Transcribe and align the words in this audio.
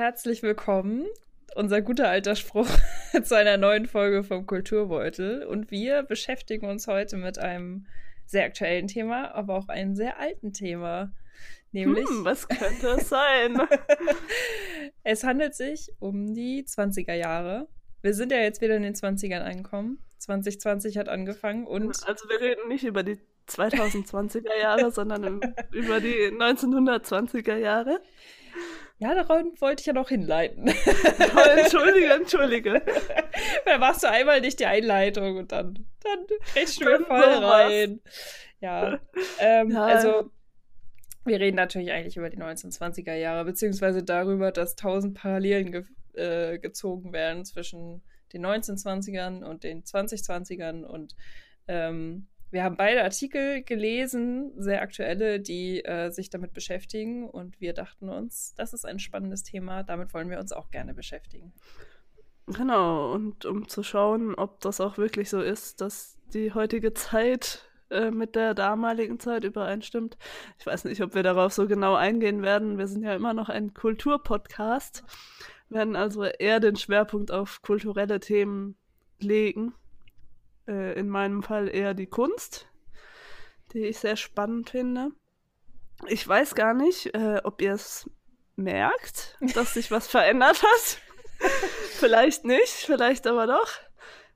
herzlich 0.00 0.42
willkommen. 0.42 1.04
Unser 1.56 1.82
guter 1.82 2.08
alter 2.08 2.34
Spruch 2.34 2.66
zu 3.22 3.36
einer 3.36 3.58
neuen 3.58 3.84
Folge 3.84 4.24
vom 4.24 4.46
Kulturbeutel. 4.46 5.44
Und 5.44 5.70
wir 5.70 6.02
beschäftigen 6.04 6.64
uns 6.70 6.86
heute 6.86 7.18
mit 7.18 7.38
einem 7.38 7.86
sehr 8.24 8.46
aktuellen 8.46 8.86
Thema, 8.86 9.34
aber 9.34 9.56
auch 9.56 9.68
einem 9.68 9.94
sehr 9.94 10.18
alten 10.18 10.54
Thema. 10.54 11.12
Nämlich. 11.72 12.08
Hm, 12.08 12.24
was 12.24 12.48
könnte 12.48 12.96
es 12.98 13.10
sein? 13.10 13.60
es 15.04 15.22
handelt 15.22 15.54
sich 15.54 15.92
um 15.98 16.32
die 16.32 16.64
20er 16.64 17.12
Jahre. 17.12 17.68
Wir 18.00 18.14
sind 18.14 18.32
ja 18.32 18.38
jetzt 18.38 18.62
wieder 18.62 18.76
in 18.76 18.82
den 18.82 18.94
20ern 18.94 19.42
angekommen. 19.42 19.98
2020 20.16 20.96
hat 20.96 21.10
angefangen 21.10 21.66
und. 21.66 22.08
Also, 22.08 22.26
wir 22.30 22.40
reden 22.40 22.68
nicht 22.68 22.84
über 22.84 23.02
die 23.02 23.18
2020er 23.50 24.58
Jahre, 24.62 24.92
sondern 24.92 25.42
über 25.72 26.00
die 26.00 26.30
1920er 26.32 27.56
Jahre. 27.56 28.00
Ja, 29.00 29.14
darauf 29.14 29.42
wollte 29.60 29.80
ich 29.80 29.86
ja 29.86 29.94
noch 29.94 30.10
hinleiten. 30.10 30.66
Oh, 31.34 31.58
entschuldige, 31.58 32.12
entschuldige. 32.12 32.82
Da 33.64 33.78
machst 33.78 34.02
du 34.02 34.10
einmal 34.10 34.40
nicht 34.40 34.60
die 34.60 34.66
Einleitung 34.66 35.38
und 35.38 35.52
dann, 35.52 35.86
dann 36.02 36.26
kriegst 36.52 36.80
du 36.80 36.84
mir 36.84 37.00
voll 37.00 37.44
rein. 37.44 38.00
Ja, 38.60 38.98
ähm, 39.38 39.74
also 39.76 40.30
wir 41.24 41.40
reden 41.40 41.56
natürlich 41.56 41.92
eigentlich 41.92 42.16
über 42.18 42.28
die 42.28 42.38
1920er 42.38 43.14
Jahre, 43.14 43.44
beziehungsweise 43.44 44.02
darüber, 44.02 44.52
dass 44.52 44.76
tausend 44.76 45.14
Parallelen 45.14 45.72
ge 45.72 45.84
äh, 46.14 46.58
gezogen 46.58 47.12
werden 47.12 47.44
zwischen 47.44 48.02
den 48.34 48.44
1920ern 48.44 49.44
und 49.44 49.64
den 49.64 49.82
2020ern 49.82 50.84
und 50.84 51.14
ähm, 51.68 52.26
wir 52.50 52.64
haben 52.64 52.76
beide 52.76 53.04
Artikel 53.04 53.62
gelesen, 53.62 54.52
sehr 54.56 54.82
aktuelle, 54.82 55.40
die 55.40 55.84
äh, 55.84 56.10
sich 56.10 56.30
damit 56.30 56.52
beschäftigen. 56.52 57.28
Und 57.28 57.60
wir 57.60 57.72
dachten 57.72 58.08
uns, 58.08 58.54
das 58.56 58.72
ist 58.72 58.84
ein 58.84 58.98
spannendes 58.98 59.44
Thema, 59.44 59.82
damit 59.82 60.12
wollen 60.14 60.30
wir 60.30 60.40
uns 60.40 60.52
auch 60.52 60.70
gerne 60.70 60.94
beschäftigen. 60.94 61.52
Genau, 62.46 63.12
und 63.12 63.44
um 63.44 63.68
zu 63.68 63.84
schauen, 63.84 64.34
ob 64.34 64.60
das 64.60 64.80
auch 64.80 64.98
wirklich 64.98 65.30
so 65.30 65.40
ist, 65.40 65.80
dass 65.80 66.18
die 66.34 66.52
heutige 66.52 66.92
Zeit 66.94 67.70
äh, 67.90 68.10
mit 68.10 68.34
der 68.34 68.54
damaligen 68.54 69.20
Zeit 69.20 69.44
übereinstimmt. 69.44 70.18
Ich 70.58 70.66
weiß 70.66 70.84
nicht, 70.84 71.00
ob 71.02 71.14
wir 71.14 71.22
darauf 71.22 71.52
so 71.52 71.68
genau 71.68 71.94
eingehen 71.94 72.42
werden. 72.42 72.78
Wir 72.78 72.88
sind 72.88 73.04
ja 73.04 73.14
immer 73.14 73.34
noch 73.34 73.48
ein 73.48 73.72
Kulturpodcast, 73.74 75.04
werden 75.68 75.94
also 75.94 76.24
eher 76.24 76.58
den 76.58 76.74
Schwerpunkt 76.74 77.30
auf 77.30 77.62
kulturelle 77.62 78.18
Themen 78.18 78.76
legen 79.20 79.74
äh, 80.70 80.92
in 80.98 81.08
meinem 81.08 81.42
Fall 81.42 81.68
eher 81.68 81.94
die 81.94 82.06
Kunst, 82.06 82.68
die 83.72 83.84
ich 83.84 83.98
sehr 83.98 84.16
spannend 84.16 84.70
finde. 84.70 85.10
Ich 86.06 86.26
weiß 86.26 86.54
gar 86.54 86.72
nicht, 86.72 87.14
äh, 87.14 87.40
ob 87.44 87.60
ihr 87.60 87.74
es 87.74 88.08
merkt, 88.56 89.36
dass 89.54 89.74
sich 89.74 89.90
was 89.90 90.06
verändert 90.08 90.62
hat. 90.62 91.00
vielleicht 91.98 92.44
nicht, 92.44 92.70
vielleicht 92.70 93.26
aber 93.26 93.46
doch. 93.46 93.72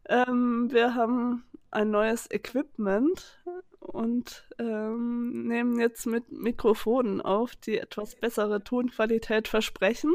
Ähm, 0.08 0.68
wir 0.70 0.94
haben 0.94 1.44
ein 1.70 1.90
neues 1.90 2.30
Equipment 2.30 3.42
und 3.78 4.48
ähm, 4.58 5.46
nehmen 5.46 5.78
jetzt 5.78 6.06
mit 6.06 6.30
Mikrofonen 6.30 7.20
auf, 7.20 7.56
die 7.56 7.78
etwas 7.78 8.16
bessere 8.16 8.62
Tonqualität 8.62 9.48
versprechen. 9.48 10.14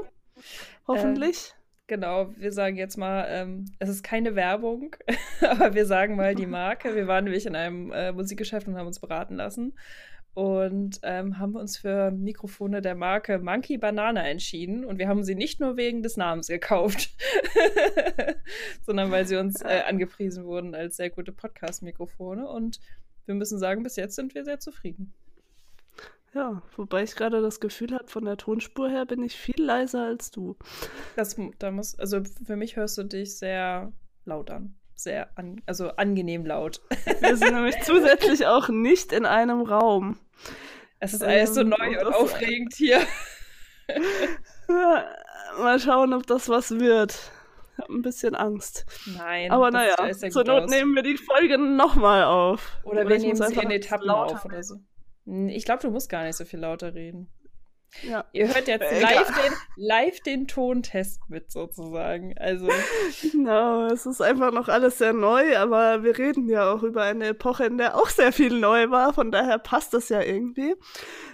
Hoffentlich. 0.88 1.54
Genau, 1.90 2.32
wir 2.38 2.52
sagen 2.52 2.76
jetzt 2.76 2.98
mal, 2.98 3.26
ähm, 3.30 3.66
es 3.80 3.90
ist 3.90 4.04
keine 4.04 4.36
Werbung, 4.36 4.96
aber 5.42 5.74
wir 5.74 5.88
sagen 5.88 6.16
mal 6.16 6.36
die 6.36 6.46
Marke. 6.46 6.96
Wir 6.96 7.08
waren 7.08 7.24
nämlich 7.24 7.48
in 7.48 7.56
einem 7.56 7.92
äh, 7.92 8.12
Musikgeschäft 8.12 8.68
und 8.68 8.78
haben 8.78 8.86
uns 8.86 9.00
beraten 9.00 9.36
lassen 9.36 9.74
und 10.36 11.00
ähm, 11.02 11.40
haben 11.40 11.56
uns 11.56 11.80
für 11.80 12.12
Mikrofone 12.12 12.84
der 12.84 12.94
Marke 12.94 13.40
Monkey 13.40 13.80
Banana 13.80 14.22
entschieden. 14.28 14.86
Und 14.86 15.00
wir 15.00 15.08
haben 15.08 15.24
sie 15.24 15.34
nicht 15.34 15.60
nur 15.60 15.78
wegen 15.78 16.04
des 16.04 16.16
Namens 16.16 16.46
gekauft, 16.46 17.10
sondern 18.86 19.10
weil 19.10 19.26
sie 19.26 19.38
uns 19.38 19.60
äh, 19.64 19.82
angepriesen 19.88 20.46
wurden 20.46 20.76
als 20.76 20.98
sehr 20.98 21.10
gute 21.10 21.32
Podcast-Mikrofone. 21.32 22.48
Und 22.48 22.80
wir 23.26 23.34
müssen 23.34 23.58
sagen, 23.58 23.82
bis 23.82 23.96
jetzt 23.96 24.16
sind 24.16 24.36
wir 24.36 24.46
sehr 24.46 24.60
zufrieden. 24.60 25.12
Ja, 26.34 26.62
wobei 26.76 27.04
ich 27.04 27.16
gerade 27.16 27.42
das 27.42 27.60
Gefühl 27.60 27.94
habe, 27.94 28.08
von 28.08 28.26
der 28.26 28.38
Tonspur 28.38 28.90
her 28.90 29.06
bin 29.06 29.24
ich 29.24 29.36
viel 29.36 29.62
leiser 29.62 30.04
als 30.04 30.30
du. 30.30 30.58
Das, 31.16 31.36
da 31.58 31.72
muss, 31.72 31.98
also 31.98 32.22
für 32.46 32.56
mich 32.56 32.76
hörst 32.76 32.98
du 32.98 33.04
dich 33.04 33.38
sehr 33.38 33.92
laut 34.26 34.52
an. 34.52 34.76
Sehr, 34.96 35.30
an, 35.38 35.62
also 35.66 35.90
angenehm 35.92 36.46
laut. 36.46 36.82
Wir 37.22 37.38
sind 37.38 37.54
nämlich 37.54 37.76
zusätzlich 37.84 38.46
auch 38.46 38.70
nicht 38.70 39.12
in 39.12 39.26
einem 39.26 39.62
Raum. 39.62 40.20
Es 41.00 41.14
ist 41.14 41.24
alles 41.24 41.56
so 41.56 41.62
ähm, 41.62 41.70
neu 41.70 42.00
und, 42.00 42.08
und 42.08 42.14
aufregend 42.14 42.74
hier. 42.76 43.02
Ja, 44.70 45.04
mal 45.58 45.80
schauen, 45.80 46.14
ob 46.14 46.28
das 46.28 46.48
was 46.48 46.70
wird. 46.70 47.32
Ich 47.74 47.80
habe 47.80 47.92
ein 47.92 48.04
bisschen 48.04 48.36
Angst. 48.36 48.86
Nein. 49.18 49.50
Aber 49.50 49.72
naja, 49.72 49.96
zur 50.14 50.44
Not 50.44 50.64
aus. 50.66 50.70
nehmen 50.70 50.94
wir 50.94 51.02
die 51.02 51.18
Folge 51.18 51.58
nochmal 51.58 52.24
auf. 52.26 52.78
Oder, 52.84 53.02
oder 53.02 53.10
wir 53.10 53.18
nehmen 53.18 53.36
sie 53.36 53.56
in 53.56 53.72
Etappen 53.72 54.12
auf 54.12 54.46
oder 54.46 54.62
so. 54.62 54.76
Ich 55.48 55.66
glaube, 55.66 55.82
du 55.82 55.92
musst 55.92 56.10
gar 56.10 56.24
nicht 56.24 56.36
so 56.36 56.46
viel 56.46 56.60
lauter 56.60 56.94
reden. 56.94 57.30
Ja. 58.04 58.26
Ihr 58.34 58.48
hört 58.48 58.68
jetzt 58.68 58.92
live 59.02 59.28
den, 59.28 59.54
live 59.76 60.20
den 60.22 60.48
Tontest 60.48 61.22
mit 61.28 61.52
sozusagen. 61.52 62.38
Also. 62.38 62.70
Genau, 63.32 63.88
es 63.88 64.06
ist 64.06 64.22
einfach 64.22 64.52
noch 64.52 64.68
alles 64.68 64.98
sehr 64.98 65.14
neu, 65.14 65.58
aber 65.58 66.04
wir 66.04 66.18
reden 66.18 66.48
ja 66.48 66.72
auch 66.72 66.84
über 66.84 67.04
eine 67.04 67.28
Epoche, 67.28 67.66
in 67.66 67.78
der 67.78 67.96
auch 67.96 68.10
sehr 68.10 68.32
viel 68.32 68.60
neu 68.60 68.90
war. 68.90 69.14
Von 69.14 69.32
daher 69.32 69.58
passt 69.58 69.94
das 69.94 70.10
ja 70.10 70.22
irgendwie. 70.22 70.76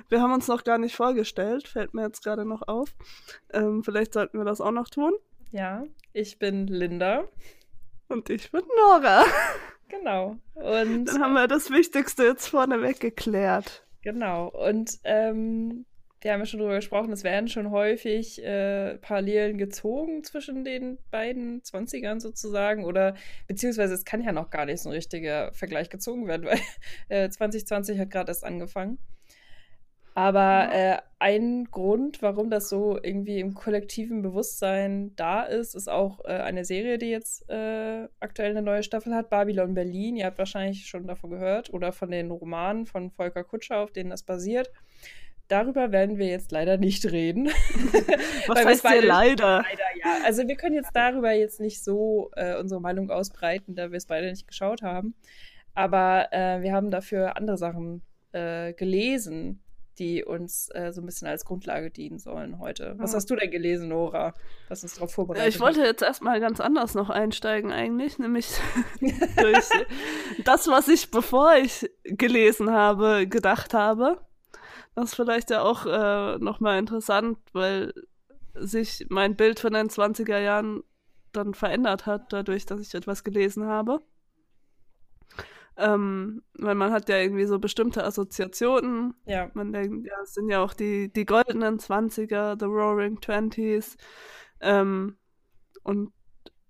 Wir 0.10 0.22
haben 0.22 0.34
uns 0.34 0.48
noch 0.48 0.64
gar 0.64 0.78
nicht 0.78 0.96
vorgestellt, 0.96 1.68
fällt 1.68 1.94
mir 1.94 2.04
jetzt 2.04 2.24
gerade 2.24 2.46
noch 2.46 2.68
auf. 2.68 2.96
Ähm, 3.54 3.84
vielleicht 3.84 4.14
sollten 4.14 4.38
wir 4.38 4.46
das 4.46 4.62
auch 4.62 4.72
noch 4.72 4.90
tun. 4.90 5.14
Ja, 5.52 5.84
ich 6.14 6.40
bin 6.40 6.68
Linda. 6.68 7.28
Und 8.08 8.30
ich 8.30 8.52
bin 8.52 8.64
Nora. 8.82 9.24
Genau. 9.88 10.38
Und 10.56 11.06
dann 11.06 11.22
haben 11.22 11.34
wir 11.34 11.48
das 11.48 11.70
Wichtigste 11.70 12.24
jetzt 12.24 12.48
vorneweg 12.48 13.00
geklärt. 13.00 13.85
Genau. 14.06 14.50
Und 14.50 15.00
ähm, 15.04 15.86
wir 16.22 16.32
haben 16.32 16.40
ja 16.40 16.46
schon 16.46 16.60
darüber 16.60 16.76
gesprochen, 16.76 17.12
es 17.12 17.24
werden 17.24 17.50
schon 17.50 17.72
häufig 17.72 18.42
äh, 18.44 19.00
Parallelen 19.00 19.58
gezogen 19.58 20.24
zwischen 20.24 20.64
den 20.64 21.00
beiden 21.10 21.62
20ern 21.64 22.20
sozusagen. 22.20 22.86
Oder 22.86 23.16
beziehungsweise 23.48 23.96
es 23.96 24.06
kann 24.06 24.22
ja 24.22 24.32
noch 24.32 24.52
gar 24.52 24.68
nicht 24.68 24.80
so 24.82 24.90
ein 24.90 24.94
richtiger 24.94 25.52
Vergleich 25.54 25.90
gezogen 25.90 26.28
werden, 26.28 26.46
weil 26.46 26.60
äh, 27.10 27.30
2020 27.30 28.00
hat 28.00 28.12
gerade 28.12 28.30
erst 28.30 28.44
angefangen. 28.44 29.00
Aber 30.18 30.70
äh, 30.72 30.98
ein 31.20 31.66
Grund, 31.66 32.22
warum 32.22 32.50
das 32.50 32.70
so 32.70 32.98
irgendwie 33.04 33.42
im 33.42 33.54
kollektiven 33.54 34.22
Bewusstsein 34.22 35.14
da 35.18 35.44
ist, 35.44 35.76
ist 35.76 35.90
auch 35.90 36.24
äh, 36.24 36.30
eine 36.30 36.64
Serie, 36.64 36.98
die 36.98 37.10
jetzt 37.10 37.50
äh, 37.50 38.08
aktuell 38.22 38.52
eine 38.52 38.62
neue 38.62 38.82
Staffel 38.82 39.14
hat, 39.14 39.30
Babylon 39.30 39.74
Berlin. 39.74 40.16
Ihr 40.16 40.28
habt 40.28 40.38
wahrscheinlich 40.38 40.88
schon 40.88 41.06
davon 41.06 41.32
gehört 41.32 41.74
oder 41.74 41.92
von 41.92 42.12
den 42.12 42.32
Romanen 42.32 42.86
von 42.86 43.12
Volker 43.12 43.44
Kutscher, 43.44 43.80
auf 43.80 43.92
denen 43.92 44.10
das 44.10 44.24
basiert. 44.24 44.72
Darüber 45.50 45.92
werden 45.92 46.18
wir 46.18 46.28
jetzt 46.28 46.50
leider 46.54 46.78
nicht 46.78 47.06
reden. 47.12 47.48
Was 48.48 48.64
heißt 48.64 48.84
beide, 48.84 49.06
leider? 49.06 49.64
leider? 49.64 49.84
Ja, 50.02 50.24
also 50.24 50.48
wir 50.48 50.56
können 50.56 50.76
jetzt 50.76 50.96
darüber 50.96 51.34
jetzt 51.34 51.60
nicht 51.60 51.84
so 51.84 52.32
äh, 52.38 52.58
unsere 52.58 52.80
Meinung 52.80 53.12
ausbreiten, 53.12 53.76
da 53.76 53.92
wir 53.92 53.98
es 53.98 54.06
beide 54.06 54.30
nicht 54.30 54.48
geschaut 54.48 54.82
haben. 54.82 55.14
Aber 55.74 56.30
äh, 56.32 56.62
wir 56.62 56.72
haben 56.72 56.90
dafür 56.90 57.36
andere 57.36 57.58
Sachen 57.58 58.02
äh, 58.32 58.72
gelesen 58.72 59.62
die 59.96 60.24
uns 60.24 60.70
äh, 60.74 60.92
so 60.92 61.02
ein 61.02 61.06
bisschen 61.06 61.28
als 61.28 61.46
Grundlage 61.46 61.90
dienen 61.92 62.20
sollen 62.20 62.60
heute. 62.60 62.96
Was 62.98 63.14
hast 63.14 63.30
du 63.30 63.36
denn 63.36 63.52
gelesen, 63.52 63.90
Nora? 63.90 64.34
Was 64.70 64.84
uns 64.84 64.96
darauf 64.96 65.12
vorbereitet 65.12 65.54
Ich 65.54 65.60
wollte 65.60 65.82
jetzt 65.82 66.02
erstmal 66.02 66.40
ganz 66.40 66.60
anders 66.60 66.96
noch 66.96 67.10
einsteigen 67.10 67.72
eigentlich, 67.72 68.20
nämlich 68.20 68.50
durch 69.38 69.70
das, 70.44 70.68
was 70.68 70.88
ich, 70.88 71.12
bevor 71.12 71.56
ich 71.56 71.90
gelesen 72.04 72.72
habe, 72.72 73.28
gedacht 73.28 73.74
habe. 73.74 74.20
Das 74.96 75.06
ist 75.06 75.16
vielleicht 75.16 75.50
ja 75.50 75.62
auch 75.62 75.86
äh, 75.86 76.38
nochmal 76.40 76.80
interessant, 76.80 77.38
weil 77.52 77.94
sich 78.54 79.06
mein 79.10 79.36
Bild 79.36 79.60
von 79.60 79.74
den 79.74 79.90
20er 79.90 80.40
Jahren 80.40 80.84
dann 81.34 81.54
verändert 81.54 82.06
hat, 82.06 82.32
dadurch, 82.32 82.66
dass 82.66 82.80
ich 82.80 82.94
etwas 82.94 83.24
gelesen 83.24 83.66
habe. 83.66 84.02
Ähm, 85.78 86.42
weil 86.54 86.76
man 86.76 86.92
hat 86.92 87.10
ja 87.10 87.18
irgendwie 87.18 87.46
so 87.46 87.60
bestimmte 87.60 88.04
Assoziationen. 88.04 89.14
Ja. 89.26 89.52
Man 89.54 89.74
denkt, 89.74 90.08
ja, 90.08 90.14
es 90.24 90.34
sind 90.34 90.50
ja 90.50 90.64
auch 90.64 90.74
die, 90.74 91.12
die 91.12 91.26
goldenen 91.26 91.80
Zwanziger, 91.80 92.56
The 92.58 92.66
Roaring 92.66 93.20
Twenties. 93.20 93.98
Ähm, 94.62 95.18
und 95.84 96.14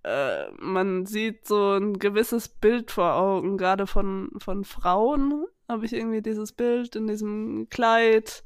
äh, 0.03 0.51
man 0.59 1.05
sieht 1.05 1.45
so 1.45 1.73
ein 1.73 1.99
gewisses 1.99 2.47
Bild 2.47 2.91
vor 2.91 3.15
Augen, 3.15 3.57
gerade 3.57 3.87
von, 3.87 4.31
von 4.37 4.63
Frauen 4.63 5.45
habe 5.67 5.85
ich 5.85 5.93
irgendwie 5.93 6.21
dieses 6.21 6.51
Bild 6.51 6.95
in 6.95 7.07
diesem 7.07 7.67
Kleid 7.69 8.43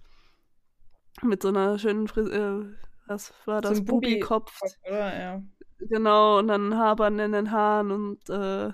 mit 1.21 1.41
so 1.41 1.49
einer 1.49 1.77
schönen 1.77 2.07
Frisur, 2.07 2.33
äh, 2.33 2.65
was 3.07 3.33
war 3.45 3.61
das, 3.61 3.79
so 3.79 3.83
Bubi-Kopf. 3.83 4.57
Ja. 4.89 5.41
Genau, 5.79 6.39
und 6.39 6.47
dann 6.47 6.77
Habern 6.77 7.19
in 7.19 7.31
den 7.31 7.51
Haaren 7.51 7.91
und 7.91 8.29
äh, 8.29 8.71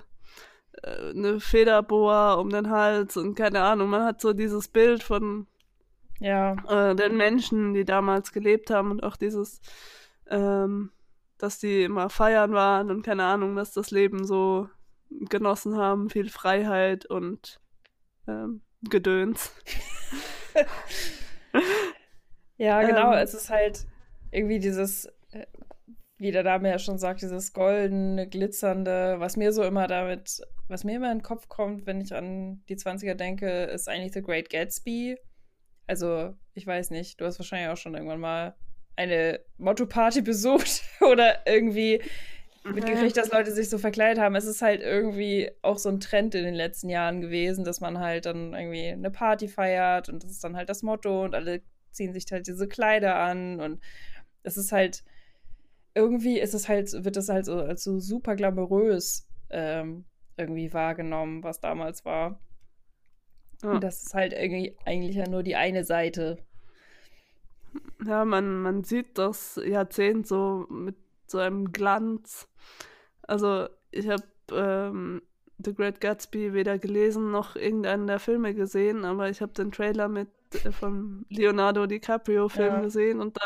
eine 0.86 1.40
Federboa 1.40 2.34
um 2.36 2.50
den 2.50 2.70
Hals 2.70 3.18
und 3.18 3.36
keine 3.36 3.62
Ahnung. 3.62 3.90
Man 3.90 4.04
hat 4.04 4.22
so 4.22 4.34
dieses 4.34 4.68
Bild 4.68 5.04
von 5.04 5.48
ja. 6.20 6.56
äh, 6.70 6.96
den 6.96 7.18
Menschen, 7.18 7.74
die 7.74 7.86
damals 7.86 8.32
gelebt 8.32 8.70
haben 8.70 8.92
und 8.92 9.04
auch 9.04 9.16
dieses 9.16 9.62
ähm, 10.30 10.92
dass 11.38 11.60
die 11.60 11.84
immer 11.84 12.10
feiern 12.10 12.54
waren 12.54 12.90
und 12.90 13.04
keine 13.04 13.26
Ahnung, 13.26 13.56
dass 13.56 13.74
das 13.74 13.92
Leben 13.92 14.26
so 14.26 14.70
genossen 15.10 15.78
haben, 15.78 16.10
viel 16.10 16.30
Freiheit 16.30 17.06
und 17.06 17.60
ähm, 18.28 18.62
Gedöns. 18.82 19.52
ja, 22.58 22.82
genau. 22.84 23.14
Ähm, 23.14 23.20
es 23.20 23.34
ist 23.34 23.50
halt 23.50 23.86
irgendwie 24.32 24.60
dieses, 24.60 25.06
äh, 25.32 25.46
wie 26.18 26.32
der 26.32 26.44
Dame 26.44 26.70
ja 26.70 26.80
schon 26.80 26.98
sagt, 26.98 27.22
dieses 27.22 27.54
goldene, 27.54 28.28
glitzernde, 28.28 29.16
was 29.20 29.36
mir 29.36 29.52
so 29.52 29.64
immer 29.64 29.88
damit, 29.88 30.42
was 30.68 30.84
mir 30.84 30.96
immer 30.96 31.12
in 31.12 31.20
den 31.20 31.24
Kopf 31.24 31.50
kommt, 31.50 31.86
wenn 31.86 32.02
ich 32.02 32.14
an 32.14 32.64
die 32.70 32.78
20er 32.78 33.16
denke, 33.16 33.66
ist 33.66 33.90
eigentlich 33.90 34.14
The 34.14 34.22
Great 34.22 34.50
Gatsby. 34.50 35.18
Also, 35.88 36.34
ich 36.54 36.66
weiß 36.66 36.92
nicht, 36.92 37.20
du 37.20 37.26
hast 37.26 37.38
wahrscheinlich 37.38 37.70
auch 37.70 37.78
schon 37.78 37.96
irgendwann 37.96 38.22
mal 38.22 38.56
eine 38.96 39.42
Motto-Party 39.58 40.22
besucht 40.24 40.84
oder 41.02 41.46
irgendwie 41.46 42.02
mitgekriegt, 42.64 43.18
dass 43.18 43.32
Leute 43.32 43.52
sich 43.52 43.70
so 43.70 43.78
verkleidet 43.78 44.24
haben. 44.24 44.36
Es 44.36 44.46
ist 44.46 44.62
halt 44.62 44.82
irgendwie 44.82 45.52
auch 45.62 45.78
so 45.78 45.90
ein 45.90 46.00
Trend 46.00 46.34
in 46.34 46.46
den 46.46 46.56
letzten 46.56 46.90
Jahren 46.90 47.22
gewesen, 47.22 47.64
dass 47.64 47.82
man 47.82 48.00
halt 48.00 48.26
dann 48.26 48.54
irgendwie 48.54 48.88
eine 48.88 49.12
Party 49.12 49.48
feiert 49.48 50.10
und 50.10 50.24
das 50.24 50.32
ist 50.32 50.44
dann 50.44 50.56
halt 50.56 50.70
das 50.70 50.82
Motto 50.82 51.24
und 51.24 51.36
alle 51.36 51.62
ziehen 51.92 52.14
sich 52.14 52.26
halt 52.32 52.48
diese 52.48 52.68
Kleider 52.68 53.16
an 53.16 53.60
und 53.60 53.82
es 54.44 54.58
ist 54.58 54.72
halt 54.72 55.04
irgendwie 55.96 56.40
ist 56.40 56.54
es 56.54 56.68
halt, 56.68 56.92
wird 57.04 57.18
es 57.18 57.30
halt 57.30 57.46
so 57.46 57.56
als 57.56 57.84
so 57.84 58.00
super 58.00 58.36
glamourös 58.36 59.28
ähm, 59.50 60.06
irgendwie 60.38 60.74
wahrgenommen, 60.74 61.42
was 61.44 61.62
damals 61.62 62.06
war. 62.06 62.40
Ja. 63.64 63.72
Und 63.72 63.84
das 63.84 64.04
ist 64.04 64.14
halt 64.14 64.34
irgendwie 64.34 64.76
eigentlich 64.86 65.16
ja 65.16 65.28
nur 65.28 65.42
die 65.42 65.56
eine 65.56 65.86
Seite. 65.86 66.38
Ja, 68.06 68.26
man, 68.26 68.62
man 68.62 68.84
sieht 68.84 69.18
das 69.18 69.60
Jahrzehnt 69.66 70.28
so 70.28 70.68
mit 70.70 70.96
so 71.28 71.40
einem 71.40 71.72
Glanz. 71.72 72.48
Also 73.24 73.68
ich 73.92 74.10
habe 74.10 74.24
ähm, 74.52 75.22
The 75.58 75.74
Great 75.74 76.02
Gatsby 76.02 76.54
weder 76.54 76.78
gelesen 76.78 77.32
noch 77.32 77.56
irgendeinen 77.56 78.08
der 78.08 78.20
Filme 78.20 78.54
gesehen, 78.54 79.06
aber 79.06 79.30
ich 79.30 79.42
habe 79.42 79.54
den 79.54 79.72
Trailer 79.72 80.10
mit 80.10 80.28
äh, 80.66 80.72
vom 80.72 81.26
Leonardo 81.30 81.88
DiCaprio 81.88 82.50
Film 82.50 82.74
ja. 82.74 82.82
gesehen 82.82 83.22
und 83.22 83.38
da 83.38 83.46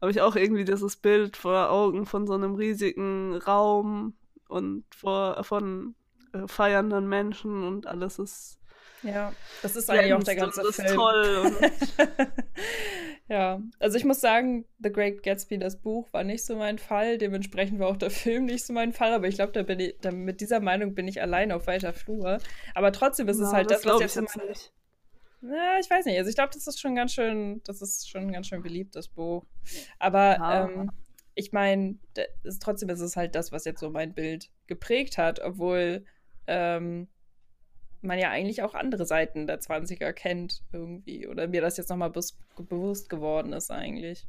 habe 0.00 0.10
ich 0.10 0.20
auch 0.20 0.36
irgendwie 0.36 0.64
dieses 0.64 0.96
Bild 0.96 1.36
vor 1.36 1.70
Augen 1.70 2.06
von 2.06 2.26
so 2.26 2.34
einem 2.34 2.54
riesigen 2.54 3.36
Raum 3.36 4.14
und 4.48 4.84
vor, 4.94 5.42
von 5.44 5.94
äh, 6.32 6.46
feiernden 6.46 7.08
Menschen 7.08 7.64
und 7.64 7.86
alles 7.86 8.18
ist 8.18 8.60
ja, 9.02 9.32
das 9.62 9.76
ist 9.76 9.90
eigentlich 9.90 10.14
auch 10.14 10.22
der 10.22 10.36
ganze 10.36 10.62
das 10.62 10.76
Film. 10.76 10.88
Ist 10.88 10.94
toll. 10.94 11.52
ja, 13.28 13.60
also 13.78 13.96
ich 13.98 14.04
muss 14.04 14.20
sagen, 14.20 14.64
The 14.78 14.90
Great 14.90 15.22
Gatsby, 15.22 15.58
das 15.58 15.80
Buch, 15.80 16.12
war 16.12 16.24
nicht 16.24 16.44
so 16.44 16.56
mein 16.56 16.78
Fall. 16.78 17.18
Dementsprechend 17.18 17.78
war 17.78 17.88
auch 17.88 17.96
der 17.96 18.10
Film 18.10 18.46
nicht 18.46 18.66
so 18.66 18.72
mein 18.72 18.92
Fall. 18.92 19.12
Aber 19.12 19.28
ich 19.28 19.36
glaube, 19.36 19.52
da 19.52 19.62
bin 19.62 19.80
ich, 19.80 19.96
da, 20.00 20.10
mit 20.10 20.40
dieser 20.40 20.60
Meinung 20.60 20.94
bin 20.94 21.06
ich 21.06 21.20
allein 21.20 21.52
auf 21.52 21.66
weiter 21.66 21.92
Flur. 21.92 22.38
Aber 22.74 22.92
trotzdem 22.92 23.28
ist 23.28 23.38
es 23.38 23.52
halt 23.52 23.70
das, 23.70 23.82
das 23.82 23.94
was 23.94 24.00
jetzt, 24.00 24.16
jetzt 24.16 24.36
nicht. 24.36 24.72
Ja, 25.48 25.78
ich 25.78 25.88
weiß 25.88 26.06
nicht. 26.06 26.18
Also 26.18 26.30
ich 26.30 26.36
glaube, 26.36 26.52
das 26.52 26.66
ist 26.66 26.80
schon 26.80 26.94
ganz 26.94 27.12
schön, 27.12 27.62
das 27.64 27.82
ist 27.82 28.08
schon 28.08 28.32
ganz 28.32 28.46
schön 28.46 28.62
beliebt, 28.62 28.96
das 28.96 29.08
Buch. 29.08 29.44
Aber 29.98 30.70
ähm, 30.70 30.90
ich 31.34 31.52
meine, 31.52 31.98
trotzdem 32.60 32.88
ist 32.88 33.00
es 33.00 33.16
halt 33.16 33.34
das, 33.34 33.52
was 33.52 33.64
jetzt 33.64 33.80
so 33.80 33.90
mein 33.90 34.14
Bild 34.14 34.50
geprägt 34.66 35.18
hat, 35.18 35.40
obwohl 35.40 36.04
ähm, 36.46 37.08
man 38.00 38.18
ja 38.18 38.30
eigentlich 38.30 38.62
auch 38.62 38.74
andere 38.74 39.04
Seiten 39.04 39.46
der 39.46 39.60
20er 39.60 40.12
kennt 40.12 40.62
irgendwie. 40.72 41.26
Oder 41.26 41.48
mir 41.48 41.60
das 41.60 41.76
jetzt 41.76 41.90
nochmal 41.90 42.10
be 42.10 42.20
bewusst 42.56 43.08
geworden 43.08 43.52
ist 43.52 43.70
eigentlich. 43.70 44.26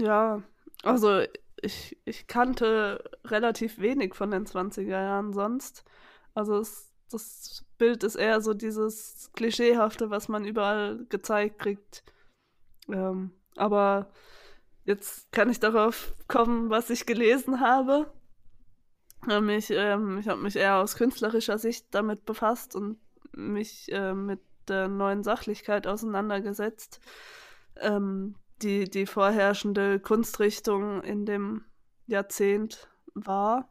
Ja, 0.00 0.42
also 0.82 1.22
ich, 1.62 1.98
ich 2.04 2.26
kannte 2.26 3.02
relativ 3.24 3.78
wenig 3.78 4.14
von 4.14 4.30
den 4.30 4.46
20er 4.46 4.82
Jahren 4.82 5.32
sonst. 5.32 5.84
Also 6.34 6.58
es, 6.58 6.89
das 7.10 7.64
Bild 7.78 8.04
ist 8.04 8.16
eher 8.16 8.40
so 8.40 8.54
dieses 8.54 9.30
Klischeehafte, 9.34 10.10
was 10.10 10.28
man 10.28 10.44
überall 10.44 11.04
gezeigt 11.08 11.58
kriegt. 11.58 12.04
Ähm, 12.88 13.32
aber 13.56 14.10
jetzt 14.84 15.30
kann 15.32 15.50
ich 15.50 15.60
darauf 15.60 16.14
kommen, 16.28 16.70
was 16.70 16.90
ich 16.90 17.06
gelesen 17.06 17.60
habe 17.60 18.12
mich, 19.26 19.70
ähm, 19.70 20.18
ich 20.18 20.28
habe 20.28 20.40
mich 20.40 20.56
eher 20.56 20.76
aus 20.76 20.96
künstlerischer 20.96 21.58
Sicht 21.58 21.86
damit 21.90 22.24
befasst 22.24 22.74
und 22.74 22.98
mich 23.32 23.90
äh, 23.92 24.14
mit 24.14 24.40
der 24.68 24.88
neuen 24.88 25.22
Sachlichkeit 25.22 25.86
auseinandergesetzt, 25.86 27.00
ähm, 27.76 28.36
die 28.62 28.88
die 28.88 29.06
vorherrschende 29.06 30.00
Kunstrichtung 30.00 31.02
in 31.02 31.26
dem 31.26 31.64
Jahrzehnt 32.06 32.88
war. 33.14 33.68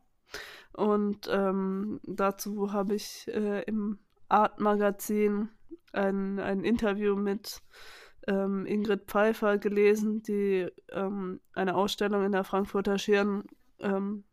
Und 0.80 1.28
ähm, 1.30 2.00
dazu 2.04 2.72
habe 2.72 2.96
ich 2.96 3.28
äh, 3.28 3.64
im 3.64 4.00
Art-Magazin 4.30 5.50
ein, 5.92 6.40
ein 6.40 6.64
Interview 6.64 7.18
mit 7.18 7.62
ähm, 8.28 8.66
Ingrid 8.66 9.04
Pfeiffer 9.06 9.58
gelesen, 9.58 10.24
die 10.24 10.70
ähm, 10.94 11.42
eine 11.52 11.76
Ausstellung 11.76 12.24
in 12.24 12.32
der 12.32 12.46
Frankfurter 12.46 12.98
Schirn 12.98 13.44
ähm, 13.80 14.24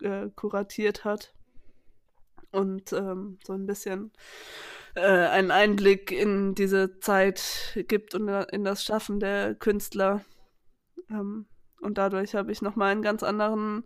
äh, 0.00 0.30
kuratiert 0.34 1.04
hat 1.04 1.34
und 2.50 2.94
ähm, 2.94 3.38
so 3.44 3.52
ein 3.52 3.66
bisschen 3.66 4.10
äh, 4.94 5.02
einen 5.02 5.50
Einblick 5.50 6.12
in 6.12 6.54
diese 6.54 6.98
Zeit 7.00 7.78
gibt 7.88 8.14
und 8.14 8.26
in 8.26 8.64
das 8.64 8.84
Schaffen 8.84 9.20
der 9.20 9.54
Künstler. 9.54 10.24
Ähm, 11.10 11.44
und 11.82 11.98
dadurch 11.98 12.34
habe 12.34 12.52
ich 12.52 12.62
nochmal 12.62 12.92
einen 12.92 13.02
ganz 13.02 13.22
anderen 13.22 13.84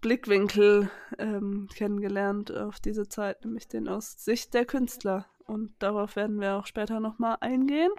Blickwinkel 0.00 0.90
ähm, 1.18 1.68
kennengelernt 1.74 2.54
auf 2.54 2.80
diese 2.80 3.08
Zeit, 3.08 3.44
nämlich 3.44 3.68
den 3.68 3.88
aus 3.88 4.24
Sicht 4.24 4.54
der 4.54 4.64
Künstler. 4.64 5.26
Und 5.46 5.74
darauf 5.80 6.16
werden 6.16 6.40
wir 6.40 6.56
auch 6.56 6.66
später 6.66 7.00
nochmal 7.00 7.36
eingehen. 7.40 7.90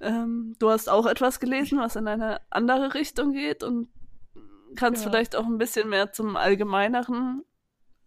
Ähm, 0.00 0.56
du 0.58 0.70
hast 0.70 0.88
auch 0.88 1.06
etwas 1.06 1.38
gelesen, 1.38 1.78
was 1.78 1.96
in 1.96 2.08
eine 2.08 2.40
andere 2.50 2.94
Richtung 2.94 3.32
geht 3.32 3.62
und 3.62 3.88
kannst 4.74 5.04
ja. 5.04 5.10
vielleicht 5.10 5.36
auch 5.36 5.46
ein 5.46 5.58
bisschen 5.58 5.88
mehr 5.88 6.12
zum 6.12 6.36
Allgemeineren 6.36 7.44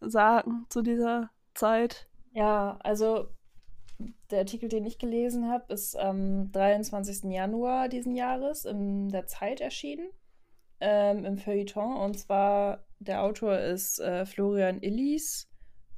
sagen 0.02 0.66
zu 0.70 0.82
dieser 0.82 1.30
Zeit? 1.54 2.08
Ja, 2.34 2.78
also 2.84 3.28
der 4.30 4.40
Artikel, 4.40 4.70
den 4.70 4.86
ich 4.86 5.00
gelesen 5.00 5.50
habe, 5.50 5.74
ist 5.74 5.98
am 5.98 6.52
23. 6.52 7.32
Januar 7.32 7.90
diesen 7.90 8.16
Jahres 8.16 8.66
in 8.66 9.10
der 9.10 9.26
Zeit 9.26 9.60
erschienen, 9.62 10.10
ähm, 10.80 11.26
im 11.26 11.38
Feuilleton. 11.38 11.96
Und 11.96 12.20
zwar, 12.20 12.84
der 13.00 13.24
Autor 13.24 13.60
ist 13.60 14.00
äh, 14.00 14.26
Florian 14.26 14.82
Illis, 14.82 15.48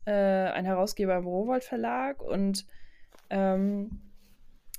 äh, 0.06 0.12
ein 0.12 0.66
Herausgeber 0.66 1.16
im 1.16 1.28
Rowold 1.28 1.64
Verlag. 1.64 2.22
Und 2.22 2.66
ähm, 3.30 4.02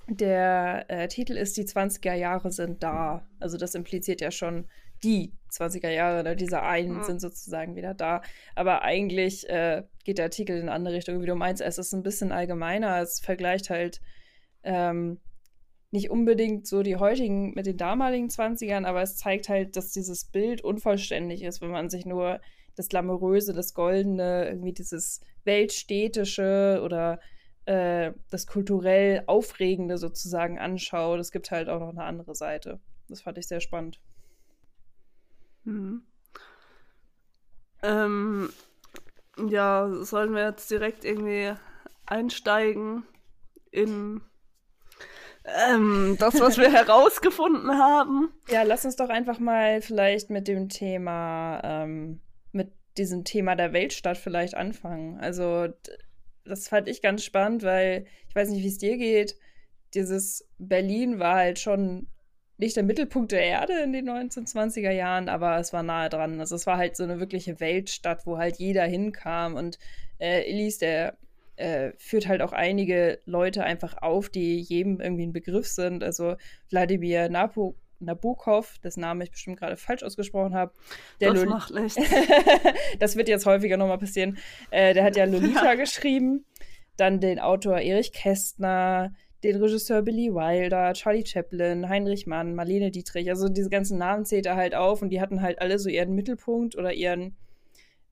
der 0.09 0.87
äh, 0.89 1.09
Titel 1.09 1.37
ist 1.37 1.57
Die 1.57 1.65
20er 1.65 2.15
Jahre 2.15 2.51
sind 2.51 2.83
da. 2.83 3.27
Also 3.39 3.57
das 3.57 3.75
impliziert 3.75 4.21
ja 4.21 4.31
schon 4.31 4.69
die 5.03 5.33
20er 5.51 5.89
Jahre, 5.89 6.23
ne, 6.23 6.37
diese 6.37 6.63
einen 6.63 6.99
mhm. 6.99 7.05
sind 7.05 7.21
sozusagen 7.21 7.75
wieder 7.75 7.95
da. 7.95 8.23
Aber 8.55 8.83
eigentlich 8.83 9.49
äh, 9.49 9.85
geht 10.05 10.19
der 10.19 10.27
Artikel 10.27 10.57
in 10.57 10.63
eine 10.63 10.73
andere 10.73 10.95
Richtung, 10.95 11.23
wie 11.23 11.27
du 11.27 11.35
meinst. 11.35 11.63
Es 11.63 11.79
ist 11.79 11.93
ein 11.93 12.03
bisschen 12.03 12.33
allgemeiner. 12.33 13.01
Es 13.01 13.21
vergleicht 13.21 13.71
halt 13.71 14.01
ähm, 14.63 15.21
nicht 15.91 16.11
unbedingt 16.11 16.67
so 16.67 16.83
die 16.83 16.97
heutigen 16.97 17.53
mit 17.55 17.67
den 17.67 17.77
damaligen 17.77 18.29
20ern, 18.29 18.85
aber 18.85 19.03
es 19.03 19.17
zeigt 19.17 19.49
halt, 19.49 19.77
dass 19.77 19.91
dieses 19.91 20.25
Bild 20.25 20.63
unvollständig 20.63 21.43
ist, 21.43 21.61
wenn 21.61 21.71
man 21.71 21.91
sich 21.91 22.07
nur 22.07 22.41
das 22.77 22.89
Glamouröse, 22.89 23.53
das 23.53 23.75
Goldene, 23.75 24.47
irgendwie 24.49 24.73
dieses 24.73 25.21
Weltstädtische 25.45 26.81
oder 26.85 27.19
äh, 27.67 28.13
das 28.31 28.47
kulturell 28.47 29.25
Aufregende 29.27 29.99
sozusagen 29.99 30.59
anschaut. 30.59 31.19
Es 31.19 31.33
gibt 31.33 31.51
halt 31.51 31.69
auch 31.69 31.81
noch 31.81 31.91
eine 31.91 32.05
andere 32.05 32.35
Seite. 32.35 32.81
Das 33.09 33.23
fand 33.23 33.39
ich 33.39 33.49
sehr 33.49 33.61
spannend. 33.61 34.01
Mhm. 35.65 36.03
Ähm, 37.83 38.51
ja, 39.49 39.91
sollen 40.03 40.35
wir 40.35 40.45
jetzt 40.45 40.71
direkt 40.71 41.05
irgendwie 41.05 41.53
einsteigen 42.07 43.05
in 43.71 44.21
ähm, 45.45 46.17
das, 46.19 46.39
was 46.41 46.59
wir 46.59 46.73
herausgefunden 46.73 47.71
haben? 47.71 48.33
Ja, 48.49 48.63
lass 48.63 48.85
uns 48.85 48.97
doch 48.97 49.09
einfach 49.09 49.39
mal 49.39 49.81
vielleicht 49.81 50.31
mit 50.31 50.49
dem 50.49 50.69
Thema, 50.69 51.61
ähm, 51.65 52.21
mit 52.53 52.73
diesem 52.99 53.25
Thema 53.25 53.57
der 53.57 53.73
Weltstadt 53.73 54.19
vielleicht 54.19 54.55
anfangen. 54.55 55.19
Also, 55.21 55.69
das 56.45 56.69
fand 56.69 56.89
ich 56.89 57.03
ganz 57.03 57.25
spannend, 57.25 57.63
weil 57.63 58.07
ich 58.29 58.35
weiß 58.35 58.51
nicht, 58.51 58.63
wie 58.63 58.69
es 58.69 58.79
dir 58.79 58.97
geht. 58.97 59.37
Dieses 59.95 60.49
Berlin 60.59 61.19
war 61.19 61.37
halt 61.37 61.59
schon 61.59 62.07
nicht 62.61 62.77
der 62.77 62.83
Mittelpunkt 62.83 63.33
der 63.33 63.43
Erde 63.43 63.81
in 63.83 63.93
den 63.93 64.09
1920er 64.09 64.91
Jahren, 64.91 65.29
aber 65.29 65.59
es 65.59 65.73
war 65.73 65.83
nahe 65.83 66.11
dran. 66.11 66.41
Also 66.41 66.55
es 66.57 66.67
war 66.67 66.77
halt 66.77 66.95
so 66.95 67.03
eine 67.03 67.19
wirkliche 67.19 67.59
Weltstadt, 67.59 68.27
wo 68.27 68.37
halt 68.37 68.57
jeder 68.57 68.85
hinkam. 68.85 69.55
Und 69.55 69.79
äh, 70.19 70.49
Illis, 70.49 70.79
der 70.79 71.17
äh, 71.61 71.93
führt 71.99 72.27
halt 72.27 72.43
auch 72.43 72.53
einige 72.53 73.21
Leute 73.27 73.63
einfach 73.65 73.99
auf, 74.01 74.29
die 74.29 74.59
jedem 74.61 75.01
irgendwie 75.01 75.27
ein 75.27 75.33
Begriff 75.33 75.67
sind. 75.67 76.03
Also 76.03 76.37
Wladimir 76.71 77.29
Napo 77.29 77.77
Nabokov, 78.03 78.79
dessen 78.83 79.03
Namen 79.03 79.21
ich 79.21 79.31
bestimmt 79.31 79.59
gerade 79.59 79.77
falsch 79.77 80.03
ausgesprochen 80.03 80.55
habe. 80.55 80.73
Das 81.19 81.35
Lol 81.35 81.47
macht 81.47 81.71
nichts. 81.75 82.01
das 82.99 83.15
wird 83.15 83.29
jetzt 83.29 83.45
häufiger 83.45 83.77
nochmal 83.77 83.99
passieren. 83.99 84.39
Äh, 84.71 84.95
der 84.95 85.05
hat 85.05 85.17
ja 85.17 85.25
Lolita 85.27 85.65
ja. 85.65 85.75
geschrieben. 85.75 86.47
Dann 86.97 87.21
den 87.21 87.39
Autor 87.39 87.79
Erich 87.79 88.13
Kästner, 88.13 89.13
den 89.45 89.57
Regisseur 89.57 90.03
Billy 90.03 90.33
Wilder, 90.35 90.95
Charlie 90.95 91.27
Chaplin, 91.27 91.89
Heinrich 91.89 92.27
Mann, 92.27 92.55
Marlene 92.55 92.91
Dietrich. 92.91 93.29
Also 93.29 93.49
diese 93.49 93.69
ganzen 93.71 93.99
Namen 93.99 94.25
zählt 94.25 94.47
er 94.47 94.57
halt 94.57 94.75
auf 94.75 95.03
und 95.03 95.11
die 95.11 95.21
hatten 95.21 95.43
halt 95.43 95.61
alle 95.61 95.79
so 95.79 95.89
ihren 95.91 96.15
Mittelpunkt 96.15 96.77
oder 96.77 96.93
ihren 96.95 97.37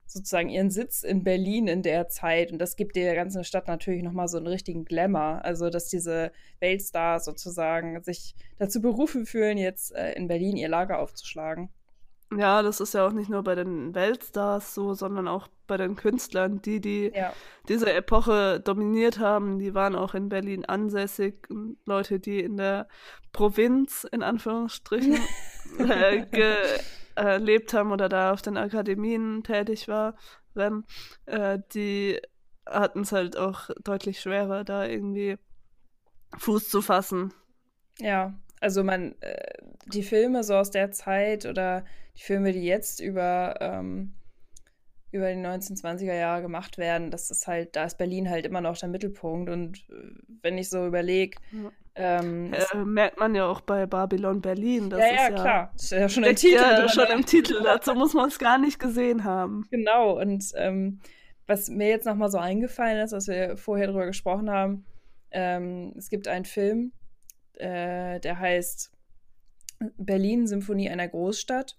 sozusagen 0.08 0.48
ihren 0.48 0.70
Sitz 0.70 1.04
in 1.04 1.22
Berlin 1.22 1.68
in 1.68 1.82
der 1.82 2.08
Zeit. 2.08 2.50
Und 2.50 2.58
das 2.58 2.76
gibt 2.76 2.96
der 2.96 3.14
ganzen 3.14 3.44
Stadt 3.44 3.68
natürlich 3.68 4.02
nochmal 4.02 4.28
so 4.28 4.38
einen 4.38 4.46
richtigen 4.46 4.84
Glamour. 4.84 5.44
Also, 5.44 5.70
dass 5.70 5.88
diese 5.88 6.32
Weltstars 6.60 7.26
sozusagen 7.26 8.02
sich 8.02 8.34
dazu 8.58 8.80
berufen 8.80 9.26
fühlen, 9.26 9.58
jetzt 9.58 9.94
äh, 9.94 10.12
in 10.12 10.26
Berlin 10.26 10.56
ihr 10.56 10.68
Lager 10.68 10.98
aufzuschlagen. 10.98 11.70
Ja, 12.36 12.62
das 12.62 12.80
ist 12.80 12.92
ja 12.92 13.06
auch 13.06 13.12
nicht 13.12 13.30
nur 13.30 13.42
bei 13.42 13.54
den 13.54 13.94
Weltstars 13.94 14.74
so, 14.74 14.92
sondern 14.92 15.28
auch 15.28 15.48
bei 15.66 15.78
den 15.78 15.96
Künstlern, 15.96 16.60
die, 16.60 16.80
die 16.80 17.10
ja. 17.14 17.32
diese 17.68 17.90
Epoche 17.92 18.60
dominiert 18.60 19.18
haben, 19.18 19.58
die 19.58 19.74
waren 19.74 19.94
auch 19.94 20.14
in 20.14 20.28
Berlin 20.28 20.64
ansässig. 20.66 21.48
Leute, 21.86 22.20
die 22.20 22.40
in 22.40 22.58
der 22.58 22.88
Provinz, 23.32 24.06
in 24.10 24.22
Anführungsstrichen, 24.22 25.18
äh, 25.78 26.26
gelebt 27.22 27.74
haben 27.74 27.92
oder 27.92 28.08
da 28.08 28.32
auf 28.32 28.42
den 28.42 28.56
Akademien 28.56 29.42
tätig 29.42 29.88
waren, 29.88 30.84
äh, 31.26 31.58
die 31.72 32.20
hatten 32.66 33.00
es 33.00 33.12
halt 33.12 33.36
auch 33.36 33.70
deutlich 33.82 34.20
schwerer, 34.20 34.64
da 34.64 34.84
irgendwie 34.84 35.38
Fuß 36.36 36.68
zu 36.68 36.82
fassen. 36.82 37.32
Ja, 37.98 38.38
also 38.60 38.84
man, 38.84 39.14
äh, 39.20 39.54
die 39.86 40.02
Filme 40.02 40.44
so 40.44 40.54
aus 40.54 40.70
der 40.70 40.90
Zeit 40.90 41.46
oder 41.46 41.84
die 42.16 42.22
Filme, 42.22 42.52
die 42.52 42.64
jetzt 42.64 43.00
über, 43.00 43.56
ähm, 43.60 44.14
über 45.10 45.32
die 45.32 45.40
1920er 45.40 46.14
Jahre 46.14 46.42
gemacht 46.42 46.76
werden, 46.76 47.10
das 47.10 47.30
ist 47.30 47.46
halt, 47.46 47.76
da 47.76 47.84
ist 47.84 47.96
Berlin 47.96 48.28
halt 48.28 48.44
immer 48.44 48.60
noch 48.60 48.76
der 48.76 48.88
Mittelpunkt. 48.88 49.48
Und 49.48 49.78
äh, 49.88 50.12
wenn 50.42 50.58
ich 50.58 50.68
so 50.68 50.86
überlege, 50.86 51.38
ja. 51.52 51.70
ähm, 51.94 52.52
äh, 52.52 52.84
merkt 52.84 53.18
man 53.18 53.34
ja 53.34 53.46
auch 53.46 53.62
bei 53.62 53.86
Babylon 53.86 54.40
Berlin. 54.42 54.90
Das 54.90 55.00
ja, 55.00 55.06
ja, 55.06 55.14
ja, 55.14 55.30
klar. 55.30 55.70
Das 55.72 55.84
ist 55.84 55.90
ja 55.92 56.08
schon 56.08 56.24
im 56.24 56.36
Titel. 56.36 56.56
Ja, 56.56 56.88
schon 56.88 57.06
im 57.06 57.24
Titel. 57.24 57.62
Dazu 57.62 57.94
muss 57.94 58.12
man 58.12 58.28
es 58.28 58.38
gar 58.38 58.58
nicht 58.58 58.78
gesehen 58.78 59.24
haben. 59.24 59.66
Genau. 59.70 60.20
Und 60.20 60.52
ähm, 60.56 61.00
was 61.46 61.68
mir 61.70 61.88
jetzt 61.88 62.04
nochmal 62.04 62.30
so 62.30 62.38
eingefallen 62.38 62.98
ist, 62.98 63.14
als 63.14 63.28
wir 63.28 63.56
vorher 63.56 63.86
drüber 63.86 64.04
gesprochen 64.04 64.50
haben, 64.50 64.84
ähm, 65.30 65.94
es 65.96 66.10
gibt 66.10 66.28
einen 66.28 66.44
Film, 66.44 66.92
äh, 67.54 68.20
der 68.20 68.38
heißt 68.38 68.92
Berlin, 69.96 70.46
Symphonie 70.46 70.90
einer 70.90 71.08
Großstadt. 71.08 71.78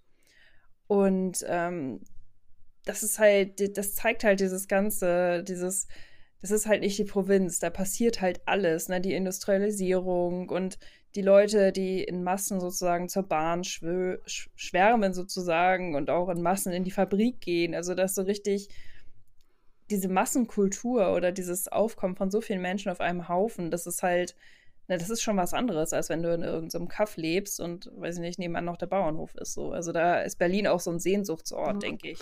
Und 0.88 1.44
ähm, 1.46 2.00
das 2.84 3.02
ist 3.02 3.18
halt, 3.18 3.76
das 3.76 3.94
zeigt 3.94 4.24
halt 4.24 4.40
dieses 4.40 4.68
Ganze, 4.68 5.44
dieses, 5.44 5.86
das 6.40 6.50
ist 6.50 6.66
halt 6.66 6.80
nicht 6.80 6.98
die 6.98 7.04
Provinz, 7.04 7.58
da 7.58 7.70
passiert 7.70 8.20
halt 8.20 8.40
alles, 8.46 8.88
ne? 8.88 9.00
Die 9.00 9.14
Industrialisierung 9.14 10.48
und 10.48 10.78
die 11.14 11.22
Leute, 11.22 11.72
die 11.72 12.02
in 12.04 12.22
Massen 12.22 12.60
sozusagen 12.60 13.08
zur 13.08 13.24
Bahn 13.24 13.64
schwärmen 13.64 15.12
sozusagen 15.12 15.96
und 15.96 16.08
auch 16.08 16.28
in 16.28 16.40
Massen 16.40 16.72
in 16.72 16.84
die 16.84 16.92
Fabrik 16.92 17.40
gehen. 17.40 17.74
Also 17.74 17.94
das 17.94 18.14
so 18.14 18.22
richtig 18.22 18.68
diese 19.90 20.08
Massenkultur 20.08 21.12
oder 21.14 21.32
dieses 21.32 21.66
Aufkommen 21.66 22.14
von 22.14 22.30
so 22.30 22.40
vielen 22.40 22.62
Menschen 22.62 22.92
auf 22.92 23.00
einem 23.00 23.28
Haufen, 23.28 23.72
das 23.72 23.86
ist 23.86 24.04
halt 24.04 24.36
na, 24.90 24.96
das 24.96 25.08
ist 25.08 25.22
schon 25.22 25.36
was 25.36 25.54
anderes, 25.54 25.92
als 25.92 26.08
wenn 26.08 26.20
du 26.20 26.34
in 26.34 26.42
irgendeinem 26.42 26.88
Kaff 26.88 27.16
lebst 27.16 27.60
und, 27.60 27.88
weiß 27.94 28.16
ich 28.16 28.20
nicht, 28.22 28.40
nebenan 28.40 28.64
noch 28.64 28.76
der 28.76 28.88
Bauernhof 28.88 29.36
ist. 29.36 29.52
So. 29.52 29.70
Also 29.70 29.92
da 29.92 30.20
ist 30.22 30.36
Berlin 30.36 30.66
auch 30.66 30.80
so 30.80 30.90
ein 30.90 30.98
Sehnsuchtsort, 30.98 31.76
mhm. 31.76 31.80
denke 31.80 32.10
ich. 32.10 32.18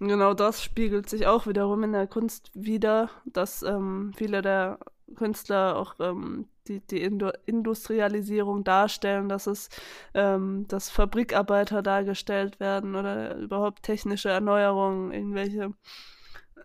Genau 0.00 0.32
das 0.32 0.62
spiegelt 0.64 1.10
sich 1.10 1.26
auch 1.26 1.46
wiederum 1.46 1.82
in 1.82 1.92
der 1.92 2.06
Kunst 2.06 2.50
wieder, 2.54 3.10
dass 3.26 3.62
ähm, 3.62 4.12
viele 4.16 4.40
der 4.40 4.78
Künstler 5.14 5.76
auch 5.76 5.96
ähm, 6.00 6.48
die, 6.68 6.80
die 6.80 7.02
Indu 7.02 7.30
Industrialisierung 7.44 8.64
darstellen, 8.64 9.28
dass 9.28 9.46
es, 9.46 9.68
ähm, 10.14 10.66
dass 10.68 10.88
Fabrikarbeiter 10.88 11.82
dargestellt 11.82 12.60
werden 12.60 12.96
oder 12.96 13.36
überhaupt 13.36 13.82
technische 13.82 14.30
Erneuerungen, 14.30 15.12
irgendwelche 15.12 15.74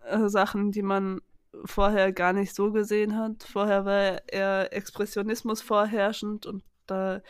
äh, 0.06 0.28
Sachen, 0.28 0.72
die 0.72 0.82
man 0.82 1.20
vorher 1.66 2.12
gar 2.12 2.32
nicht 2.32 2.54
so 2.54 2.72
gesehen 2.72 3.18
hat. 3.18 3.42
Vorher 3.42 3.84
war 3.84 4.22
eher 4.28 4.72
Expressionismus 4.72 5.60
vorherrschend 5.60 6.46
und 6.46 6.62
da 6.86 7.20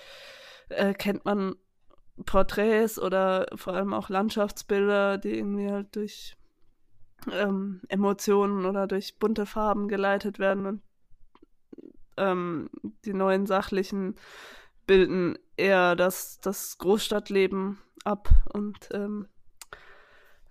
äh, 0.68 0.94
kennt 0.94 1.24
man 1.24 1.56
Porträts 2.24 2.98
oder 2.98 3.46
vor 3.54 3.74
allem 3.74 3.92
auch 3.92 4.08
Landschaftsbilder, 4.08 5.18
die 5.18 5.36
irgendwie 5.36 5.70
halt 5.70 5.94
durch 5.96 6.36
ähm, 7.32 7.82
Emotionen 7.88 8.64
oder 8.64 8.86
durch 8.86 9.18
bunte 9.18 9.46
Farben 9.46 9.88
geleitet 9.88 10.38
werden 10.38 10.66
und 10.66 10.82
ähm, 12.16 12.70
die 13.04 13.12
neuen 13.12 13.46
sachlichen 13.46 14.14
bilden 14.86 15.36
eher 15.56 15.96
das, 15.96 16.40
das 16.40 16.78
Großstadtleben 16.78 17.78
ab 18.04 18.30
und 18.52 18.88
ähm, 18.92 19.28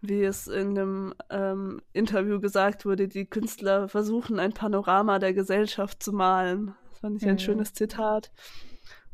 wie 0.02 0.24
es 0.24 0.48
in 0.48 0.76
dem 0.76 1.14
ähm, 1.30 1.82
Interview 1.94 2.40
gesagt 2.40 2.86
wurde, 2.86 3.08
die 3.08 3.26
Künstler 3.26 3.88
versuchen 3.88 4.40
ein 4.40 4.54
Panorama 4.54 5.18
der 5.20 5.34
Gesellschaft 5.34 6.04
zu 6.04 6.14
malen. 6.14 6.76
Das 6.90 7.00
fand 7.00 7.18
ich 7.18 7.28
ein 7.28 7.36
mhm. 7.36 7.40
schönes 7.40 7.74
Zitat. 7.74 8.32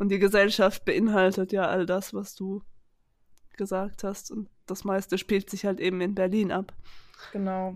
Und 0.02 0.10
die 0.10 0.18
Gesellschaft 0.18 0.84
beinhaltet 0.84 1.52
ja 1.52 1.68
all 1.68 1.86
das, 1.86 2.12
was 2.12 2.34
du 2.34 2.64
gesagt 3.56 4.04
hast. 4.04 4.32
Und 4.32 4.50
das 4.66 4.84
meiste 4.84 5.20
spielt 5.20 5.48
sich 5.48 5.64
halt 5.64 5.80
eben 5.80 6.02
in 6.02 6.16
Berlin 6.16 6.52
ab. 6.52 6.74
Genau. 7.34 7.76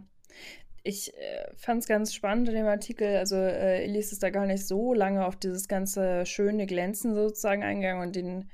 Ich 0.81 1.13
äh, 1.13 1.55
fand 1.55 1.83
es 1.83 1.87
ganz 1.87 2.15
spannend 2.15 2.49
in 2.49 2.55
dem 2.55 2.65
Artikel. 2.65 3.15
Also, 3.17 3.35
äh, 3.35 3.83
Elis 3.83 4.11
ist 4.11 4.23
da 4.23 4.31
gar 4.31 4.47
nicht 4.47 4.65
so 4.65 4.95
lange 4.95 5.23
auf 5.23 5.35
dieses 5.35 5.67
ganze 5.67 6.25
schöne 6.25 6.65
Glänzen 6.65 7.13
sozusagen 7.13 7.61
eingegangen 7.61 8.01
und 8.01 8.15
den 8.15 8.49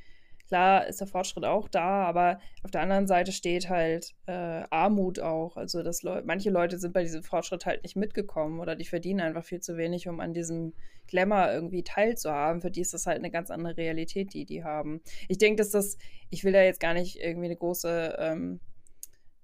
Klar 0.52 0.86
ist 0.86 1.00
der 1.00 1.08
Fortschritt 1.08 1.46
auch 1.46 1.70
da, 1.70 2.04
aber 2.04 2.42
auf 2.62 2.72
der 2.72 2.82
anderen 2.82 3.08
Seite 3.08 3.32
steht 3.32 3.70
halt 3.70 4.14
äh, 4.26 4.64
Armut 4.70 5.22
auch. 5.22 5.56
Also, 5.56 5.82
dass 5.82 6.04
Le 6.04 6.24
manche 6.26 6.50
Leute 6.50 6.78
sind 6.78 6.94
bei 6.94 7.04
diesem 7.04 7.24
Fortschritt 7.24 7.66
halt 7.66 7.84
nicht 7.84 7.96
mitgekommen 7.96 8.60
oder 8.60 8.76
die 8.76 8.84
verdienen 8.84 9.22
einfach 9.22 9.46
viel 9.46 9.62
zu 9.62 9.78
wenig, 9.78 10.10
um 10.10 10.20
an 10.20 10.34
diesem 10.34 10.74
Glamour 11.08 11.54
irgendwie 11.54 11.84
teilzuhaben. 11.84 12.60
Für 12.60 12.70
die 12.70 12.82
ist 12.82 12.94
das 12.94 13.06
halt 13.08 13.20
eine 13.20 13.32
ganz 13.32 13.50
andere 13.50 13.78
Realität, 13.78 14.34
die 14.34 14.44
die 14.44 14.66
haben. 14.66 15.00
Ich 15.30 15.38
denke, 15.38 15.56
dass 15.56 15.70
das, 15.70 15.98
ich 16.30 16.44
will 16.44 16.52
da 16.52 16.62
jetzt 16.62 16.82
gar 16.82 16.96
nicht 16.96 17.16
irgendwie 17.16 17.46
eine 17.46 17.56
große 17.56 18.18
ähm, 18.20 18.60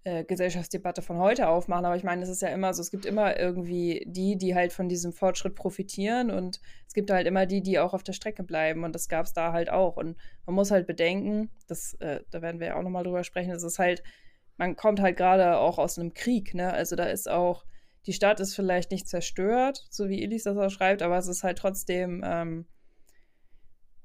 äh, 0.08 0.24
Gesellschaftsdebatte 0.24 1.02
von 1.02 1.18
heute 1.18 1.50
aufmachen, 1.50 1.84
aber 1.84 1.98
ich 1.98 2.06
meine, 2.06 2.24
es 2.24 2.30
ist 2.30 2.42
ja 2.42 2.48
immer 2.48 2.74
so, 2.74 2.82
es 2.82 2.92
gibt 2.92 3.06
immer 3.06 3.38
irgendwie 3.38 4.06
die, 4.08 4.38
die 4.38 4.56
halt 4.56 4.72
von 4.72 4.88
diesem 4.88 5.12
Fortschritt 5.12 5.54
profitieren 5.54 6.32
und 6.32 6.62
es 6.88 6.94
gibt 6.94 7.12
halt 7.12 7.28
immer 7.28 7.46
die, 7.46 7.62
die 7.62 7.78
auch 7.78 7.94
auf 7.94 8.04
der 8.04 8.14
Strecke 8.14 8.44
bleiben 8.44 8.86
und 8.86 8.96
das 8.96 9.10
gab 9.10 9.26
es 9.26 9.34
da 9.34 9.52
halt 9.52 9.70
auch. 9.70 9.98
Und 9.98 10.16
man 10.46 10.56
muss 10.56 10.72
halt 10.72 10.88
bedenken, 10.88 11.50
das, 11.68 11.96
äh, 11.96 12.22
da 12.32 12.42
werden 12.42 12.62
wir 12.62 12.68
ja 12.68 12.76
auch 12.78 12.84
nochmal 12.84 13.04
drüber 13.04 13.26
sprechen, 13.26 13.52
es 13.52 13.64
ist 13.64 13.80
halt, 13.80 14.02
man 14.56 14.78
kommt 14.78 15.02
halt 15.02 15.18
gerade 15.18 15.58
auch 15.58 15.78
aus 15.78 16.00
einem 16.00 16.14
Krieg, 16.14 16.54
ne, 16.54 16.72
also 16.72 16.96
da 16.96 17.04
ist 17.04 17.30
auch, 17.30 17.66
die 18.06 18.14
Stadt 18.14 18.40
ist 18.40 18.56
vielleicht 18.56 18.92
nicht 18.92 19.10
zerstört, 19.10 19.88
so 19.90 20.08
wie 20.08 20.24
Elis 20.24 20.44
das 20.44 20.56
auch 20.56 20.70
schreibt, 20.70 21.02
aber 21.02 21.18
es 21.18 21.28
ist 21.28 21.44
halt 21.44 21.58
trotzdem, 21.58 22.24
ähm, 22.26 22.66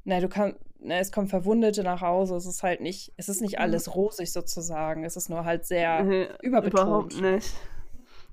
na, 0.02 0.18
du 0.18 0.28
kannst, 0.28 0.58
ne, 0.84 0.98
es 0.98 1.12
kommen 1.12 1.28
Verwundete 1.28 1.82
nach 1.82 2.00
Hause. 2.00 2.36
Es 2.36 2.46
ist 2.46 2.62
halt 2.62 2.80
nicht, 2.80 3.12
es 3.16 3.28
ist 3.28 3.40
nicht 3.40 3.58
alles 3.58 3.94
rosig 3.94 4.32
sozusagen. 4.32 5.04
Es 5.04 5.16
ist 5.16 5.28
nur 5.28 5.44
halt 5.44 5.64
sehr 5.66 6.02
nee, 6.02 6.28
überbetont. 6.42 7.14
Überhaupt 7.14 7.20
nicht. 7.20 7.54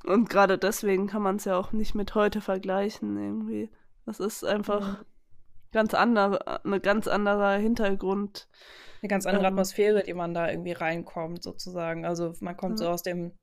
Und 0.05 0.29
gerade 0.29 0.57
deswegen 0.57 1.07
kann 1.07 1.21
man 1.21 1.37
es 1.37 1.45
ja 1.45 1.57
auch 1.57 1.71
nicht 1.71 1.95
mit 1.95 2.15
heute 2.15 2.41
vergleichen 2.41 3.17
irgendwie. 3.17 3.69
Das 4.05 4.19
ist 4.19 4.43
einfach 4.43 4.99
mhm. 4.99 5.05
ganz 5.71 5.93
andere, 5.93 6.63
eine 6.65 6.79
ganz 6.79 7.07
anderer 7.07 7.57
Hintergrund. 7.57 8.47
Eine 9.01 9.09
ganz 9.09 9.25
andere 9.25 9.45
ähm, 9.45 9.53
Atmosphäre, 9.53 10.03
die 10.03 10.13
man 10.13 10.33
da 10.33 10.49
irgendwie 10.49 10.71
reinkommt, 10.71 11.43
sozusagen. 11.43 12.05
Also 12.05 12.33
man 12.39 12.57
kommt 12.57 12.79
ja. 12.79 12.85
so 12.85 12.91
aus 12.91 13.03
dem 13.03 13.33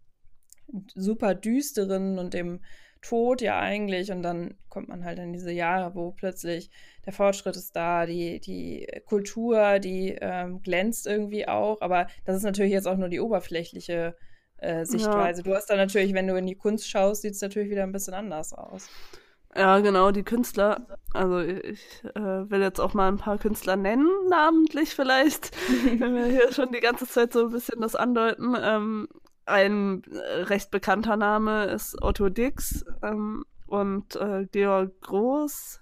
super 0.95 1.35
düsteren 1.35 2.19
und 2.19 2.35
dem 2.35 2.61
Tod 3.03 3.41
ja 3.41 3.59
eigentlich 3.59 4.11
und 4.11 4.23
dann 4.23 4.57
kommt 4.69 4.89
man 4.89 5.05
halt 5.05 5.19
in 5.19 5.33
diese 5.33 5.53
Jahre, 5.53 5.95
wo 5.95 6.11
plötzlich 6.11 6.71
der 7.07 7.13
Fortschritt 7.13 7.57
ist 7.57 7.75
da, 7.75 8.05
die, 8.05 8.41
die 8.41 8.87
Kultur, 9.07 9.79
die 9.79 10.17
ähm, 10.21 10.61
glänzt 10.63 11.07
irgendwie 11.07 11.49
auch, 11.49 11.81
aber 11.81 12.09
das 12.25 12.37
ist 12.37 12.43
natürlich 12.43 12.73
jetzt 12.73 12.89
auch 12.89 12.97
nur 12.97 13.09
die 13.09 13.21
oberflächliche 13.21 14.17
äh, 14.59 14.85
Sichtweise. 14.85 15.43
Ja. 15.43 15.45
Du 15.45 15.55
hast 15.55 15.71
da 15.71 15.77
natürlich, 15.77 16.13
wenn 16.15 16.27
du 16.27 16.37
in 16.37 16.47
die 16.47 16.57
Kunst 16.57 16.89
schaust, 16.89 17.23
sieht 17.23 17.35
es 17.35 17.41
natürlich 17.41 17.71
wieder 17.71 17.85
ein 17.85 17.93
bisschen 17.93 18.15
anders 18.15 18.53
aus. 18.53 18.89
Ja, 19.55 19.79
genau, 19.79 20.11
die 20.11 20.25
Künstler. 20.25 20.99
Also 21.15 21.41
ich 21.41 22.05
äh, 22.15 22.51
will 22.51 22.61
jetzt 22.61 22.81
auch 22.81 22.93
mal 22.93 23.09
ein 23.09 23.17
paar 23.17 23.39
Künstler 23.39 23.77
nennen, 23.77 24.09
namentlich 24.29 24.95
vielleicht, 24.95 25.57
wenn 25.99 26.15
wir 26.15 26.27
hier 26.27 26.53
schon 26.53 26.73
die 26.73 26.81
ganze 26.81 27.07
Zeit 27.07 27.33
so 27.33 27.47
ein 27.47 27.53
bisschen 27.53 27.81
das 27.81 27.95
andeuten. 27.95 28.55
Ähm, 28.61 29.09
ein 29.47 30.03
äh, 30.11 30.43
recht 30.43 30.71
bekannter 30.71 31.17
Name 31.17 31.67
ist 31.67 32.03
Otto 32.03 32.29
Dix 32.29 32.85
ähm, 33.03 33.45
und 33.67 34.17
äh, 34.17 34.47
Georg 34.51 35.01
Groß? 35.03 35.81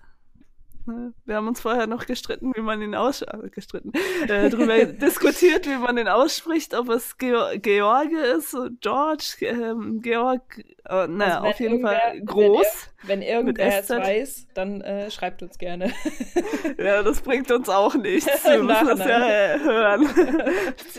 Wir 0.87 1.37
haben 1.37 1.49
uns 1.49 1.61
vorher 1.61 1.87
noch 1.87 2.05
gestritten, 2.05 2.53
wie 2.55 2.61
man 2.61 2.83
ihn 2.83 2.95
aus 2.95 3.23
äh, 3.23 3.49
gestritten, 3.51 3.93
äh, 4.29 4.51
darüber 4.51 4.85
diskutiert, 4.85 5.67
wie 5.67 5.77
man 5.79 5.97
ihn 5.97 6.09
ausspricht, 6.09 6.75
ob 6.75 6.91
es 6.91 7.17
Geor 7.17 7.57
George 7.59 8.17
ist, 8.37 8.57
George, 8.81 9.37
ähm, 9.41 10.03
Georg, 10.03 10.59
äh, 10.85 11.07
naja, 11.07 11.37
also 11.37 11.49
auf 11.49 11.61
jeden 11.61 11.81
Fall 11.81 12.21
groß. 12.25 12.91
Wenn, 13.03 13.23
ir 13.23 13.29
wenn 13.29 13.47
irgendwer 13.47 13.81
es 13.81 13.89
weiß, 13.89 14.47
dann 14.55 14.83
äh, 14.83 15.11
schreibt 15.11 15.43
uns 15.43 15.57
gerne. 15.57 15.91
ja, 16.79 17.03
das 17.03 17.23
bringt 17.23 17.51
uns 17.51 17.69
auch 17.69 17.95
nichts. 17.95 18.27
Wir 18.45 18.63
müssen 18.63 18.87
das 18.87 18.99
ja 19.01 19.27
äh, 19.27 19.61
hören. 19.61 20.09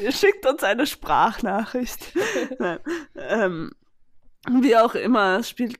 Schickt 0.09 0.47
uns 0.47 0.63
eine 0.63 0.87
Sprachnachricht. 0.87 2.13
ähm, 3.15 3.71
wie 4.49 4.77
auch 4.77 4.95
immer, 4.95 5.39
es 5.39 5.49
spielt 5.49 5.79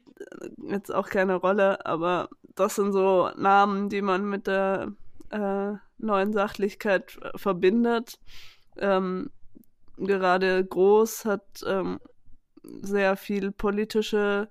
jetzt 0.69 0.93
auch 0.93 1.09
keine 1.09 1.35
Rolle, 1.35 1.85
aber 1.85 2.29
das 2.55 2.75
sind 2.75 2.91
so 2.93 3.29
Namen, 3.35 3.89
die 3.89 4.01
man 4.01 4.25
mit 4.25 4.47
der 4.47 4.91
äh, 5.29 5.74
neuen 5.97 6.33
Sachlichkeit 6.33 7.19
verbindet. 7.35 8.19
Ähm, 8.77 9.29
gerade 9.97 10.63
Groß 10.65 11.25
hat 11.25 11.63
ähm, 11.65 12.00
sehr 12.81 13.15
viel 13.17 13.51
politische 13.51 14.50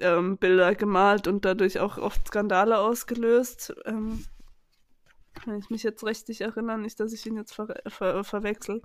ähm, 0.00 0.38
Bilder 0.38 0.74
gemalt 0.74 1.26
und 1.26 1.44
dadurch 1.44 1.80
auch 1.80 1.98
oft 1.98 2.28
Skandale 2.28 2.78
ausgelöst. 2.78 3.74
Ähm, 3.84 4.24
wenn 5.44 5.58
ich 5.58 5.70
mich 5.70 5.82
jetzt 5.82 6.04
richtig 6.04 6.40
erinnere, 6.40 6.78
nicht, 6.78 6.98
dass 7.00 7.12
ich 7.12 7.24
ihn 7.26 7.36
jetzt 7.36 7.54
ver 7.54 7.74
ver 7.86 8.24
verwechsel. 8.24 8.82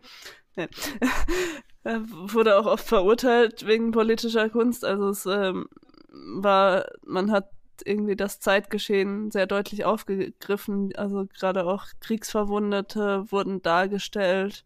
Nee. 0.55 0.67
er 1.83 2.01
wurde 2.07 2.57
auch 2.57 2.65
oft 2.65 2.87
verurteilt 2.87 3.65
wegen 3.65 3.91
politischer 3.91 4.49
Kunst. 4.49 4.85
Also 4.85 5.09
es 5.09 5.25
ähm, 5.25 5.67
war, 6.11 6.85
man 7.05 7.31
hat 7.31 7.49
irgendwie 7.85 8.15
das 8.15 8.39
Zeitgeschehen 8.39 9.31
sehr 9.31 9.47
deutlich 9.47 9.85
aufgegriffen. 9.85 10.95
Also 10.95 11.25
gerade 11.27 11.65
auch 11.65 11.85
Kriegsverwundete 11.99 13.31
wurden 13.31 13.61
dargestellt. 13.61 14.65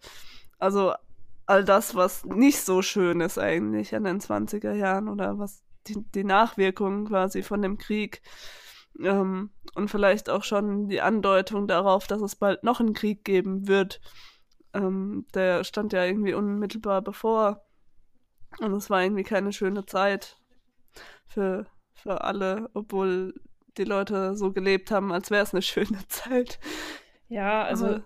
Also 0.60 0.94
all 1.46 1.64
das, 1.64 1.96
was 1.96 2.26
nicht 2.26 2.62
so 2.62 2.82
schön 2.82 3.22
ist 3.22 3.38
eigentlich 3.38 3.96
an 3.96 4.04
den 4.04 4.20
20er 4.20 4.74
Jahren 4.74 5.08
oder 5.10 5.40
was 5.40 5.64
die, 5.88 6.04
die 6.14 6.24
Nachwirkungen 6.24 7.06
quasi 7.08 7.44
von 7.44 7.62
dem 7.62 7.78
Krieg 7.78 8.22
ähm, 9.02 9.52
und 9.76 9.90
vielleicht 9.90 10.30
auch 10.30 10.44
schon 10.44 10.90
die 10.90 11.02
Andeutung 11.02 11.68
darauf, 11.68 12.08
dass 12.08 12.22
es 12.22 12.36
bald 12.36 12.64
noch 12.64 12.80
einen 12.80 12.94
Krieg 12.94 13.24
geben 13.24 13.68
wird. 13.68 14.02
Ähm, 14.74 15.26
der 15.34 15.64
stand 15.64 15.94
ja 15.94 16.04
irgendwie 16.04 16.34
unmittelbar 16.34 17.02
bevor. 17.02 17.64
Und 18.60 18.74
es 18.74 18.90
war 18.90 19.04
irgendwie 19.04 19.24
keine 19.24 19.54
schöne 19.54 19.86
Zeit 19.86 20.38
für, 21.28 21.68
für 21.98 22.24
alle, 22.24 22.70
obwohl 22.74 23.34
die 23.78 23.84
Leute 23.84 24.36
so 24.36 24.52
gelebt 24.52 24.92
haben, 24.92 25.12
als 25.12 25.30
wäre 25.32 25.44
es 25.44 25.54
eine 25.54 25.62
schöne 25.64 26.08
Zeit. 26.08 26.60
Ja, 27.30 27.64
also 27.64 27.86
Aber, 27.88 28.04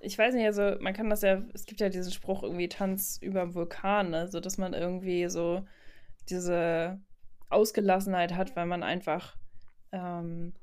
ich 0.00 0.18
weiß 0.18 0.34
nicht, 0.34 0.46
also 0.46 0.76
man 0.80 0.94
kann 0.94 1.10
das 1.10 1.22
ja, 1.22 1.42
es 1.54 1.64
gibt 1.64 1.80
ja 1.80 1.88
diesen 1.88 2.12
Spruch 2.12 2.42
irgendwie 2.42 2.68
Tanz 2.68 3.18
über 3.22 3.40
dem 3.40 3.54
Vulkan, 3.54 4.10
ne? 4.10 4.28
so 4.28 4.40
dass 4.40 4.58
man 4.58 4.74
irgendwie 4.74 5.28
so 5.28 5.64
diese 6.28 7.00
Ausgelassenheit 7.48 8.34
hat, 8.34 8.56
weil 8.56 8.66
man 8.66 8.82
einfach 8.82 9.36
ähm, 9.92 10.54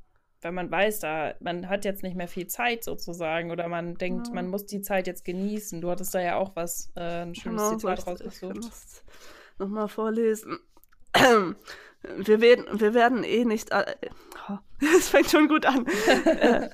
weil 0.42 0.52
man 0.52 0.72
weiß, 0.72 1.00
da, 1.00 1.36
man 1.40 1.70
hat 1.70 1.86
jetzt 1.86 2.04
nicht 2.04 2.16
mehr 2.16 2.28
viel 2.28 2.48
Zeit 2.48 2.84
sozusagen 2.84 3.52
oder 3.52 3.68
man 3.68 3.96
denkt, 3.96 4.28
ja. 4.28 4.34
man 4.34 4.48
muss 4.48 4.66
die 4.66 4.82
Zeit 4.82 5.08
jetzt 5.08 5.24
genießen. 5.24 5.82
Du 5.82 5.90
hattest 5.90 6.16
da 6.16 6.22
ja 6.22 6.36
auch 6.38 6.56
was, 6.56 6.92
äh, 6.96 7.22
ein 7.22 7.36
schönes 7.36 7.62
genau, 7.62 7.78
Zitat 7.78 8.08
rausgesucht. 8.08 9.04
Nochmal 9.60 9.88
vorlesen. 9.88 10.60
Wir 12.17 12.41
werden, 12.41 12.65
wir 12.79 12.93
werden 12.93 13.24
eh 13.24 13.46
nicht 13.46 13.72
alle. 13.72 13.96
Es 14.98 15.10
fängt 15.10 15.29
schon 15.29 15.48
gut 15.48 15.67
an. 15.67 15.86
Äh, 16.25 16.70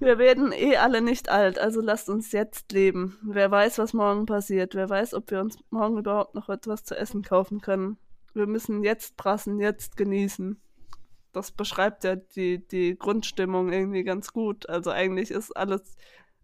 wir 0.00 0.18
werden 0.18 0.52
eh 0.52 0.76
alle 0.76 1.02
nicht 1.02 1.28
alt, 1.28 1.58
also 1.58 1.82
lasst 1.82 2.08
uns 2.08 2.32
jetzt 2.32 2.72
leben. 2.72 3.18
Wer 3.22 3.50
weiß, 3.50 3.78
was 3.78 3.92
morgen 3.92 4.24
passiert. 4.24 4.74
Wer 4.74 4.88
weiß, 4.88 5.12
ob 5.12 5.30
wir 5.30 5.40
uns 5.40 5.58
morgen 5.68 5.98
überhaupt 5.98 6.34
noch 6.34 6.48
etwas 6.48 6.84
zu 6.84 6.96
essen 6.96 7.22
kaufen 7.22 7.60
können. 7.60 7.98
Wir 8.32 8.46
müssen 8.46 8.82
jetzt 8.82 9.18
prassen, 9.18 9.60
jetzt 9.60 9.98
genießen 9.98 10.58
das 11.36 11.52
beschreibt 11.52 12.02
ja 12.04 12.16
die, 12.16 12.66
die 12.66 12.98
Grundstimmung 12.98 13.70
irgendwie 13.70 14.04
ganz 14.04 14.32
gut. 14.32 14.70
Also 14.70 14.90
eigentlich 14.90 15.30
ist 15.30 15.54
alles 15.54 15.94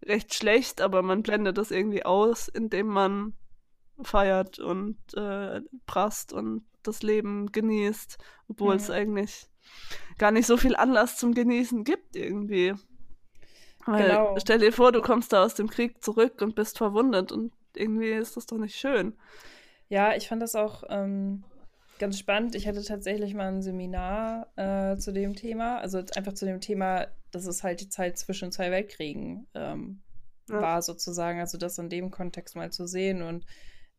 recht 0.05 0.35
schlecht, 0.35 0.81
aber 0.81 1.01
man 1.01 1.23
blendet 1.23 1.57
das 1.57 1.71
irgendwie 1.71 2.05
aus, 2.05 2.47
indem 2.47 2.87
man 2.87 3.33
feiert 4.03 4.59
und 4.59 4.97
äh, 5.15 5.61
prasst 5.87 6.31
und 6.31 6.63
das 6.83 7.03
Leben 7.03 7.51
genießt, 7.51 8.17
obwohl 8.49 8.75
mhm. 8.75 8.79
es 8.79 8.89
eigentlich 8.89 9.47
gar 10.17 10.31
nicht 10.31 10.45
so 10.45 10.57
viel 10.57 10.75
Anlass 10.75 11.17
zum 11.17 11.33
Genießen 11.33 11.83
gibt 11.83 12.15
irgendwie. 12.15 12.73
Weil, 13.85 14.07
genau. 14.07 14.35
Stell 14.39 14.59
dir 14.59 14.71
vor, 14.71 14.91
du 14.91 15.01
kommst 15.01 15.33
da 15.33 15.43
aus 15.43 15.55
dem 15.55 15.69
Krieg 15.69 16.03
zurück 16.03 16.41
und 16.41 16.55
bist 16.55 16.77
verwundet 16.77 17.31
und 17.31 17.51
irgendwie 17.75 18.11
ist 18.11 18.37
das 18.37 18.45
doch 18.45 18.57
nicht 18.57 18.75
schön. 18.75 19.13
Ja, 19.89 20.15
ich 20.15 20.27
fand 20.27 20.41
das 20.41 20.55
auch 20.55 20.83
ähm, 20.89 21.43
ganz 21.99 22.17
spannend. 22.17 22.55
Ich 22.55 22.67
hatte 22.67 22.83
tatsächlich 22.83 23.33
mal 23.33 23.47
ein 23.47 23.61
Seminar 23.61 24.47
äh, 24.55 24.97
zu 24.97 25.11
dem 25.11 25.35
Thema, 25.35 25.79
also 25.79 26.01
einfach 26.15 26.33
zu 26.33 26.45
dem 26.45 26.61
Thema, 26.61 27.07
dass 27.31 27.45
es 27.45 27.63
halt 27.63 27.81
die 27.81 27.89
Zeit 27.89 28.17
zwischen 28.17 28.51
zwei 28.51 28.71
Weltkriegen 28.71 29.47
ähm, 29.53 30.01
ja. 30.49 30.61
war, 30.61 30.81
sozusagen. 30.81 31.39
Also 31.39 31.57
das 31.57 31.77
in 31.77 31.89
dem 31.89 32.11
Kontext 32.11 32.55
mal 32.55 32.71
zu 32.71 32.87
sehen 32.87 33.21
und 33.21 33.45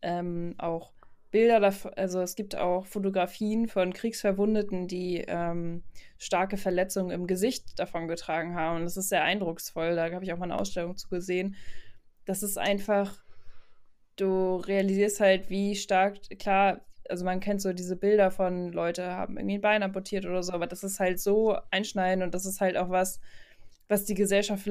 ähm, 0.03 0.55
auch 0.59 0.93
Bilder, 1.35 1.75
also 1.97 2.21
es 2.21 2.37
gibt 2.37 2.55
auch 2.55 2.87
Fotografien 2.87 3.67
von 3.67 3.93
Kriegsverwundeten, 3.93 4.87
die 4.87 5.25
ähm, 5.27 5.83
starke 6.17 6.57
Verletzungen 6.57 7.11
im 7.11 7.27
Gesicht 7.27 7.77
davon 7.77 8.07
getragen 8.07 8.55
haben. 8.55 8.77
Und 8.77 8.85
das 8.85 8.97
ist 8.97 9.09
sehr 9.09 9.25
eindrucksvoll. 9.25 9.97
Da 9.97 10.13
habe 10.13 10.25
ich 10.25 10.33
auch 10.33 10.39
mal 10.39 10.45
eine 10.45 10.61
Ausstellung 10.61 10.97
zu 10.97 11.09
gesehen. 11.09 11.57
Das 12.25 12.45
ist 12.45 12.57
einfach, 12.57 13.25
du 14.15 14.59
realisierst 14.59 15.19
halt, 15.19 15.51
wie 15.51 15.75
stark, 15.75 16.19
klar, 16.39 16.83
also 17.09 17.25
man 17.25 17.41
kennt 17.41 17.61
so 17.61 17.73
diese 17.73 17.97
Bilder 17.97 18.31
von 18.31 18.71
Leute 18.71 19.05
haben 19.05 19.37
irgendwie 19.37 19.57
ein 19.57 19.61
Bein 19.61 19.83
amputiert 19.83 20.27
oder 20.27 20.45
so, 20.45 20.53
aber 20.53 20.69
das 20.69 20.85
ist 20.85 21.01
halt 21.01 21.19
so 21.19 21.59
einschneidend 21.73 22.23
und 22.23 22.33
das 22.33 22.47
ist 22.47 22.61
halt 22.61 22.77
auch 22.77 22.91
was, 22.91 23.19
was 23.89 24.05
die 24.05 24.15
Gesellschaft 24.15 24.69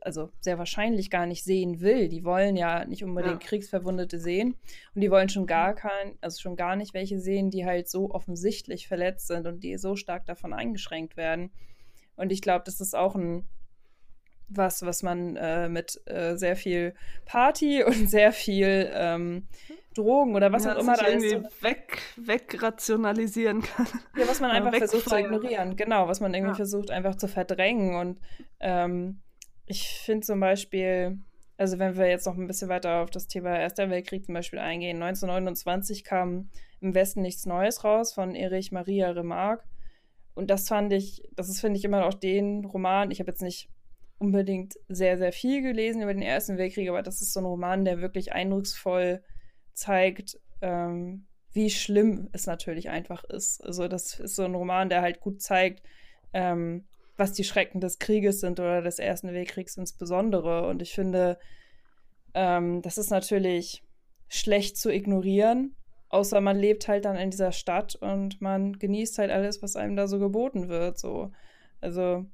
also 0.00 0.30
sehr 0.40 0.58
wahrscheinlich 0.58 1.10
gar 1.10 1.26
nicht 1.26 1.44
sehen 1.44 1.80
will. 1.80 2.08
Die 2.08 2.24
wollen 2.24 2.56
ja 2.56 2.84
nicht 2.84 3.04
unbedingt 3.04 3.42
ja. 3.42 3.48
Kriegsverwundete 3.48 4.18
sehen 4.18 4.56
und 4.94 5.00
die 5.00 5.10
wollen 5.10 5.28
schon 5.28 5.46
gar 5.46 5.74
kein, 5.74 6.16
also 6.20 6.40
schon 6.40 6.56
gar 6.56 6.76
nicht 6.76 6.94
welche 6.94 7.18
sehen, 7.20 7.50
die 7.50 7.64
halt 7.64 7.88
so 7.88 8.10
offensichtlich 8.10 8.88
verletzt 8.88 9.26
sind 9.26 9.46
und 9.46 9.62
die 9.64 9.76
so 9.78 9.96
stark 9.96 10.26
davon 10.26 10.52
eingeschränkt 10.52 11.16
werden. 11.16 11.50
Und 12.16 12.32
ich 12.32 12.42
glaube, 12.42 12.64
das 12.64 12.80
ist 12.80 12.94
auch 12.94 13.14
ein 13.14 13.46
was, 14.56 14.84
was 14.84 15.02
man 15.02 15.36
äh, 15.36 15.68
mit 15.68 16.00
äh, 16.06 16.36
sehr 16.36 16.56
viel 16.56 16.94
Party 17.24 17.82
und 17.86 18.08
sehr 18.08 18.32
viel 18.32 18.90
ähm, 18.94 19.46
Drogen 19.94 20.34
oder 20.34 20.52
was 20.52 20.64
ja, 20.64 20.74
auch 20.74 20.80
immer 20.80 20.96
da 20.96 21.08
irgendwie 21.08 21.30
so 21.30 21.42
weg, 21.60 21.98
wegrationalisieren 22.16 23.62
kann. 23.62 23.86
Ja, 24.16 24.26
was 24.26 24.40
man 24.40 24.50
einfach 24.52 24.74
versucht 24.74 25.08
zu 25.08 25.16
ignorieren. 25.16 25.76
Genau, 25.76 26.08
was 26.08 26.20
man 26.20 26.32
irgendwie 26.32 26.52
ja. 26.52 26.56
versucht 26.56 26.90
einfach 26.90 27.16
zu 27.16 27.28
verdrängen. 27.28 27.94
Und 27.96 28.20
ähm, 28.60 29.20
ich 29.72 29.88
finde 29.88 30.26
zum 30.26 30.38
Beispiel, 30.38 31.18
also 31.56 31.78
wenn 31.78 31.96
wir 31.96 32.06
jetzt 32.06 32.26
noch 32.26 32.36
ein 32.36 32.46
bisschen 32.46 32.68
weiter 32.68 33.02
auf 33.02 33.10
das 33.10 33.26
Thema 33.26 33.58
Erster 33.58 33.88
Weltkrieg 33.88 34.26
zum 34.26 34.34
Beispiel 34.34 34.58
eingehen, 34.58 35.02
1929 35.02 36.04
kam 36.04 36.50
im 36.82 36.94
Westen 36.94 37.22
nichts 37.22 37.46
Neues 37.46 37.82
raus 37.82 38.12
von 38.12 38.34
Erich 38.34 38.70
Maria 38.70 39.10
Remarque. 39.10 39.64
Und 40.34 40.50
das 40.50 40.68
fand 40.68 40.92
ich, 40.92 41.22
das 41.34 41.48
ist, 41.48 41.60
finde 41.60 41.78
ich, 41.78 41.84
immer 41.84 42.00
noch 42.00 42.12
den 42.12 42.66
Roman. 42.66 43.10
Ich 43.10 43.20
habe 43.20 43.30
jetzt 43.30 43.40
nicht 43.40 43.70
unbedingt 44.18 44.74
sehr, 44.88 45.16
sehr 45.16 45.32
viel 45.32 45.62
gelesen 45.62 46.02
über 46.02 46.12
den 46.12 46.22
Ersten 46.22 46.58
Weltkrieg, 46.58 46.90
aber 46.90 47.02
das 47.02 47.22
ist 47.22 47.32
so 47.32 47.40
ein 47.40 47.46
Roman, 47.46 47.86
der 47.86 48.02
wirklich 48.02 48.32
eindrucksvoll 48.32 49.22
zeigt, 49.72 50.38
ähm, 50.60 51.26
wie 51.52 51.70
schlimm 51.70 52.28
es 52.32 52.46
natürlich 52.46 52.90
einfach 52.90 53.24
ist. 53.24 53.64
Also 53.64 53.88
das 53.88 54.20
ist 54.20 54.36
so 54.36 54.44
ein 54.44 54.54
Roman, 54.54 54.90
der 54.90 55.00
halt 55.00 55.20
gut 55.20 55.40
zeigt, 55.40 55.82
ähm, 56.34 56.84
was 57.16 57.32
die 57.32 57.44
Schrecken 57.44 57.80
des 57.80 57.98
Krieges 57.98 58.40
sind 58.40 58.58
oder 58.58 58.82
des 58.82 58.98
Ersten 58.98 59.32
Weltkriegs 59.32 59.76
insbesondere. 59.76 60.66
Und 60.66 60.82
ich 60.82 60.92
finde, 60.92 61.38
ähm, 62.34 62.82
das 62.82 62.98
ist 62.98 63.10
natürlich 63.10 63.82
schlecht 64.28 64.76
zu 64.76 64.90
ignorieren, 64.90 65.76
außer 66.08 66.40
man 66.40 66.58
lebt 66.58 66.88
halt 66.88 67.04
dann 67.04 67.16
in 67.16 67.30
dieser 67.30 67.52
Stadt 67.52 67.96
und 67.96 68.40
man 68.40 68.78
genießt 68.78 69.18
halt 69.18 69.30
alles, 69.30 69.62
was 69.62 69.76
einem 69.76 69.96
da 69.96 70.06
so 70.06 70.18
geboten 70.18 70.68
wird. 70.68 70.98
So. 70.98 71.30
Also 71.80 72.24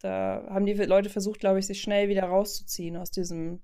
da 0.00 0.46
haben 0.50 0.66
die 0.66 0.74
Leute 0.74 1.08
versucht, 1.08 1.40
glaube 1.40 1.58
ich, 1.58 1.66
sich 1.66 1.80
schnell 1.80 2.08
wieder 2.08 2.24
rauszuziehen 2.24 2.96
aus 2.96 3.10
diesem, 3.10 3.62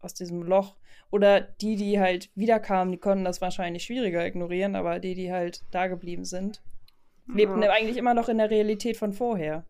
aus 0.00 0.14
diesem 0.14 0.42
Loch. 0.42 0.76
Oder 1.10 1.42
die, 1.42 1.76
die 1.76 2.00
halt 2.00 2.30
wiederkamen, 2.34 2.90
die 2.90 2.98
konnten 2.98 3.24
das 3.24 3.40
wahrscheinlich 3.40 3.84
schwieriger 3.84 4.26
ignorieren, 4.26 4.76
aber 4.76 4.98
die, 4.98 5.14
die 5.14 5.30
halt 5.30 5.62
da 5.70 5.86
geblieben 5.86 6.24
sind, 6.24 6.62
lebten 7.32 7.62
ja. 7.62 7.70
eigentlich 7.70 7.98
immer 7.98 8.14
noch 8.14 8.28
in 8.28 8.38
der 8.38 8.50
Realität 8.50 8.96
von 8.96 9.12
vorher. 9.12 9.66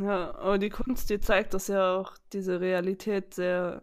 Ja, 0.00 0.34
aber 0.36 0.58
die 0.58 0.70
Kunst, 0.70 1.10
die 1.10 1.20
zeigt 1.20 1.54
das 1.54 1.68
ja 1.68 1.96
auch, 1.96 2.16
diese 2.32 2.60
Realität 2.60 3.34
sehr 3.34 3.82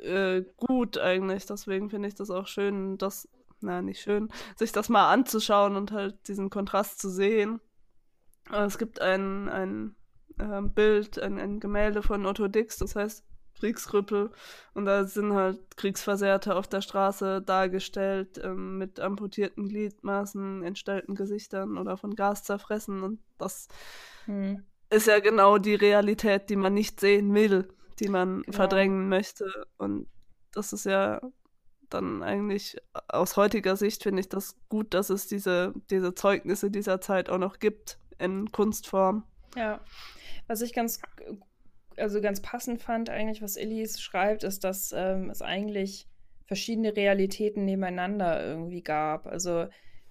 äh, 0.00 0.42
gut 0.56 0.98
eigentlich. 0.98 1.46
Deswegen 1.46 1.90
finde 1.90 2.08
ich 2.08 2.14
das 2.14 2.30
auch 2.30 2.46
schön, 2.46 2.96
das, 2.98 3.28
na, 3.60 3.82
nicht 3.82 4.00
schön, 4.00 4.30
sich 4.56 4.72
das 4.72 4.88
mal 4.88 5.12
anzuschauen 5.12 5.76
und 5.76 5.92
halt 5.92 6.28
diesen 6.28 6.50
Kontrast 6.50 7.00
zu 7.00 7.10
sehen. 7.10 7.60
Aber 8.48 8.64
es 8.64 8.78
gibt 8.78 9.00
einen, 9.00 9.48
einen 9.48 9.96
äh, 10.38 10.62
Bild, 10.62 11.18
ein, 11.18 11.38
ein 11.38 11.60
Gemälde 11.60 12.02
von 12.02 12.24
Otto 12.26 12.48
Dix, 12.48 12.78
das 12.78 12.96
heißt 12.96 13.24
Kriegskrüppel. 13.54 14.30
Und 14.74 14.84
da 14.86 15.04
sind 15.04 15.32
halt 15.32 15.76
Kriegsversehrte 15.76 16.56
auf 16.56 16.68
der 16.68 16.80
Straße 16.80 17.42
dargestellt, 17.42 18.40
ähm, 18.42 18.78
mit 18.78 18.98
amputierten 19.00 19.68
Gliedmaßen, 19.68 20.62
entstellten 20.62 21.14
Gesichtern 21.14 21.78
oder 21.78 21.96
von 21.96 22.14
Gas 22.14 22.44
zerfressen. 22.44 23.02
Und 23.02 23.20
das 23.38 23.68
hm. 24.26 24.64
Ist 24.94 25.06
ja 25.06 25.20
genau 25.20 25.58
die 25.58 25.74
Realität, 25.74 26.48
die 26.50 26.56
man 26.56 26.74
nicht 26.74 27.00
sehen 27.00 27.34
will, 27.34 27.68
die 28.00 28.08
man 28.08 28.42
genau. 28.42 28.56
verdrängen 28.56 29.08
möchte. 29.08 29.66
Und 29.78 30.08
das 30.52 30.72
ist 30.72 30.86
ja 30.86 31.20
dann 31.90 32.22
eigentlich 32.22 32.76
aus 33.08 33.36
heutiger 33.36 33.76
Sicht 33.76 34.02
finde 34.02 34.20
ich 34.20 34.28
das 34.28 34.56
gut, 34.68 34.94
dass 34.94 35.10
es 35.10 35.26
diese, 35.26 35.74
diese 35.90 36.14
Zeugnisse 36.14 36.70
dieser 36.70 37.00
Zeit 37.00 37.28
auch 37.28 37.38
noch 37.38 37.58
gibt 37.58 37.98
in 38.18 38.50
Kunstform. 38.50 39.24
Ja, 39.56 39.80
was 40.46 40.60
ich 40.60 40.72
ganz, 40.72 41.00
also 41.96 42.20
ganz 42.20 42.42
passend 42.42 42.82
fand 42.82 43.10
eigentlich, 43.10 43.42
was 43.42 43.56
Ellis 43.56 44.00
schreibt, 44.00 44.44
ist, 44.44 44.64
dass 44.64 44.92
ähm, 44.92 45.30
es 45.30 45.42
eigentlich 45.42 46.08
verschiedene 46.46 46.96
Realitäten 46.96 47.64
nebeneinander 47.64 48.44
irgendwie 48.44 48.82
gab. 48.82 49.26
Also 49.26 49.66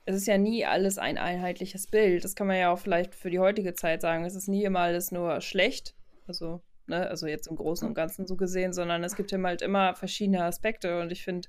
es 0.05 0.15
ist 0.15 0.27
ja 0.27 0.37
nie 0.37 0.65
alles 0.65 0.97
ein 0.97 1.17
einheitliches 1.17 1.87
Bild. 1.87 2.23
Das 2.23 2.35
kann 2.35 2.47
man 2.47 2.57
ja 2.57 2.71
auch 2.71 2.79
vielleicht 2.79 3.15
für 3.15 3.29
die 3.29 3.39
heutige 3.39 3.73
Zeit 3.73 4.01
sagen. 4.01 4.25
Es 4.25 4.35
ist 4.35 4.47
nie 4.47 4.63
immer 4.63 4.79
alles 4.79 5.11
nur 5.11 5.39
schlecht. 5.41 5.95
Also 6.27 6.61
ne, 6.87 7.07
also 7.07 7.27
jetzt 7.27 7.47
im 7.47 7.55
Großen 7.55 7.87
und 7.87 7.93
Ganzen 7.93 8.27
so 8.27 8.35
gesehen, 8.35 8.73
sondern 8.73 9.03
es 9.03 9.15
gibt 9.15 9.31
ja 9.31 9.41
halt 9.41 9.61
immer 9.61 9.95
verschiedene 9.95 10.43
Aspekte 10.43 10.99
und 10.99 11.11
ich 11.11 11.23
finde, 11.23 11.47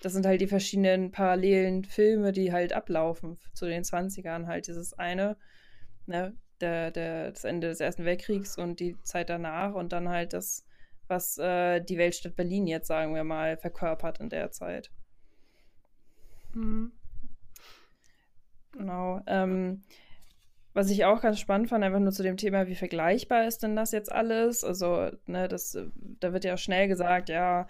das 0.00 0.12
sind 0.12 0.26
halt 0.26 0.40
die 0.40 0.46
verschiedenen 0.46 1.10
parallelen 1.10 1.84
Filme, 1.84 2.32
die 2.32 2.52
halt 2.52 2.72
ablaufen 2.72 3.38
zu 3.54 3.66
den 3.66 3.82
20ern. 3.82 4.46
Halt 4.46 4.66
dieses 4.68 4.92
eine, 4.94 5.36
ne, 6.06 6.34
der, 6.60 6.90
der, 6.90 7.32
das 7.32 7.44
Ende 7.44 7.68
des 7.68 7.80
Ersten 7.80 8.04
Weltkriegs 8.04 8.58
und 8.58 8.80
die 8.80 8.96
Zeit 9.02 9.30
danach 9.30 9.74
und 9.74 9.92
dann 9.92 10.08
halt 10.08 10.32
das, 10.32 10.66
was 11.08 11.38
äh, 11.38 11.80
die 11.80 11.98
Weltstadt 11.98 12.36
Berlin 12.36 12.66
jetzt, 12.66 12.88
sagen 12.88 13.14
wir 13.14 13.24
mal, 13.24 13.56
verkörpert 13.56 14.20
in 14.20 14.28
der 14.28 14.50
Zeit. 14.50 14.90
Mhm. 16.52 16.92
Genau. 18.76 19.20
Ähm, 19.26 19.82
was 20.74 20.90
ich 20.90 21.04
auch 21.04 21.22
ganz 21.22 21.40
spannend 21.40 21.70
fand, 21.70 21.84
einfach 21.84 22.00
nur 22.00 22.12
zu 22.12 22.22
dem 22.22 22.36
Thema, 22.36 22.66
wie 22.66 22.74
vergleichbar 22.74 23.46
ist 23.46 23.62
denn 23.62 23.76
das 23.76 23.92
jetzt 23.92 24.12
alles? 24.12 24.62
Also, 24.62 25.10
ne, 25.26 25.48
das, 25.48 25.78
da 26.20 26.32
wird 26.32 26.44
ja 26.44 26.56
schnell 26.56 26.86
gesagt, 26.86 27.30
ja, 27.30 27.66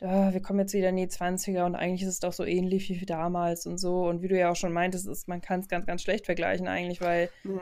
ja, 0.00 0.32
wir 0.32 0.42
kommen 0.42 0.60
jetzt 0.60 0.74
wieder 0.74 0.90
in 0.90 0.96
die 0.96 1.06
20er 1.06 1.64
und 1.64 1.74
eigentlich 1.74 2.02
ist 2.02 2.08
es 2.08 2.20
doch 2.20 2.32
so 2.32 2.44
ähnlich 2.44 2.88
wie 2.88 3.06
damals 3.06 3.66
und 3.66 3.78
so. 3.78 4.06
Und 4.08 4.22
wie 4.22 4.28
du 4.28 4.38
ja 4.38 4.50
auch 4.50 4.56
schon 4.56 4.72
meintest, 4.72 5.06
ist, 5.08 5.28
man 5.28 5.40
kann 5.40 5.60
es 5.60 5.68
ganz, 5.68 5.86
ganz 5.86 6.02
schlecht 6.02 6.26
vergleichen 6.26 6.68
eigentlich, 6.68 7.00
weil 7.00 7.30
mhm 7.44 7.60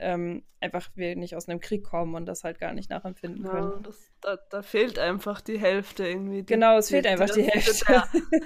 ähm, 0.00 0.42
einfach 0.60 0.88
wir 0.94 1.16
nicht 1.16 1.36
aus 1.36 1.48
einem 1.48 1.60
Krieg 1.60 1.84
kommen 1.84 2.14
und 2.14 2.26
das 2.26 2.44
halt 2.44 2.58
gar 2.58 2.72
nicht 2.72 2.90
nachempfinden 2.90 3.44
ja, 3.44 3.50
können. 3.50 3.82
Das, 3.82 4.10
da, 4.20 4.38
da, 4.50 4.62
fehlt 4.62 4.98
einfach 4.98 5.40
die 5.40 5.58
Hälfte 5.58 6.06
irgendwie. 6.06 6.42
Die, 6.42 6.52
genau, 6.52 6.78
es 6.78 6.88
fehlt 6.88 7.04
die, 7.04 7.08
einfach 7.08 7.30
die, 7.30 7.42
die 7.42 7.48
Hälfte. 7.48 8.02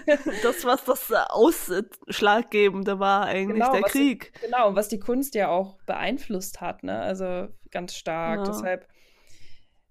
Der, 0.07 0.19
das, 0.43 0.65
was 0.65 0.85
das 0.85 1.13
Ausschlaggebende 1.13 2.99
war 2.99 3.27
eigentlich, 3.27 3.63
genau, 3.63 3.73
der 3.73 3.83
Krieg. 3.83 4.33
Die, 4.35 4.47
genau, 4.47 4.69
und 4.69 4.77
was 4.77 4.89
die 4.89 5.01
Kunst 5.01 5.35
ja 5.35 5.49
auch 5.49 5.79
beeinflusst 5.87 6.61
hat, 6.61 6.83
ne? 6.83 7.01
Also 7.01 7.49
ganz 7.71 7.95
stark. 7.95 8.41
Ja. 8.41 8.45
Deshalb, 8.45 8.89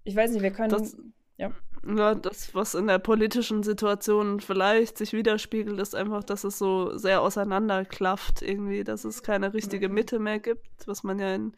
ich 0.04 0.16
weiß 0.16 0.30
nicht, 0.30 0.42
wir 0.42 0.52
können. 0.52 0.70
Das, 0.70 0.96
ja 1.36 1.50
ja, 1.86 2.14
das, 2.14 2.54
was 2.54 2.74
in 2.74 2.86
der 2.86 2.98
politischen 2.98 3.62
Situation 3.62 4.40
vielleicht 4.40 4.96
sich 4.96 5.12
widerspiegelt, 5.12 5.78
ist 5.78 5.94
einfach, 5.94 6.24
dass 6.24 6.44
es 6.44 6.58
so 6.58 6.96
sehr 6.96 7.20
auseinanderklafft 7.20 8.42
irgendwie, 8.42 8.84
dass 8.84 9.04
es 9.04 9.22
keine 9.22 9.52
richtige 9.52 9.88
mhm. 9.88 9.94
Mitte 9.94 10.18
mehr 10.18 10.38
gibt, 10.38 10.66
was 10.86 11.02
man 11.02 11.18
ja 11.18 11.34
in 11.34 11.52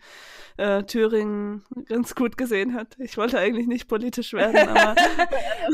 äh, 0.57 0.83
Thüringen 0.83 1.65
ganz 1.87 2.15
gut 2.15 2.37
gesehen 2.37 2.75
hat. 2.75 2.97
Ich 2.99 3.17
wollte 3.17 3.39
eigentlich 3.39 3.67
nicht 3.67 3.89
politisch 3.89 4.33
werden, 4.33 4.69
aber. 4.69 4.97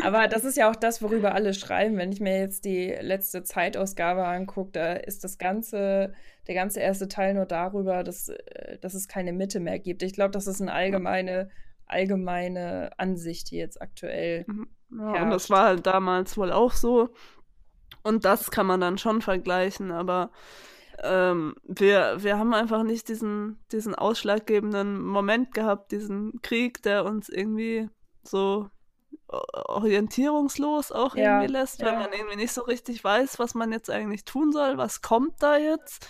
aber 0.03 0.29
das 0.29 0.45
ist 0.45 0.57
ja 0.57 0.71
auch 0.71 0.77
das, 0.77 1.03
worüber 1.03 1.35
alle 1.35 1.55
schreiben. 1.55 1.97
Wenn 1.97 2.13
ich 2.13 2.21
mir 2.21 2.39
jetzt 2.39 2.65
die 2.65 2.95
letzte 3.01 3.45
Zeitausgabe 3.45 4.27
angucke, 4.27 4.73
da 4.73 4.93
ist 4.95 5.25
das 5.25 5.39
ganze, 5.39 6.13
der 6.47 6.55
ganze 6.55 6.81
erste 6.81 7.09
Teil 7.09 7.35
nur 7.35 7.47
darüber, 7.47 8.05
dass, 8.05 8.29
äh, 8.29 8.79
dass 8.81 8.95
es 8.95 9.09
keine 9.09 9.33
Mitte 9.33 9.61
mehr 9.61 9.79
gibt. 9.79 10.03
Ich 10.03 10.13
glaube, 10.13 10.33
das 10.33 10.47
ist 10.47 10.61
eine 10.61 10.73
allgemeine 10.73 11.49
allgemeine 11.87 12.91
Ansicht, 12.97 13.51
die 13.51 13.57
jetzt 13.57 13.81
aktuell. 13.81 14.45
Mhm. 14.47 14.69
Ja, 14.91 15.23
und 15.23 15.31
das 15.31 15.49
war 15.51 15.65
halt 15.65 15.87
damals 15.87 16.37
wohl 16.37 16.53
auch 16.53 16.73
so. 16.73 17.11
Und 18.03 18.25
das 18.25 18.51
kann 18.51 18.67
man 18.67 18.81
dann 18.81 18.99
schon 18.99 19.23
vergleichen, 19.23 19.91
aber 19.91 20.31
ähm, 21.03 21.55
wir, 21.65 22.17
wir 22.19 22.39
haben 22.39 22.53
einfach 22.53 22.83
nicht 22.83 23.09
diesen, 23.09 23.59
diesen 23.71 23.95
ausschlaggebenden 23.95 25.03
Moment 25.03 25.55
gehabt, 25.55 25.93
diesen 25.93 26.41
Krieg, 26.43 26.83
der 26.83 27.05
uns 27.05 27.29
irgendwie 27.29 27.89
so 28.23 28.69
orientierungslos 29.29 30.93
auch 30.93 31.17
ja, 31.17 31.41
irgendwie 31.41 31.53
lässt, 31.53 31.81
weil 31.81 31.95
ja. 31.95 31.99
man 31.99 32.13
irgendwie 32.13 32.37
nicht 32.37 32.53
so 32.53 32.63
richtig 32.63 33.03
weiß, 33.03 33.39
was 33.39 33.55
man 33.55 33.73
jetzt 33.73 33.91
eigentlich 33.91 34.25
tun 34.25 34.53
soll, 34.53 34.77
was 34.77 35.01
kommt 35.01 35.43
da 35.43 35.57
jetzt. 35.57 36.09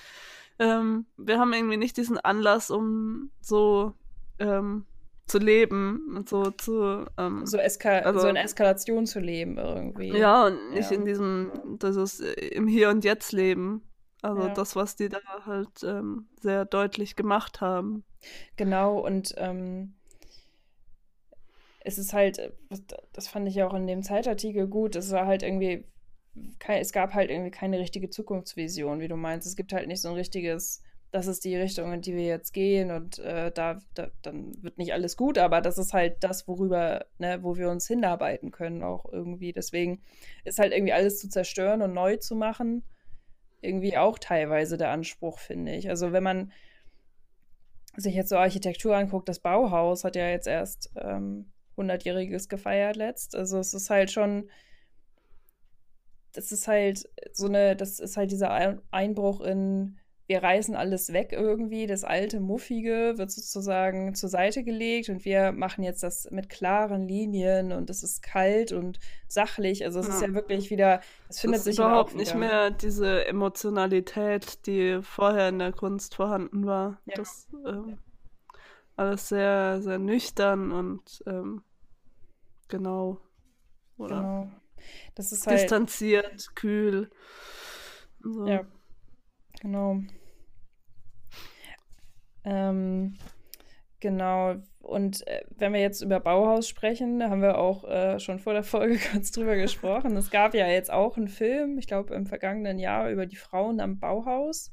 Ähm, 0.58 1.06
wir 1.16 1.38
haben 1.38 1.52
irgendwie 1.52 1.76
nicht 1.76 1.96
diesen 1.96 2.18
Anlass, 2.18 2.70
um 2.70 3.30
so 3.40 3.94
ähm, 4.38 4.87
zu 5.32 5.38
leben, 5.38 6.24
so 6.28 6.50
zu 6.50 7.06
ähm, 7.16 7.46
so, 7.46 7.56
Eska 7.56 8.00
also, 8.00 8.20
so 8.20 8.28
in 8.28 8.36
Eskalation 8.36 9.06
zu 9.06 9.18
leben 9.18 9.56
irgendwie. 9.56 10.14
Ja, 10.16 10.46
und 10.46 10.74
nicht 10.74 10.90
ja. 10.90 10.96
in 10.96 11.06
diesem, 11.06 11.50
das 11.78 11.96
ist 11.96 12.20
äh, 12.20 12.48
im 12.48 12.66
Hier 12.66 12.90
und 12.90 13.02
Jetzt 13.02 13.32
leben. 13.32 13.82
Also 14.20 14.42
ja. 14.42 14.54
das, 14.54 14.76
was 14.76 14.94
die 14.94 15.08
da 15.08 15.20
halt 15.46 15.82
ähm, 15.84 16.28
sehr 16.40 16.66
deutlich 16.66 17.16
gemacht 17.16 17.62
haben. 17.62 18.04
Genau, 18.56 18.98
und 18.98 19.34
ähm, 19.38 19.94
es 21.80 21.96
ist 21.96 22.12
halt, 22.12 22.38
äh, 22.38 22.52
das 23.14 23.26
fand 23.26 23.48
ich 23.48 23.62
auch 23.62 23.72
in 23.72 23.86
dem 23.86 24.02
Zeitartikel 24.02 24.68
gut, 24.68 24.96
es 24.96 25.12
war 25.12 25.26
halt 25.26 25.42
irgendwie, 25.42 25.86
es 26.68 26.92
gab 26.92 27.14
halt 27.14 27.30
irgendwie 27.30 27.50
keine 27.50 27.78
richtige 27.78 28.10
Zukunftsvision, 28.10 29.00
wie 29.00 29.08
du 29.08 29.16
meinst. 29.16 29.46
Es 29.46 29.56
gibt 29.56 29.72
halt 29.72 29.88
nicht 29.88 30.02
so 30.02 30.10
ein 30.10 30.14
richtiges 30.14 30.82
das 31.12 31.27
ist 31.27 31.44
die 31.44 31.57
Richtung, 31.57 31.92
in 31.92 32.01
die 32.01 32.16
wir 32.16 32.25
jetzt 32.25 32.53
gehen 32.53 32.90
und 32.90 33.18
äh, 33.18 33.53
da, 33.53 33.79
da, 33.94 34.09
dann 34.22 34.55
wird 34.62 34.79
nicht 34.79 34.94
alles 34.94 35.18
gut, 35.18 35.37
aber 35.37 35.61
das 35.61 35.77
ist 35.77 35.92
halt 35.92 36.25
das, 36.25 36.48
worüber, 36.48 37.05
ne, 37.18 37.42
wo 37.42 37.57
wir 37.57 37.68
uns 37.68 37.87
hinarbeiten 37.87 38.51
können 38.51 38.83
auch 38.83 39.05
irgendwie. 39.12 39.53
Deswegen 39.53 40.03
ist 40.44 40.59
halt 40.59 40.72
irgendwie 40.72 40.94
alles 40.94 41.20
zu 41.20 41.29
zerstören 41.29 41.83
und 41.83 41.92
neu 41.92 42.16
zu 42.16 42.35
machen, 42.35 42.83
irgendwie 43.61 43.98
auch 43.98 44.18
teilweise 44.18 44.79
der 44.79 44.90
Anspruch, 44.90 45.38
finde 45.38 45.75
ich. 45.75 45.90
Also 45.90 46.12
wenn 46.12 46.22
man 46.22 46.51
sich 47.94 48.14
jetzt 48.14 48.31
so 48.31 48.38
Architektur 48.38 48.96
anguckt, 48.96 49.29
das 49.29 49.40
Bauhaus 49.40 50.05
hat 50.05 50.16
ja 50.16 50.29
jetzt 50.29 50.46
erst 50.46 50.90
ähm, 50.96 51.53
100-jähriges 51.77 52.48
gefeiert 52.48 52.96
letzt. 52.96 53.37
Also 53.37 53.59
es 53.59 53.75
ist 53.75 53.90
halt 53.90 54.11
schon, 54.11 54.48
das 56.33 56.53
ist 56.53 56.68
halt 56.68 57.07
so 57.35 57.48
eine, 57.48 57.77
das 57.77 58.01
ist 58.01 58.16
halt 58.16 58.31
dieser 58.31 58.81
Einbruch 58.90 59.42
in 59.42 59.98
wir 60.32 60.42
reißen 60.42 60.74
alles 60.74 61.12
weg 61.12 61.32
irgendwie. 61.32 61.86
Das 61.86 62.04
alte, 62.04 62.40
muffige 62.40 63.18
wird 63.18 63.30
sozusagen 63.30 64.14
zur 64.14 64.30
Seite 64.30 64.64
gelegt 64.64 65.10
und 65.10 65.26
wir 65.26 65.52
machen 65.52 65.84
jetzt 65.84 66.02
das 66.02 66.30
mit 66.30 66.48
klaren 66.48 67.02
Linien 67.02 67.70
und 67.70 67.90
es 67.90 68.02
ist 68.02 68.22
kalt 68.22 68.72
und 68.72 68.98
sachlich. 69.28 69.84
Also 69.84 70.00
es 70.00 70.08
ja. 70.08 70.14
ist 70.14 70.22
ja 70.22 70.32
wirklich 70.32 70.70
wieder, 70.70 71.02
es 71.28 71.40
findet 71.40 71.58
es 71.58 71.64
sich 71.64 71.76
überhaupt 71.76 72.14
nicht 72.14 72.34
mehr 72.34 72.70
diese 72.70 73.26
Emotionalität, 73.26 74.66
die 74.66 75.00
vorher 75.02 75.50
in 75.50 75.58
der 75.58 75.72
Kunst 75.72 76.14
vorhanden 76.14 76.64
war. 76.64 76.98
Ja. 77.04 77.16
Das 77.16 77.46
ähm, 77.66 77.98
alles 78.96 79.28
sehr, 79.28 79.82
sehr 79.82 79.98
nüchtern 79.98 80.72
und 80.72 81.22
ähm, 81.26 81.62
genau. 82.68 83.20
Oder 83.98 84.16
genau. 84.16 84.50
Das 85.14 85.30
ist 85.30 85.46
halt 85.46 85.60
distanziert, 85.60 86.56
kühl. 86.56 87.10
So. 88.22 88.46
Ja. 88.46 88.64
Genau. 89.60 90.00
Ähm, 92.44 93.16
genau. 94.00 94.57
Und 94.81 95.26
äh, 95.28 95.44
wenn 95.57 95.72
wir 95.72 95.81
jetzt 95.81 96.02
über 96.02 96.18
Bauhaus 96.20 96.68
sprechen, 96.68 97.20
da 97.20 97.31
haben 97.31 97.40
wir 97.40 97.59
auch 97.59 97.85
äh, 97.85 98.18
schon 98.18 98.38
vor 98.38 98.52
der 98.52 98.64
Folge 98.64 98.98
kurz 99.12 99.31
drüber 99.31 99.57
gesprochen. 99.57 100.16
Es 100.16 100.31
gab 100.31 100.55
ja 100.55 100.66
jetzt 100.66 100.92
auch 100.92 101.16
einen 101.16 101.28
Film, 101.28 101.78
ich 101.78 101.87
glaube 101.87 102.14
im 102.14 102.26
vergangenen 102.26 102.78
Jahr, 102.78 103.11
über 103.11 103.26
die 103.26 103.37
Frauen 103.37 103.81
am 103.81 103.98
Bauhaus. 103.98 104.70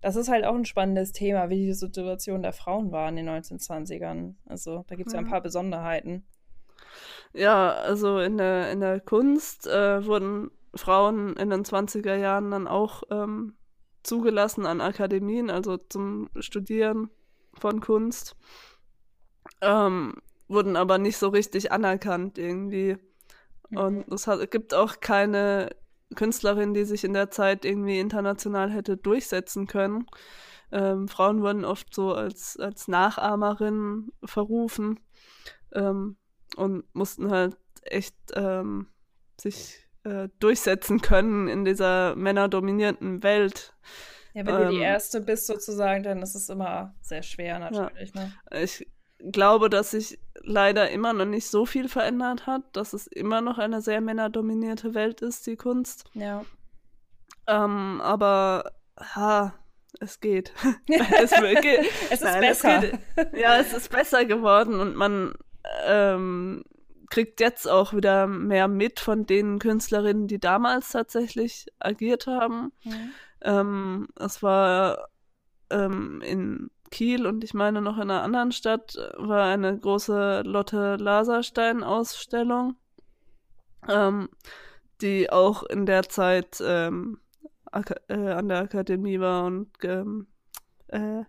Das 0.00 0.14
ist 0.14 0.28
halt 0.28 0.44
auch 0.44 0.54
ein 0.54 0.64
spannendes 0.64 1.12
Thema, 1.12 1.50
wie 1.50 1.66
die 1.66 1.72
Situation 1.72 2.42
der 2.42 2.52
Frauen 2.52 2.92
war 2.92 3.08
in 3.08 3.16
den 3.16 3.28
1920ern. 3.28 4.34
Also 4.44 4.84
da 4.86 4.94
gibt 4.94 5.08
es 5.08 5.12
ja. 5.12 5.18
ja 5.18 5.22
ein 5.22 5.26
mhm. 5.26 5.30
paar 5.30 5.40
Besonderheiten. 5.40 6.24
Ja, 7.32 7.72
also 7.72 8.20
in 8.20 8.38
der, 8.38 8.70
in 8.70 8.80
der 8.80 9.00
Kunst 9.00 9.66
äh, 9.66 10.06
wurden 10.06 10.50
Frauen 10.74 11.36
in 11.36 11.50
den 11.50 11.64
20er 11.64 12.14
Jahren 12.14 12.50
dann 12.50 12.68
auch 12.68 13.02
ähm, 13.10 13.56
zugelassen 14.06 14.66
an 14.66 14.80
Akademien, 14.80 15.50
also 15.50 15.76
zum 15.76 16.28
Studieren 16.38 17.10
von 17.54 17.80
Kunst, 17.80 18.36
ähm, 19.60 20.14
wurden 20.48 20.76
aber 20.76 20.98
nicht 20.98 21.16
so 21.16 21.28
richtig 21.28 21.72
anerkannt 21.72 22.38
irgendwie. 22.38 22.96
Mhm. 23.70 23.76
Und 23.76 24.12
es 24.12 24.26
hat, 24.26 24.50
gibt 24.50 24.74
auch 24.74 25.00
keine 25.00 25.70
Künstlerin, 26.14 26.74
die 26.74 26.84
sich 26.84 27.04
in 27.04 27.12
der 27.12 27.30
Zeit 27.30 27.64
irgendwie 27.64 27.98
international 27.98 28.70
hätte 28.70 28.96
durchsetzen 28.96 29.66
können. 29.66 30.06
Ähm, 30.70 31.08
Frauen 31.08 31.42
wurden 31.42 31.64
oft 31.64 31.94
so 31.94 32.14
als, 32.14 32.56
als 32.58 32.88
Nachahmerinnen 32.88 34.12
verrufen 34.24 35.00
ähm, 35.72 36.16
und 36.56 36.84
mussten 36.94 37.30
halt 37.30 37.56
echt 37.82 38.16
ähm, 38.34 38.88
sich 39.40 39.85
äh, 40.06 40.28
durchsetzen 40.38 41.00
können 41.00 41.48
in 41.48 41.64
dieser 41.64 42.14
männerdominierten 42.14 43.24
Welt. 43.24 43.74
Ja, 44.34 44.46
wenn 44.46 44.54
du 44.56 44.68
die 44.68 44.76
ähm, 44.76 44.82
Erste 44.82 45.20
bist 45.20 45.46
sozusagen, 45.46 46.04
dann 46.04 46.22
ist 46.22 46.36
es 46.36 46.48
immer 46.48 46.94
sehr 47.00 47.22
schwer 47.22 47.58
natürlich. 47.58 48.14
Ja. 48.14 48.22
Ne? 48.22 48.62
Ich 48.62 48.86
glaube, 49.32 49.68
dass 49.68 49.90
sich 49.90 50.20
leider 50.42 50.90
immer 50.90 51.12
noch 51.12 51.24
nicht 51.24 51.48
so 51.48 51.66
viel 51.66 51.88
verändert 51.88 52.46
hat, 52.46 52.62
dass 52.74 52.92
es 52.92 53.06
immer 53.08 53.40
noch 53.40 53.58
eine 53.58 53.80
sehr 53.80 54.00
männerdominierte 54.00 54.94
Welt 54.94 55.22
ist, 55.22 55.46
die 55.46 55.56
Kunst. 55.56 56.04
Ja. 56.14 56.44
Ähm, 57.48 58.00
aber 58.00 58.72
ha, 58.98 59.54
es 59.98 60.20
geht. 60.20 60.52
es, 60.86 61.30
geht. 61.62 61.90
es 62.10 62.12
ist 62.12 62.22
Nein, 62.22 62.40
besser. 62.40 62.82
Es 62.84 62.90
geht, 63.32 63.40
ja, 63.40 63.58
es 63.58 63.72
ist 63.72 63.90
besser 63.90 64.24
geworden 64.24 64.78
und 64.78 64.94
man 64.94 65.34
ähm, 65.84 66.62
kriegt 67.10 67.40
jetzt 67.40 67.68
auch 67.68 67.92
wieder 67.92 68.26
mehr 68.26 68.68
mit 68.68 69.00
von 69.00 69.26
den 69.26 69.58
Künstlerinnen, 69.58 70.26
die 70.28 70.38
damals 70.38 70.90
tatsächlich 70.90 71.66
agiert 71.78 72.26
haben. 72.26 72.72
Mhm. 72.84 73.10
Ähm, 73.42 74.08
es 74.18 74.42
war 74.42 75.08
ähm, 75.70 76.20
in 76.22 76.70
Kiel 76.90 77.26
und 77.26 77.44
ich 77.44 77.54
meine 77.54 77.80
noch 77.80 77.96
in 77.96 78.10
einer 78.10 78.22
anderen 78.22 78.52
Stadt 78.52 78.96
war 79.16 79.46
eine 79.46 79.76
große 79.78 80.42
Lotte 80.44 80.96
Laserstein-Ausstellung, 80.96 82.76
ähm, 83.88 84.28
die 85.00 85.30
auch 85.30 85.62
in 85.64 85.86
der 85.86 86.08
Zeit 86.08 86.62
ähm, 86.64 87.20
äh, 88.08 88.14
an 88.14 88.48
der 88.48 88.58
Akademie 88.60 89.20
war 89.20 89.44
und 89.44 89.70
ähm, 89.82 90.26
äh, 90.88 91.24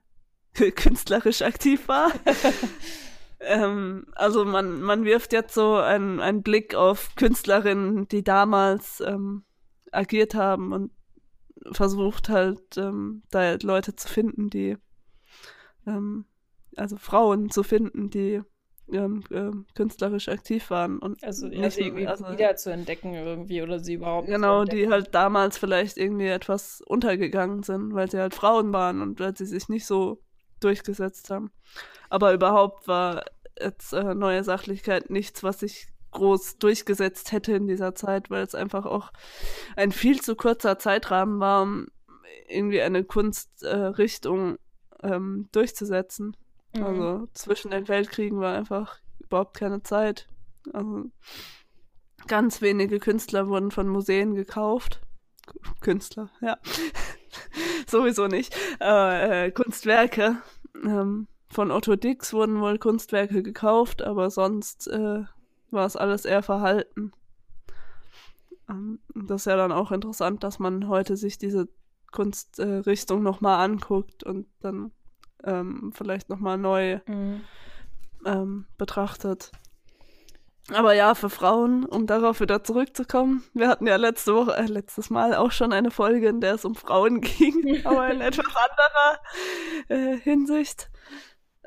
künstlerisch 0.72 1.42
aktiv 1.42 1.88
war. 1.88 2.12
ähm, 3.40 4.06
also 4.14 4.46
man, 4.46 4.82
man 4.82 5.06
wirft 5.06 5.34
jetzt 5.34 5.54
so 5.54 5.76
einen, 5.76 6.20
einen 6.20 6.44
Blick 6.44 6.76
auf 6.76 7.16
Künstlerinnen, 7.16 8.08
die 8.08 8.24
damals 8.24 9.02
ähm, 9.02 9.44
agiert 9.92 10.36
haben 10.36 10.74
und 10.74 10.92
versucht 11.72 12.30
halt 12.30 12.78
ähm, 12.78 13.24
da 13.32 13.56
Leute 13.62 13.96
zu 13.96 14.08
finden, 14.08 14.50
die 14.50 14.78
ähm, 15.86 16.26
also 16.76 16.98
Frauen 16.98 17.50
zu 17.50 17.64
finden, 17.64 18.10
die 18.10 18.42
ähm, 18.92 19.24
äh, 19.32 19.52
künstlerisch 19.76 20.30
aktiv 20.30 20.70
waren 20.70 21.00
und 21.00 21.22
also 21.24 21.48
nicht 21.48 21.62
also 21.62 21.82
irgendwie 21.82 22.08
also, 22.08 22.32
wieder 22.32 22.56
zu 22.56 22.72
entdecken 22.72 23.14
irgendwie 23.14 23.62
oder 23.62 23.80
sie 23.80 23.96
überhaupt 23.96 24.28
genau 24.28 24.64
die 24.64 24.88
halt 24.88 25.14
damals 25.14 25.58
vielleicht 25.58 25.98
irgendwie 25.98 26.28
etwas 26.28 26.82
untergegangen 26.88 27.64
sind 27.64 27.94
weil 27.94 28.10
sie 28.10 28.18
halt 28.18 28.34
Frauen 28.34 28.72
waren 28.72 29.02
und 29.02 29.20
weil 29.20 29.36
sie 29.36 29.46
sich 29.46 29.68
nicht 29.68 29.86
so 29.86 30.22
durchgesetzt 30.62 31.30
haben 31.30 31.52
aber 32.10 32.34
überhaupt 32.34 32.88
war 32.88 33.26
jetzt 33.60 33.94
äh, 33.94 34.14
neue 34.14 34.44
Sachlichkeit 34.44 35.10
nichts 35.10 35.44
was 35.44 35.60
sich 35.60 35.88
groß 36.12 36.58
durchgesetzt 36.58 37.32
hätte 37.32 37.54
in 37.54 37.68
dieser 37.68 37.96
Zeit 37.96 38.30
weil 38.30 38.44
es 38.44 38.56
einfach 38.56 38.86
auch 38.86 39.12
ein 39.76 39.92
viel 39.92 40.22
zu 40.22 40.36
kurzer 40.36 40.80
Zeitrahmen 40.80 41.40
war 41.40 41.64
um 41.64 41.88
irgendwie 42.48 42.82
eine 42.82 43.04
Kunstrichtung 43.04 44.58
äh, 45.02 45.16
ähm, 45.16 45.50
durchzusetzen 45.52 46.36
Mhm. 46.78 46.86
Also 46.86 47.28
zwischen 47.34 47.72
den 47.72 47.88
Weltkriegen 47.88 48.40
war 48.40 48.56
einfach 48.56 49.00
überhaupt 49.20 49.58
keine 49.58 49.84
Zeit. 49.84 50.28
Also 50.74 51.06
ganz 52.28 52.62
wenige 52.62 53.00
Künstler 53.00 53.48
wurden 53.48 53.72
von 53.72 53.88
Museen 53.88 54.36
gekauft. 54.36 55.02
Künstler, 55.82 56.30
ja. 56.42 56.58
Sowieso 57.88 58.28
nicht. 58.28 58.56
Äh, 58.82 59.48
äh, 59.48 59.52
Kunstwerke. 59.52 60.38
Ähm, 60.84 61.28
von 61.50 61.72
Otto 61.72 61.96
Dix 61.96 62.34
wurden 62.34 62.62
wohl 62.62 62.78
Kunstwerke 62.78 63.42
gekauft, 63.42 64.02
aber 64.02 64.30
sonst 64.30 64.88
äh, 64.88 65.24
war 65.72 65.86
es 65.86 65.96
alles 65.96 66.26
eher 66.26 66.44
verhalten. 66.44 67.12
Ähm, 68.70 69.00
das 69.16 69.42
ist 69.42 69.46
ja 69.46 69.56
dann 69.56 69.72
auch 69.72 69.92
interessant, 69.92 70.44
dass 70.44 70.60
man 70.60 70.88
heute 70.88 71.18
sich 71.18 71.38
diese 71.38 71.68
Kunstrichtung 72.12 73.20
äh, 73.20 73.24
nochmal 73.24 73.64
anguckt 73.64 74.24
und 74.24 74.48
dann 74.60 74.92
ähm, 75.44 75.92
vielleicht 75.94 76.30
nochmal 76.30 76.58
neu 76.58 77.00
mhm. 77.08 77.42
ähm, 78.26 78.66
betrachtet. 78.78 79.52
Aber 80.74 80.94
ja, 80.94 81.16
für 81.16 81.30
Frauen, 81.30 81.86
um 81.86 82.08
darauf 82.08 82.42
wieder 82.42 82.62
zurückzukommen, 82.62 83.44
wir 83.54 83.70
hatten 83.70 83.88
ja 83.88 83.96
letzte 83.96 84.36
Woche, 84.36 84.58
äh, 84.58 84.66
letztes 84.66 85.10
Mal 85.10 85.34
auch 85.34 85.52
schon 85.52 85.72
eine 85.72 85.92
Folge, 85.92 86.28
in 86.28 86.42
der 86.42 86.56
es 86.56 86.66
um 86.66 86.76
Frauen 86.76 87.22
ging, 87.38 87.86
aber 87.86 88.10
in 88.12 88.20
etwas 88.20 88.48
anderer 88.48 89.20
äh, 89.88 90.18
Hinsicht. 90.18 90.90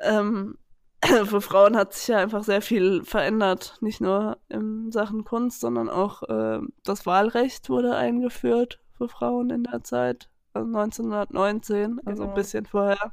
Ähm, 0.00 0.58
für 1.04 1.40
Frauen 1.40 1.76
hat 1.76 1.94
sich 1.94 2.08
ja 2.08 2.18
einfach 2.18 2.44
sehr 2.44 2.62
viel 2.62 3.04
verändert, 3.04 3.78
nicht 3.80 4.00
nur 4.00 4.38
in 4.48 4.92
Sachen 4.92 5.24
Kunst, 5.24 5.60
sondern 5.60 5.88
auch 5.88 6.22
äh, 6.24 6.60
das 6.84 7.06
Wahlrecht 7.06 7.70
wurde 7.70 7.96
eingeführt 7.96 8.80
für 8.92 9.08
Frauen 9.08 9.50
in 9.50 9.64
der 9.64 9.82
Zeit, 9.82 10.28
also 10.52 10.66
1919, 10.66 12.00
also 12.04 12.22
genau. 12.22 12.28
ein 12.28 12.34
bisschen 12.34 12.66
vorher. 12.66 13.12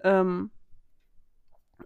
Ähm, 0.00 0.50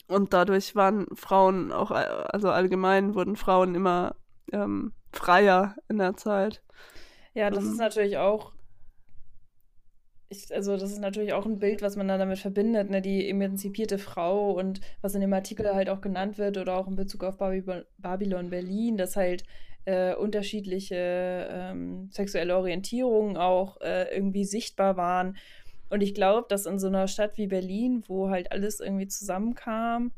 und 0.06 0.32
dadurch 0.32 0.76
waren 0.76 1.06
Frauen 1.14 1.72
auch, 1.72 1.90
also 1.90 2.50
allgemein 2.50 3.14
wurden 3.14 3.36
Frauen 3.36 3.74
immer 3.74 4.16
ähm, 4.52 4.92
freier 5.12 5.76
in 5.88 5.98
der 5.98 6.16
Zeit. 6.16 6.62
Ja, 7.34 7.50
das 7.50 7.64
ähm, 7.64 7.72
ist 7.72 7.78
natürlich 7.78 8.18
auch, 8.18 8.52
ich, 10.30 10.54
also 10.54 10.76
das 10.76 10.92
ist 10.92 11.00
natürlich 11.00 11.34
auch 11.34 11.44
ein 11.44 11.58
Bild, 11.58 11.82
was 11.82 11.96
man 11.96 12.08
dann 12.08 12.20
damit 12.20 12.38
verbindet, 12.38 12.88
ne? 12.88 13.02
die 13.02 13.28
emanzipierte 13.28 13.98
Frau 13.98 14.52
und 14.52 14.80
was 15.02 15.14
in 15.14 15.20
dem 15.20 15.32
Artikel 15.32 15.74
halt 15.74 15.90
auch 15.90 16.00
genannt 16.00 16.38
wird 16.38 16.56
oder 16.56 16.76
auch 16.76 16.88
in 16.88 16.96
Bezug 16.96 17.24
auf 17.24 17.36
Babylon, 17.36 17.84
Babylon 17.98 18.48
Berlin, 18.48 18.96
dass 18.96 19.16
halt 19.16 19.44
äh, 19.84 20.14
unterschiedliche 20.14 21.48
ähm, 21.50 22.08
sexuelle 22.10 22.56
Orientierungen 22.56 23.36
auch 23.36 23.80
äh, 23.80 24.14
irgendwie 24.14 24.44
sichtbar 24.44 24.96
waren 24.96 25.36
und 25.90 26.02
ich 26.02 26.14
glaube, 26.14 26.46
dass 26.48 26.66
in 26.66 26.78
so 26.78 26.86
einer 26.86 27.08
Stadt 27.08 27.36
wie 27.36 27.48
Berlin, 27.48 28.04
wo 28.06 28.30
halt 28.30 28.52
alles 28.52 28.78
irgendwie 28.80 29.08
zusammenkam 29.08 30.12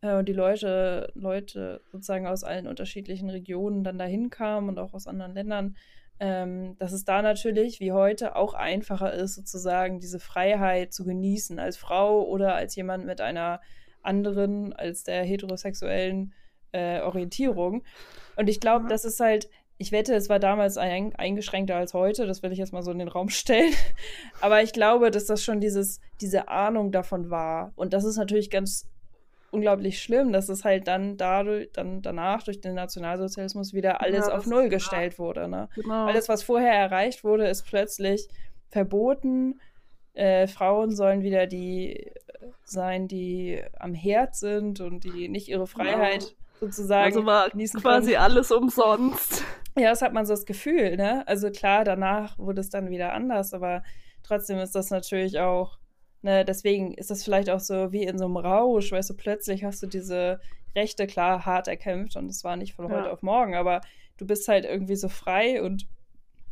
äh, 0.00 0.14
und 0.14 0.28
die 0.28 0.32
Leute, 0.32 1.10
Leute 1.14 1.82
sozusagen 1.90 2.26
aus 2.26 2.44
allen 2.44 2.68
unterschiedlichen 2.68 3.28
Regionen 3.28 3.82
dann 3.82 3.98
dahin 3.98 4.30
kamen 4.30 4.68
und 4.68 4.78
auch 4.78 4.94
aus 4.94 5.08
anderen 5.08 5.34
Ländern, 5.34 5.76
ähm, 6.20 6.76
dass 6.78 6.92
es 6.92 7.04
da 7.04 7.22
natürlich 7.22 7.80
wie 7.80 7.92
heute 7.92 8.36
auch 8.36 8.54
einfacher 8.54 9.12
ist, 9.12 9.34
sozusagen 9.34 10.00
diese 10.00 10.20
Freiheit 10.20 10.92
zu 10.92 11.04
genießen 11.04 11.58
als 11.58 11.76
Frau 11.76 12.24
oder 12.24 12.54
als 12.54 12.74
jemand 12.76 13.06
mit 13.06 13.20
einer 13.20 13.60
anderen, 14.02 14.72
als 14.72 15.04
der 15.04 15.24
heterosexuellen 15.24 16.32
äh, 16.72 17.00
Orientierung. 17.00 17.84
Und 18.36 18.48
ich 18.48 18.60
glaube, 18.60 18.88
das 18.88 19.04
ist 19.04 19.20
halt 19.20 19.48
ich 19.78 19.92
wette, 19.92 20.14
es 20.14 20.28
war 20.28 20.40
damals 20.40 20.76
ein, 20.76 21.14
eingeschränkter 21.14 21.76
als 21.76 21.94
heute, 21.94 22.26
das 22.26 22.42
will 22.42 22.50
ich 22.50 22.58
jetzt 22.58 22.72
mal 22.72 22.82
so 22.82 22.90
in 22.90 22.98
den 22.98 23.08
Raum 23.08 23.28
stellen. 23.28 23.72
Aber 24.40 24.62
ich 24.62 24.72
glaube, 24.72 25.10
dass 25.10 25.26
das 25.26 25.42
schon 25.42 25.60
dieses, 25.60 26.00
diese 26.20 26.48
Ahnung 26.48 26.90
davon 26.90 27.30
war. 27.30 27.72
Und 27.76 27.92
das 27.92 28.04
ist 28.04 28.16
natürlich 28.16 28.50
ganz 28.50 28.88
unglaublich 29.50 30.02
schlimm, 30.02 30.32
dass 30.32 30.48
es 30.48 30.64
halt 30.64 30.88
dann 30.88 31.16
dadurch, 31.16 31.70
dann 31.72 32.02
danach 32.02 32.42
durch 32.42 32.60
den 32.60 32.74
Nationalsozialismus 32.74 33.72
wieder 33.72 34.02
alles 34.02 34.26
ja, 34.26 34.36
auf 34.36 34.46
Null 34.46 34.68
gestellt 34.68 35.18
wurde. 35.18 35.48
Ne? 35.48 35.68
Genau. 35.74 36.06
Alles, 36.06 36.28
was 36.28 36.42
vorher 36.42 36.72
erreicht 36.72 37.24
wurde, 37.24 37.48
ist 37.48 37.64
plötzlich 37.64 38.28
verboten. 38.68 39.60
Äh, 40.12 40.46
Frauen 40.46 40.94
sollen 40.94 41.22
wieder 41.22 41.46
die 41.46 42.10
sein, 42.64 43.08
die 43.08 43.62
am 43.78 43.94
Herd 43.94 44.36
sind 44.36 44.80
und 44.80 45.04
die 45.04 45.28
nicht 45.28 45.48
ihre 45.48 45.64
genau. 45.64 45.84
Freiheit 45.84 46.20
genau 46.20 46.38
sozusagen. 46.60 47.04
Also 47.04 47.26
war 47.26 47.50
quasi 47.50 48.12
können. 48.12 48.22
alles 48.22 48.50
umsonst. 48.50 49.44
Ja, 49.76 49.90
das 49.90 50.02
hat 50.02 50.12
man 50.12 50.26
so 50.26 50.32
das 50.32 50.44
Gefühl, 50.44 50.96
ne? 50.96 51.26
Also 51.26 51.50
klar, 51.50 51.84
danach 51.84 52.38
wurde 52.38 52.60
es 52.60 52.70
dann 52.70 52.90
wieder 52.90 53.12
anders, 53.12 53.54
aber 53.54 53.82
trotzdem 54.22 54.58
ist 54.58 54.74
das 54.74 54.90
natürlich 54.90 55.38
auch, 55.38 55.78
ne, 56.22 56.44
deswegen 56.44 56.94
ist 56.94 57.10
das 57.10 57.24
vielleicht 57.24 57.50
auch 57.50 57.60
so 57.60 57.92
wie 57.92 58.04
in 58.04 58.18
so 58.18 58.24
einem 58.24 58.36
Rausch, 58.36 58.92
weißt 58.92 59.10
du, 59.10 59.14
plötzlich 59.14 59.64
hast 59.64 59.82
du 59.82 59.86
diese 59.86 60.40
Rechte 60.74 61.06
klar 61.06 61.46
hart 61.46 61.68
erkämpft 61.68 62.16
und 62.16 62.28
es 62.28 62.44
war 62.44 62.56
nicht 62.56 62.74
von 62.74 62.90
heute 62.90 63.10
auf 63.10 63.22
morgen, 63.22 63.54
aber 63.54 63.80
du 64.18 64.26
bist 64.26 64.48
halt 64.48 64.64
irgendwie 64.64 64.96
so 64.96 65.08
frei 65.08 65.62
und 65.62 65.86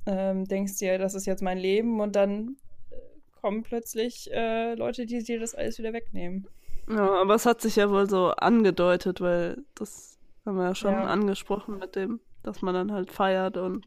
ähm, 0.06 0.44
denkst 0.44 0.78
dir, 0.78 0.98
das 0.98 1.14
ist 1.14 1.26
jetzt 1.26 1.42
mein 1.42 1.58
Leben 1.58 2.00
und 2.00 2.16
dann 2.16 2.56
äh, 2.90 2.96
kommen 3.40 3.62
plötzlich 3.62 4.32
äh, 4.32 4.74
Leute, 4.74 5.06
die 5.06 5.22
dir 5.22 5.40
das 5.40 5.54
alles 5.54 5.78
wieder 5.78 5.92
wegnehmen. 5.92 6.46
Ja, 6.88 7.20
aber 7.20 7.34
es 7.34 7.46
hat 7.46 7.60
sich 7.60 7.76
ja 7.76 7.90
wohl 7.90 8.08
so 8.08 8.30
angedeutet, 8.30 9.20
weil 9.20 9.58
das 9.74 10.18
haben 10.44 10.56
wir 10.56 10.64
ja 10.64 10.74
schon 10.74 10.92
ja. 10.92 11.04
angesprochen 11.04 11.78
mit 11.78 11.96
dem, 11.96 12.20
dass 12.44 12.62
man 12.62 12.74
dann 12.74 12.92
halt 12.92 13.10
feiert 13.10 13.56
und 13.56 13.84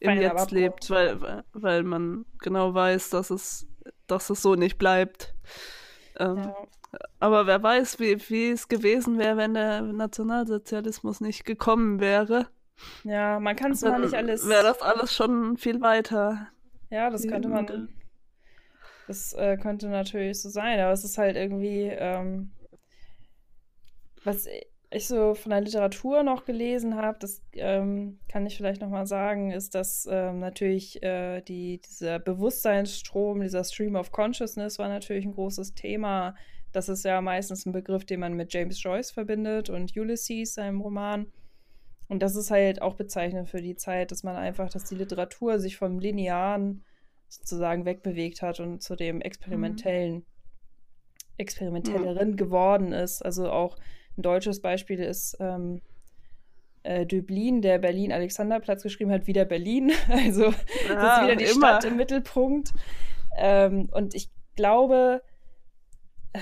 im 0.00 0.20
Jetzt 0.20 0.50
lebt, 0.50 0.90
weil, 0.90 1.44
weil 1.52 1.82
man 1.82 2.26
genau 2.40 2.74
weiß, 2.74 3.10
dass 3.10 3.30
es, 3.30 3.66
dass 4.06 4.30
es 4.30 4.42
so 4.42 4.54
nicht 4.54 4.78
bleibt. 4.78 5.34
Ähm, 6.18 6.38
ja. 6.38 6.56
Aber 7.18 7.46
wer 7.46 7.62
weiß, 7.62 7.98
wie, 7.98 8.18
wie 8.28 8.50
es 8.50 8.68
gewesen 8.68 9.18
wäre, 9.18 9.36
wenn 9.36 9.54
der 9.54 9.82
Nationalsozialismus 9.82 11.20
nicht 11.20 11.44
gekommen 11.44 12.00
wäre. 12.00 12.48
Ja, 13.04 13.40
man 13.40 13.56
kann 13.56 13.72
es 13.72 13.82
mal 13.82 14.00
nicht 14.00 14.14
alles. 14.14 14.48
Wäre 14.48 14.62
das 14.62 14.82
alles 14.82 15.14
schon 15.14 15.56
viel 15.56 15.80
weiter. 15.80 16.48
Ja, 16.90 17.10
das 17.10 17.26
könnte 17.26 17.48
man 17.48 17.88
Das 19.06 19.32
äh, 19.32 19.56
könnte 19.56 19.88
natürlich 19.88 20.40
so 20.40 20.48
sein, 20.48 20.78
aber 20.80 20.92
es 20.92 21.04
ist 21.04 21.18
halt 21.18 21.36
irgendwie, 21.36 21.88
ähm, 21.90 22.52
was 24.24 24.46
ich 24.90 25.08
so 25.08 25.34
von 25.34 25.50
der 25.50 25.60
Literatur 25.60 26.22
noch 26.22 26.44
gelesen 26.44 26.96
habe, 26.96 27.18
das 27.18 27.42
ähm, 27.54 28.20
kann 28.28 28.46
ich 28.46 28.56
vielleicht 28.56 28.80
nochmal 28.80 29.06
sagen, 29.06 29.50
ist, 29.50 29.74
dass 29.74 30.06
ähm, 30.10 30.38
natürlich 30.38 31.02
äh, 31.02 31.40
die, 31.42 31.80
dieser 31.80 32.18
Bewusstseinsstrom, 32.20 33.40
dieser 33.40 33.64
Stream 33.64 33.96
of 33.96 34.12
Consciousness 34.12 34.78
war 34.78 34.88
natürlich 34.88 35.24
ein 35.24 35.34
großes 35.34 35.74
Thema. 35.74 36.36
Das 36.72 36.88
ist 36.88 37.04
ja 37.04 37.20
meistens 37.20 37.66
ein 37.66 37.72
Begriff, 37.72 38.04
den 38.04 38.20
man 38.20 38.34
mit 38.34 38.52
James 38.52 38.80
Joyce 38.82 39.10
verbindet 39.10 39.70
und 39.70 39.96
Ulysses, 39.96 40.54
seinem 40.54 40.80
Roman. 40.80 41.32
Und 42.08 42.22
das 42.22 42.36
ist 42.36 42.52
halt 42.52 42.80
auch 42.80 42.94
bezeichnend 42.94 43.48
für 43.48 43.60
die 43.60 43.74
Zeit, 43.74 44.12
dass 44.12 44.22
man 44.22 44.36
einfach, 44.36 44.70
dass 44.70 44.84
die 44.84 44.94
Literatur 44.94 45.58
sich 45.58 45.76
vom 45.76 45.98
Linearen 45.98 46.84
sozusagen 47.28 47.84
wegbewegt 47.84 48.42
hat 48.42 48.60
und 48.60 48.82
zu 48.82 48.94
dem 48.94 49.20
experimentellen, 49.20 50.14
mhm. 50.14 50.24
experimentelleren 51.38 52.32
mhm. 52.32 52.36
geworden 52.36 52.92
ist. 52.92 53.22
Also 53.22 53.50
auch 53.50 53.76
ein 54.16 54.22
deutsches 54.22 54.60
Beispiel 54.60 55.00
ist 55.00 55.36
ähm, 55.40 55.80
äh, 56.82 57.04
Döblin, 57.04 57.62
der 57.62 57.78
Berlin-Alexanderplatz 57.78 58.82
geschrieben 58.82 59.10
hat, 59.10 59.26
wieder 59.26 59.44
Berlin. 59.44 59.92
Also 60.08 60.46
ah, 60.46 60.54
das 60.88 61.18
ist 61.18 61.24
wieder 61.24 61.36
die 61.36 61.44
immer. 61.44 61.68
Stadt 61.68 61.84
im 61.84 61.96
Mittelpunkt. 61.96 62.72
Ähm, 63.36 63.88
und 63.92 64.14
ich 64.14 64.30
glaube, 64.54 65.22
äh, 66.32 66.40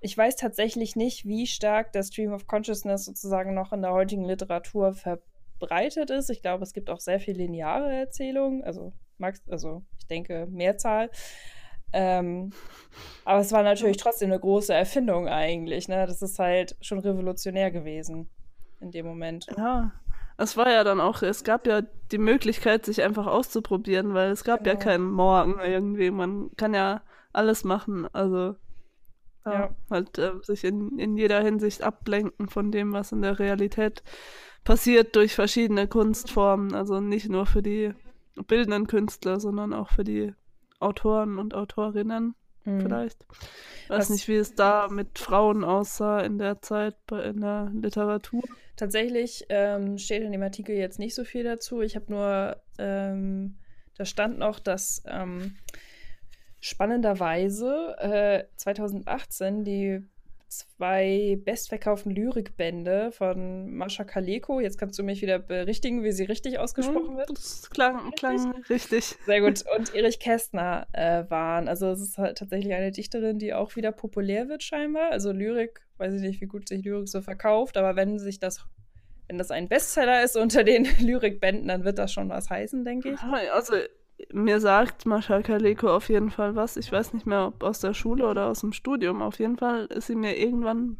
ich 0.00 0.16
weiß 0.16 0.36
tatsächlich 0.36 0.96
nicht, 0.96 1.26
wie 1.26 1.46
stark 1.46 1.92
der 1.92 2.02
Stream 2.02 2.32
of 2.32 2.46
Consciousness 2.46 3.04
sozusagen 3.04 3.54
noch 3.54 3.72
in 3.72 3.82
der 3.82 3.92
heutigen 3.92 4.24
Literatur 4.24 4.94
verbreitet 4.94 6.10
ist. 6.10 6.30
Ich 6.30 6.42
glaube, 6.42 6.64
es 6.64 6.72
gibt 6.72 6.90
auch 6.90 7.00
sehr 7.00 7.20
viel 7.20 7.36
lineare 7.36 7.92
Erzählungen, 7.92 8.64
also, 8.64 8.92
also 9.48 9.82
ich 9.98 10.06
denke 10.06 10.46
Mehrzahl. 10.50 11.10
Ähm, 11.92 12.52
aber 13.24 13.40
es 13.40 13.52
war 13.52 13.62
natürlich 13.62 13.96
trotzdem 13.96 14.30
eine 14.30 14.40
große 14.40 14.72
Erfindung 14.72 15.28
eigentlich. 15.28 15.88
Ne? 15.88 16.06
Das 16.06 16.22
ist 16.22 16.38
halt 16.38 16.76
schon 16.80 16.98
revolutionär 16.98 17.70
gewesen 17.70 18.28
in 18.80 18.90
dem 18.90 19.06
Moment. 19.06 19.46
Ja, 19.56 19.92
es 20.36 20.56
war 20.56 20.70
ja 20.70 20.84
dann 20.84 21.00
auch, 21.00 21.22
es 21.22 21.44
gab 21.44 21.66
ja 21.66 21.82
die 22.12 22.18
Möglichkeit, 22.18 22.86
sich 22.86 23.02
einfach 23.02 23.26
auszuprobieren, 23.26 24.14
weil 24.14 24.30
es 24.30 24.42
gab 24.42 24.64
genau. 24.64 24.70
ja 24.70 24.80
keinen 24.80 25.10
Morgen 25.10 25.60
irgendwie. 25.60 26.10
Man 26.10 26.50
kann 26.56 26.72
ja 26.72 27.02
alles 27.32 27.62
machen. 27.62 28.08
Also 28.14 28.56
ja, 29.44 29.52
ja. 29.52 29.76
halt 29.90 30.18
äh, 30.18 30.32
sich 30.42 30.64
in, 30.64 30.98
in 30.98 31.16
jeder 31.16 31.42
Hinsicht 31.42 31.82
ablenken 31.82 32.48
von 32.48 32.72
dem, 32.72 32.92
was 32.92 33.12
in 33.12 33.22
der 33.22 33.38
Realität 33.38 34.02
passiert 34.64 35.14
durch 35.14 35.34
verschiedene 35.34 35.88
Kunstformen. 35.88 36.74
Also 36.74 37.00
nicht 37.00 37.28
nur 37.28 37.46
für 37.46 37.62
die 37.62 37.92
bildenden 38.46 38.86
Künstler, 38.86 39.40
sondern 39.40 39.74
auch 39.74 39.90
für 39.90 40.04
die 40.04 40.32
Autoren 40.80 41.38
und 41.38 41.54
Autorinnen 41.54 42.34
mhm. 42.64 42.80
vielleicht. 42.80 43.26
Weiß 43.88 44.00
Was, 44.00 44.10
nicht, 44.10 44.28
wie 44.28 44.36
es 44.36 44.54
da 44.54 44.88
mit 44.88 45.18
Frauen 45.18 45.64
aussah 45.64 46.20
in 46.20 46.38
der 46.38 46.60
Zeit 46.62 46.96
in 47.10 47.40
der 47.40 47.70
Literatur. 47.74 48.42
Tatsächlich 48.76 49.44
ähm, 49.48 49.98
steht 49.98 50.22
in 50.22 50.32
dem 50.32 50.42
Artikel 50.42 50.74
jetzt 50.74 50.98
nicht 50.98 51.14
so 51.14 51.24
viel 51.24 51.44
dazu. 51.44 51.82
Ich 51.82 51.96
habe 51.96 52.12
nur, 52.12 52.56
ähm, 52.78 53.58
da 53.96 54.04
stand 54.04 54.38
noch, 54.38 54.58
dass 54.58 55.02
ähm, 55.06 55.56
spannenderweise 56.60 57.96
äh, 57.98 58.44
2018 58.56 59.64
die 59.64 60.02
zwei 60.50 61.38
bestverkauften 61.44 62.12
Lyrikbände 62.12 63.12
von 63.12 63.72
Mascha 63.72 64.04
Kaleko. 64.04 64.60
Jetzt 64.60 64.78
kannst 64.78 64.98
du 64.98 65.02
mich 65.02 65.22
wieder 65.22 65.38
berichtigen, 65.38 66.02
wie 66.02 66.12
sie 66.12 66.24
richtig 66.24 66.58
ausgesprochen 66.58 67.16
wird. 67.16 67.30
Das 67.30 67.70
klang, 67.70 68.10
klang 68.12 68.62
richtig. 68.68 69.16
Sehr 69.24 69.40
gut. 69.40 69.64
Und 69.76 69.94
Erich 69.94 70.18
Kästner 70.18 70.88
äh, 70.92 71.24
waren. 71.30 71.68
Also 71.68 71.88
es 71.90 72.00
ist 72.00 72.18
halt 72.18 72.38
tatsächlich 72.38 72.74
eine 72.74 72.90
Dichterin, 72.90 73.38
die 73.38 73.54
auch 73.54 73.76
wieder 73.76 73.92
populär 73.92 74.48
wird 74.48 74.62
scheinbar. 74.62 75.10
Also 75.10 75.30
Lyrik, 75.30 75.80
weiß 75.98 76.14
ich 76.14 76.20
nicht, 76.20 76.40
wie 76.40 76.46
gut 76.46 76.68
sich 76.68 76.84
Lyrik 76.84 77.08
so 77.08 77.22
verkauft, 77.22 77.76
aber 77.76 77.94
wenn 77.94 78.18
sich 78.18 78.40
das 78.40 78.66
wenn 79.28 79.38
das 79.38 79.52
ein 79.52 79.68
Bestseller 79.68 80.24
ist 80.24 80.36
unter 80.36 80.64
den 80.64 80.84
Lyrikbänden, 80.98 81.68
dann 81.68 81.84
wird 81.84 81.98
das 81.98 82.12
schon 82.12 82.28
was 82.28 82.50
heißen, 82.50 82.84
denke 82.84 83.12
ich. 83.12 83.20
Also 83.52 83.74
mir 84.32 84.60
sagt 84.60 85.06
Mascha 85.06 85.42
Kaleko 85.42 85.94
auf 85.94 86.08
jeden 86.08 86.30
Fall 86.30 86.56
was. 86.56 86.76
Ich 86.76 86.90
weiß 86.90 87.12
nicht 87.14 87.26
mehr, 87.26 87.46
ob 87.48 87.62
aus 87.62 87.80
der 87.80 87.94
Schule 87.94 88.26
oder 88.26 88.46
aus 88.46 88.60
dem 88.60 88.72
Studium. 88.72 89.22
Auf 89.22 89.38
jeden 89.38 89.56
Fall 89.56 89.86
ist 89.86 90.06
sie 90.06 90.16
mir 90.16 90.36
irgendwann 90.36 90.96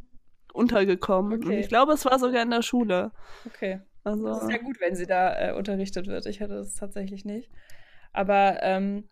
untergekommen. 0.53 1.35
Okay. 1.35 1.47
Und 1.47 1.53
ich 1.53 1.69
glaube, 1.69 1.93
es 1.93 2.05
war 2.05 2.19
sogar 2.19 2.43
in 2.43 2.51
der 2.51 2.63
Schule. 2.63 3.13
Okay. 3.47 3.81
Also, 4.03 4.27
das 4.27 4.43
ist 4.45 4.51
ja 4.51 4.59
gut, 4.59 4.81
wenn 4.81 4.97
sie 4.97 5.07
da 5.07 5.51
äh, 5.51 5.53
unterrichtet 5.53 6.07
wird. 6.07 6.27
Ich 6.27 6.41
hatte 6.41 6.55
das 6.55 6.75
tatsächlich 6.75 7.25
nicht. 7.25 7.51
Aber 8.13 8.59
ähm, 8.63 9.09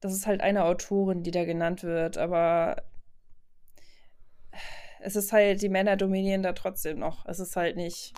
das 0.00 0.12
ist 0.12 0.26
halt 0.26 0.40
eine 0.40 0.64
Autorin, 0.64 1.22
die 1.22 1.30
da 1.30 1.44
genannt 1.44 1.82
wird. 1.84 2.18
Aber 2.18 2.82
es 5.00 5.16
ist 5.16 5.32
halt, 5.32 5.62
die 5.62 5.68
Männer 5.68 5.96
dominieren 5.96 6.42
da 6.42 6.52
trotzdem 6.52 6.98
noch. 6.98 7.24
Es 7.26 7.38
ist 7.38 7.56
halt 7.56 7.76
nicht. 7.76 8.14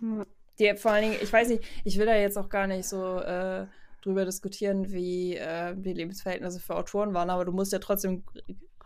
Die, 0.58 0.74
vor 0.76 0.92
allen 0.92 1.10
Dingen, 1.10 1.22
ich 1.22 1.32
weiß 1.32 1.48
nicht, 1.48 1.62
ich 1.84 1.98
will 1.98 2.06
da 2.06 2.16
jetzt 2.16 2.38
auch 2.38 2.48
gar 2.48 2.66
nicht 2.66 2.88
so. 2.88 3.20
Äh, 3.20 3.66
drüber 4.06 4.24
diskutieren, 4.24 4.92
wie 4.92 5.36
äh, 5.36 5.74
die 5.76 5.92
Lebensverhältnisse 5.92 6.60
für 6.60 6.76
Autoren 6.76 7.12
waren, 7.12 7.30
aber 7.30 7.44
du 7.44 7.52
musst 7.52 7.72
ja 7.72 7.78
trotzdem 7.78 8.22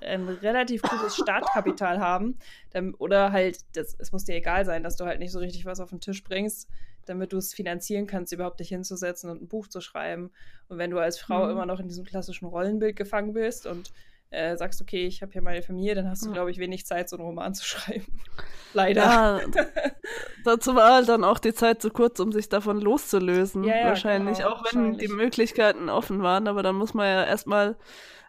ein 0.01 0.29
relativ 0.29 0.83
gutes 0.83 1.15
Startkapital 1.17 2.01
haben. 2.01 2.39
Dann, 2.71 2.95
oder 2.95 3.33
halt, 3.33 3.59
das, 3.75 3.95
es 3.99 4.13
muss 4.13 4.25
dir 4.25 4.35
egal 4.35 4.65
sein, 4.65 4.83
dass 4.83 4.97
du 4.97 5.05
halt 5.05 5.19
nicht 5.19 5.33
so 5.33 5.39
richtig 5.39 5.67
was 5.67 5.81
auf 5.81 5.91
den 5.91 6.01
Tisch 6.01 6.25
bringst, 6.25 6.69
damit 7.05 7.33
du 7.33 7.37
es 7.37 7.53
finanzieren 7.53 8.07
kannst, 8.07 8.33
überhaupt 8.33 8.61
dich 8.61 8.69
hinzusetzen 8.69 9.31
und 9.31 9.43
ein 9.43 9.49
Buch 9.49 9.69
zu 9.69 9.81
schreiben. 9.81 10.31
Und 10.69 10.79
wenn 10.79 10.91
du 10.91 10.99
als 10.99 11.19
Frau 11.19 11.45
mhm. 11.45 11.51
immer 11.51 11.67
noch 11.67 11.81
in 11.81 11.89
diesem 11.89 12.05
klassischen 12.05 12.47
Rollenbild 12.47 12.97
gefangen 12.97 13.33
bist 13.33 13.67
und 13.67 13.93
äh, 14.31 14.57
sagst, 14.57 14.81
okay, 14.81 15.07
ich 15.07 15.23
habe 15.23 15.33
hier 15.33 15.43
meine 15.43 15.63
Familie, 15.63 15.95
dann 15.97 16.09
hast 16.09 16.25
du, 16.25 16.33
glaube 16.33 16.51
ich, 16.51 16.59
wenig 16.59 16.87
Zeit, 16.87 17.09
so 17.09 17.17
einen 17.17 17.27
Roman 17.27 17.55
zu 17.55 17.65
schreiben. 17.67 18.07
Leider. 18.73 19.03
Ja, 19.03 19.41
dazu 20.45 20.75
war 20.75 20.95
halt 20.95 21.09
dann 21.09 21.25
auch 21.25 21.39
die 21.39 21.53
Zeit 21.53 21.83
zu 21.83 21.91
kurz, 21.91 22.21
um 22.21 22.31
sich 22.31 22.49
davon 22.49 22.81
loszulösen. 22.81 23.65
Ja, 23.65 23.77
ja, 23.77 23.87
wahrscheinlich, 23.87 24.39
genau, 24.39 24.51
auch 24.51 24.59
wenn 24.59 24.81
wahrscheinlich. 24.81 25.09
die 25.09 25.15
Möglichkeiten 25.15 25.89
offen 25.89 26.23
waren, 26.23 26.47
aber 26.47 26.63
dann 26.63 26.77
muss 26.77 26.95
man 26.95 27.07
ja 27.07 27.25
erstmal 27.25 27.77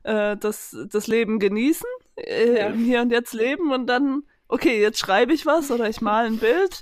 äh, 0.03 0.35
das, 0.37 0.75
das 0.89 1.07
Leben 1.07 1.39
genießen, 1.39 1.87
äh, 2.15 2.71
hier 2.73 3.01
und 3.01 3.11
jetzt 3.11 3.33
leben 3.33 3.71
und 3.71 3.85
dann, 3.85 4.23
okay, 4.47 4.81
jetzt 4.81 4.97
schreibe 4.97 5.33
ich 5.33 5.45
was 5.45 5.69
oder 5.69 5.87
ich 5.87 6.01
male 6.01 6.27
ein 6.27 6.37
Bild. 6.37 6.81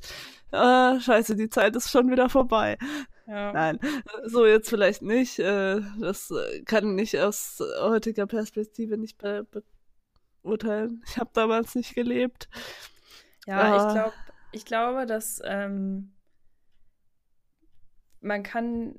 Äh, 0.51 0.99
scheiße, 0.99 1.35
die 1.35 1.49
Zeit 1.49 1.75
ist 1.75 1.91
schon 1.91 2.09
wieder 2.09 2.29
vorbei. 2.29 2.77
Ja. 3.29 3.53
Nein, 3.53 3.79
so 4.25 4.45
jetzt 4.45 4.69
vielleicht 4.69 5.03
nicht. 5.03 5.37
Äh, 5.37 5.81
das 5.99 6.31
äh, 6.31 6.63
kann 6.63 6.97
ich 6.97 7.19
aus 7.19 7.61
heutiger 7.79 8.25
Perspektive 8.25 8.97
nicht 8.97 9.19
be 9.19 9.45
beurteilen. 10.41 11.03
Ich 11.07 11.17
habe 11.17 11.29
damals 11.33 11.75
nicht 11.75 11.93
gelebt. 11.93 12.49
Ja, 13.45 13.59
ah. 13.59 13.75
ich 13.75 13.93
glaube, 13.93 14.13
ich 14.51 14.65
glaube, 14.65 15.05
dass 15.05 15.41
ähm, 15.45 16.13
man 18.21 18.41
kann 18.41 18.97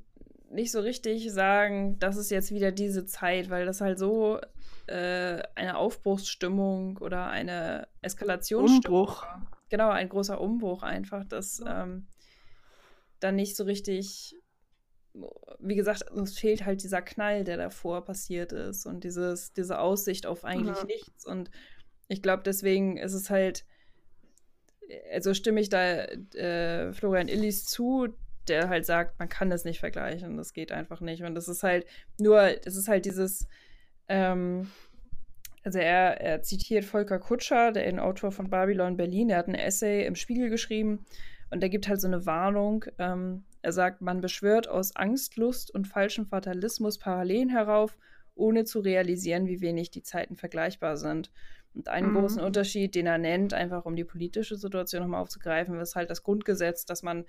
nicht 0.50 0.70
so 0.70 0.80
richtig 0.80 1.32
sagen, 1.32 1.98
das 1.98 2.16
ist 2.16 2.30
jetzt 2.30 2.52
wieder 2.52 2.70
diese 2.70 3.06
Zeit, 3.06 3.50
weil 3.50 3.66
das 3.66 3.80
halt 3.80 3.98
so 3.98 4.38
äh, 4.86 5.42
eine 5.54 5.76
Aufbruchsstimmung 5.76 6.98
oder 6.98 7.26
eine 7.26 7.88
Eskalationsstimmung 8.02 9.00
Umbruch. 9.00 9.26
Genau, 9.70 9.90
ein 9.90 10.08
großer 10.08 10.40
Umbruch 10.40 10.82
einfach, 10.82 11.24
dass 11.24 11.62
ähm, 11.66 12.06
dann 13.20 13.36
nicht 13.36 13.56
so 13.56 13.64
richtig, 13.64 14.36
wie 15.58 15.74
gesagt, 15.74 16.10
uns 16.10 16.38
fehlt 16.38 16.64
halt 16.64 16.82
dieser 16.82 17.02
Knall, 17.02 17.44
der 17.44 17.56
davor 17.56 18.04
passiert 18.04 18.52
ist 18.52 18.86
und 18.86 19.04
dieses, 19.04 19.52
diese 19.52 19.78
Aussicht 19.78 20.26
auf 20.26 20.44
eigentlich 20.44 20.78
ja. 20.78 20.84
nichts. 20.84 21.26
Und 21.26 21.50
ich 22.08 22.22
glaube, 22.22 22.42
deswegen 22.44 22.96
ist 22.96 23.12
es 23.12 23.30
halt, 23.30 23.64
also 25.12 25.34
stimme 25.34 25.60
ich 25.60 25.68
da 25.68 26.04
äh, 26.04 26.92
Florian 26.92 27.28
Illis 27.28 27.66
zu, 27.66 28.08
der 28.48 28.68
halt 28.68 28.86
sagt, 28.86 29.18
man 29.18 29.28
kann 29.28 29.50
das 29.50 29.64
nicht 29.64 29.80
vergleichen, 29.80 30.36
das 30.36 30.52
geht 30.52 30.72
einfach 30.72 31.00
nicht. 31.00 31.22
Und 31.22 31.34
das 31.34 31.48
ist 31.48 31.62
halt 31.62 31.86
nur, 32.18 32.54
das 32.64 32.74
ist 32.74 32.88
halt 32.88 33.04
dieses, 33.04 33.46
ähm, 34.08 34.70
also 35.62 35.78
er, 35.78 36.20
er 36.20 36.42
zitiert 36.42 36.84
Volker 36.84 37.18
Kutscher, 37.18 37.70
der 37.70 38.02
Autor 38.02 38.32
von 38.32 38.48
Babylon 38.48 38.96
Berlin, 38.96 39.28
der 39.28 39.36
hat 39.36 39.48
ein 39.48 39.54
Essay 39.54 40.06
im 40.06 40.14
Spiegel 40.14 40.48
geschrieben 40.48 41.04
und 41.50 41.62
er 41.62 41.68
gibt 41.68 41.88
halt 41.88 42.00
so 42.00 42.06
eine 42.06 42.26
Warnung. 42.26 42.84
Ähm, 42.98 43.44
er 43.62 43.72
sagt, 43.72 44.00
man 44.00 44.20
beschwört 44.20 44.68
aus 44.68 44.96
Angst, 44.96 45.36
Lust 45.36 45.74
und 45.74 45.86
falschem 45.86 46.26
Fatalismus 46.26 46.98
Parallelen 46.98 47.50
herauf, 47.50 47.98
ohne 48.34 48.64
zu 48.64 48.80
realisieren, 48.80 49.46
wie 49.46 49.60
wenig 49.60 49.90
die 49.90 50.02
Zeiten 50.02 50.36
vergleichbar 50.36 50.96
sind. 50.96 51.30
Und 51.74 51.88
einen 51.88 52.10
mhm. 52.10 52.20
großen 52.20 52.40
Unterschied, 52.40 52.94
den 52.94 53.06
er 53.06 53.18
nennt, 53.18 53.52
einfach 53.52 53.84
um 53.84 53.96
die 53.96 54.04
politische 54.04 54.56
Situation 54.56 55.02
nochmal 55.02 55.20
aufzugreifen, 55.20 55.78
ist 55.78 55.94
halt 55.94 56.10
das 56.10 56.22
Grundgesetz, 56.22 56.84
dass 56.84 57.02
man 57.02 57.26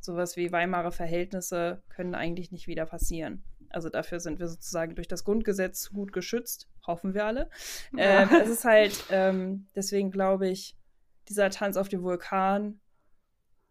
sowas 0.00 0.36
wie 0.36 0.52
Weimarer 0.52 0.92
Verhältnisse 0.92 1.82
können 1.88 2.14
eigentlich 2.14 2.52
nicht 2.52 2.66
wieder 2.66 2.86
passieren. 2.86 3.42
Also 3.68 3.88
dafür 3.88 4.18
sind 4.18 4.40
wir 4.40 4.48
sozusagen 4.48 4.94
durch 4.94 5.08
das 5.08 5.24
Grundgesetz 5.24 5.90
gut 5.90 6.12
geschützt, 6.12 6.68
hoffen 6.86 7.14
wir 7.14 7.24
alle. 7.24 7.48
Ja. 7.96 8.28
Ähm, 8.30 8.40
es 8.42 8.48
ist 8.48 8.64
halt, 8.64 9.04
ähm, 9.10 9.68
deswegen 9.74 10.10
glaube 10.10 10.48
ich, 10.48 10.76
dieser 11.28 11.50
Tanz 11.50 11.76
auf 11.76 11.88
dem 11.88 12.02
Vulkan 12.02 12.80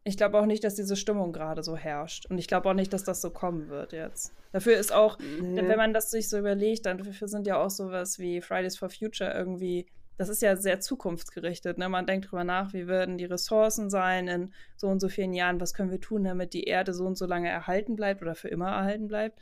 Ich 0.09 0.17
glaube 0.17 0.39
auch 0.39 0.47
nicht, 0.47 0.63
dass 0.63 0.73
diese 0.73 0.95
Stimmung 0.95 1.31
gerade 1.33 1.61
so 1.61 1.77
herrscht. 1.77 2.25
Und 2.31 2.39
ich 2.39 2.47
glaube 2.47 2.67
auch 2.67 2.73
nicht, 2.73 2.91
dass 2.91 3.03
das 3.03 3.21
so 3.21 3.29
kommen 3.29 3.69
wird 3.69 3.93
jetzt. 3.93 4.33
Dafür 4.51 4.75
ist 4.75 4.91
auch, 4.91 5.19
nee. 5.19 5.61
wenn 5.67 5.77
man 5.77 5.93
das 5.93 6.09
sich 6.09 6.29
so 6.29 6.39
überlegt, 6.39 6.87
dann 6.87 6.97
dafür 6.97 7.27
sind 7.27 7.45
ja 7.45 7.63
auch 7.63 7.69
sowas 7.69 8.17
wie 8.17 8.41
Fridays 8.41 8.75
for 8.75 8.89
Future 8.89 9.31
irgendwie, 9.31 9.85
das 10.17 10.27
ist 10.27 10.41
ja 10.41 10.55
sehr 10.55 10.79
zukunftsgerichtet. 10.79 11.77
Ne? 11.77 11.89
Man 11.89 12.07
denkt 12.07 12.31
drüber 12.31 12.43
nach, 12.43 12.73
wie 12.73 12.87
werden 12.87 13.19
die 13.19 13.25
Ressourcen 13.25 13.91
sein 13.91 14.27
in 14.27 14.51
so 14.77 14.87
und 14.87 14.99
so 14.99 15.09
vielen 15.09 15.33
Jahren, 15.33 15.61
was 15.61 15.75
können 15.75 15.91
wir 15.91 16.01
tun, 16.01 16.23
damit 16.23 16.53
die 16.53 16.63
Erde 16.63 16.95
so 16.95 17.05
und 17.05 17.15
so 17.15 17.27
lange 17.27 17.49
erhalten 17.49 17.95
bleibt 17.95 18.23
oder 18.23 18.33
für 18.33 18.47
immer 18.47 18.69
erhalten 18.69 19.07
bleibt. 19.07 19.39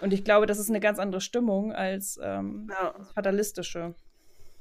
Und 0.00 0.12
ich 0.12 0.24
glaube, 0.24 0.46
das 0.46 0.58
ist 0.58 0.68
eine 0.68 0.80
ganz 0.80 0.98
andere 0.98 1.20
Stimmung 1.20 1.72
als 1.72 2.18
ähm, 2.20 2.68
ja. 2.68 2.92
fatalistische. 3.14 3.94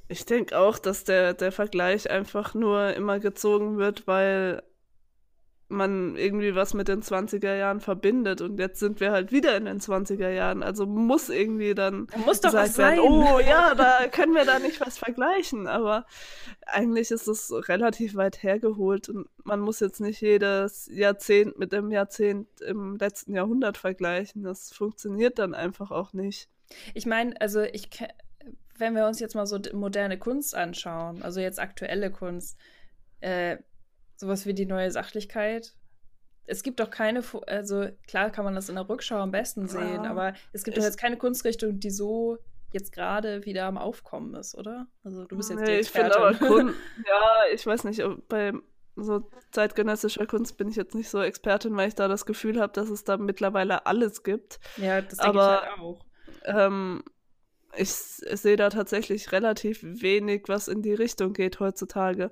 Ich 0.07 0.27
denke 0.27 0.59
auch, 0.59 0.77
dass 0.77 1.03
der, 1.03 1.33
der 1.33 1.51
Vergleich 1.51 2.11
einfach 2.11 2.53
nur 2.53 2.93
immer 2.93 3.19
gezogen 3.19 3.79
wird, 3.79 4.05
weil 4.05 4.61
man 5.71 6.15
irgendwie 6.15 6.55
was 6.55 6.73
mit 6.73 6.87
den 6.87 7.01
20er 7.01 7.55
Jahren 7.55 7.79
verbindet 7.79 8.41
und 8.41 8.59
jetzt 8.59 8.79
sind 8.79 8.99
wir 8.99 9.11
halt 9.11 9.31
wieder 9.31 9.55
in 9.57 9.65
den 9.65 9.79
20er 9.79 10.29
Jahren. 10.29 10.63
Also 10.63 10.85
muss 10.85 11.29
irgendwie 11.29 11.73
dann 11.73 12.07
muss 12.25 12.41
doch 12.41 12.53
was 12.53 12.75
sein. 12.75 12.97
Werden, 12.97 13.09
oh 13.09 13.39
ja, 13.39 13.73
da 13.75 14.07
können 14.07 14.33
wir 14.33 14.45
da 14.45 14.59
nicht 14.59 14.81
was 14.81 14.97
vergleichen. 14.97 15.67
Aber 15.67 16.05
eigentlich 16.65 17.11
ist 17.11 17.27
es 17.27 17.51
relativ 17.69 18.15
weit 18.15 18.43
hergeholt 18.43 19.09
und 19.09 19.27
man 19.43 19.59
muss 19.59 19.79
jetzt 19.79 20.01
nicht 20.01 20.21
jedes 20.21 20.87
Jahrzehnt 20.91 21.57
mit 21.57 21.71
dem 21.71 21.91
Jahrzehnt 21.91 22.47
im 22.61 22.97
letzten 22.97 23.33
Jahrhundert 23.33 23.77
vergleichen. 23.77 24.43
Das 24.43 24.73
funktioniert 24.73 25.39
dann 25.39 25.53
einfach 25.53 25.91
auch 25.91 26.13
nicht. 26.13 26.49
Ich 26.93 27.05
meine, 27.05 27.39
also 27.41 27.61
ich, 27.61 27.89
wenn 28.77 28.95
wir 28.95 29.07
uns 29.07 29.19
jetzt 29.19 29.35
mal 29.35 29.47
so 29.47 29.59
moderne 29.73 30.17
Kunst 30.17 30.55
anschauen, 30.55 31.21
also 31.21 31.39
jetzt 31.39 31.59
aktuelle 31.59 32.11
Kunst, 32.11 32.57
äh, 33.21 33.57
sowas 34.21 34.45
wie 34.45 34.53
die 34.53 34.65
neue 34.65 34.89
Sachlichkeit. 34.91 35.73
Es 36.45 36.63
gibt 36.63 36.79
doch 36.79 36.89
keine, 36.89 37.23
also 37.47 37.87
klar 38.07 38.29
kann 38.29 38.45
man 38.45 38.55
das 38.55 38.69
in 38.69 38.75
der 38.75 38.87
Rückschau 38.87 39.17
am 39.17 39.31
besten 39.31 39.67
sehen, 39.67 40.03
ja, 40.03 40.09
aber 40.09 40.33
es 40.53 40.63
gibt 40.63 40.77
doch 40.77 40.83
jetzt 40.83 40.97
keine 40.97 41.17
Kunstrichtung, 41.17 41.79
die 41.79 41.91
so 41.91 42.37
jetzt 42.71 42.93
gerade 42.93 43.45
wieder 43.45 43.65
am 43.65 43.77
Aufkommen 43.77 44.33
ist, 44.35 44.55
oder? 44.55 44.87
Also 45.03 45.25
du 45.25 45.35
bist 45.35 45.49
jetzt 45.49 45.59
nee, 45.59 45.65
die 45.65 45.71
Expertin. 45.73 46.11
Ich 46.31 46.37
finde 46.37 46.47
aber 46.47 46.55
Kunst, 46.55 46.79
ja, 47.07 47.53
ich 47.53 47.65
weiß 47.65 47.83
nicht, 47.83 48.01
bei 48.29 48.53
so 48.95 49.29
zeitgenössischer 49.51 50.25
Kunst 50.25 50.57
bin 50.57 50.69
ich 50.69 50.75
jetzt 50.75 50.95
nicht 50.95 51.09
so 51.09 51.21
Expertin, 51.21 51.75
weil 51.75 51.87
ich 51.87 51.95
da 51.95 52.07
das 52.07 52.25
Gefühl 52.25 52.59
habe, 52.59 52.73
dass 52.73 52.89
es 52.89 53.03
da 53.03 53.17
mittlerweile 53.17 53.85
alles 53.85 54.23
gibt. 54.23 54.59
Ja, 54.77 55.01
das 55.01 55.17
denke 55.17 55.39
aber, 55.41 55.61
ich 55.63 55.69
halt 55.69 55.79
auch. 55.79 56.05
Ähm, 56.45 57.03
ich, 57.75 57.89
ich 57.89 58.41
sehe 58.41 58.57
da 58.57 58.69
tatsächlich 58.69 59.31
relativ 59.31 59.79
wenig, 59.81 60.43
was 60.47 60.67
in 60.67 60.81
die 60.81 60.93
Richtung 60.93 61.33
geht 61.33 61.59
heutzutage. 61.59 62.31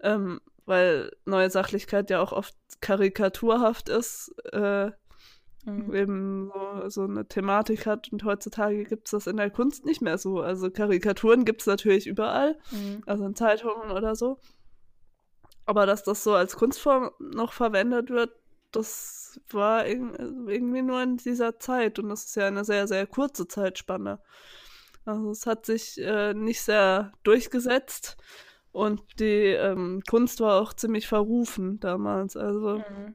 Ähm, 0.00 0.40
weil 0.70 1.10
neue 1.24 1.50
Sachlichkeit 1.50 2.10
ja 2.10 2.20
auch 2.20 2.30
oft 2.30 2.54
karikaturhaft 2.80 3.88
ist, 3.88 4.32
äh, 4.52 4.92
mhm. 5.64 5.94
eben 5.94 6.52
so, 6.54 6.88
so, 6.88 7.02
eine 7.02 7.26
Thematik 7.26 7.86
hat 7.86 8.12
und 8.12 8.22
heutzutage 8.22 8.84
gibt 8.84 9.08
es 9.08 9.10
das 9.10 9.26
in 9.26 9.36
der 9.36 9.50
Kunst 9.50 9.84
nicht 9.84 10.00
mehr 10.00 10.16
so. 10.16 10.40
Also 10.40 10.70
Karikaturen 10.70 11.44
gibt 11.44 11.62
es 11.62 11.66
natürlich 11.66 12.06
überall, 12.06 12.56
mhm. 12.70 13.02
also 13.04 13.26
in 13.26 13.34
Zeitungen 13.34 13.90
oder 13.90 14.14
so. 14.14 14.38
Aber 15.66 15.86
dass 15.86 16.04
das 16.04 16.22
so 16.22 16.34
als 16.34 16.54
Kunstform 16.54 17.10
noch 17.18 17.52
verwendet 17.52 18.08
wird, 18.08 18.30
das 18.70 19.40
war 19.50 19.86
irgendwie 19.86 20.82
nur 20.82 21.02
in 21.02 21.16
dieser 21.16 21.58
Zeit 21.58 21.98
und 21.98 22.10
das 22.10 22.26
ist 22.26 22.36
ja 22.36 22.46
eine 22.46 22.64
sehr, 22.64 22.86
sehr 22.86 23.08
kurze 23.08 23.48
Zeitspanne. 23.48 24.20
Also 25.04 25.30
es 25.30 25.46
hat 25.46 25.66
sich 25.66 25.98
äh, 25.98 26.32
nicht 26.32 26.62
sehr 26.62 27.12
durchgesetzt. 27.24 28.16
Und 28.72 29.02
die 29.18 29.46
ähm, 29.46 30.02
Kunst 30.08 30.40
war 30.40 30.60
auch 30.60 30.72
ziemlich 30.72 31.08
verrufen 31.08 31.80
damals. 31.80 32.36
Also, 32.36 32.78
mhm. 32.78 33.14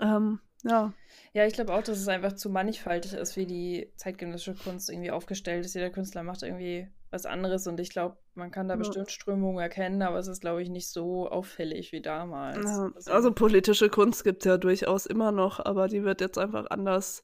ähm, 0.00 0.40
ja. 0.64 0.92
Ja, 1.32 1.46
ich 1.46 1.54
glaube 1.54 1.74
auch, 1.74 1.82
dass 1.82 1.98
es 1.98 2.08
einfach 2.08 2.34
zu 2.34 2.50
mannigfaltig 2.50 3.12
ist, 3.14 3.36
wie 3.36 3.46
die 3.46 3.92
zeitgenössische 3.96 4.54
Kunst 4.54 4.90
irgendwie 4.90 5.10
aufgestellt 5.10 5.64
ist. 5.64 5.74
Jeder 5.74 5.90
Künstler 5.90 6.22
macht 6.22 6.42
irgendwie 6.42 6.88
was 7.10 7.26
anderes 7.26 7.66
und 7.66 7.78
ich 7.78 7.90
glaube, 7.90 8.16
man 8.34 8.50
kann 8.50 8.66
da 8.66 8.74
ja. 8.74 8.78
bestimmt 8.78 9.10
Strömungen 9.10 9.60
erkennen, 9.60 10.02
aber 10.02 10.18
es 10.18 10.26
ist, 10.26 10.40
glaube 10.40 10.62
ich, 10.62 10.68
nicht 10.68 10.88
so 10.88 11.28
auffällig 11.28 11.92
wie 11.92 12.02
damals. 12.02 12.64
Ja, 12.64 12.90
also, 12.94 13.12
also, 13.12 13.32
politische 13.32 13.88
Kunst 13.88 14.24
gibt 14.24 14.42
es 14.42 14.46
ja 14.46 14.56
durchaus 14.56 15.06
immer 15.06 15.30
noch, 15.30 15.64
aber 15.64 15.86
die 15.86 16.02
wird 16.02 16.20
jetzt 16.20 16.38
einfach 16.38 16.66
anders 16.70 17.22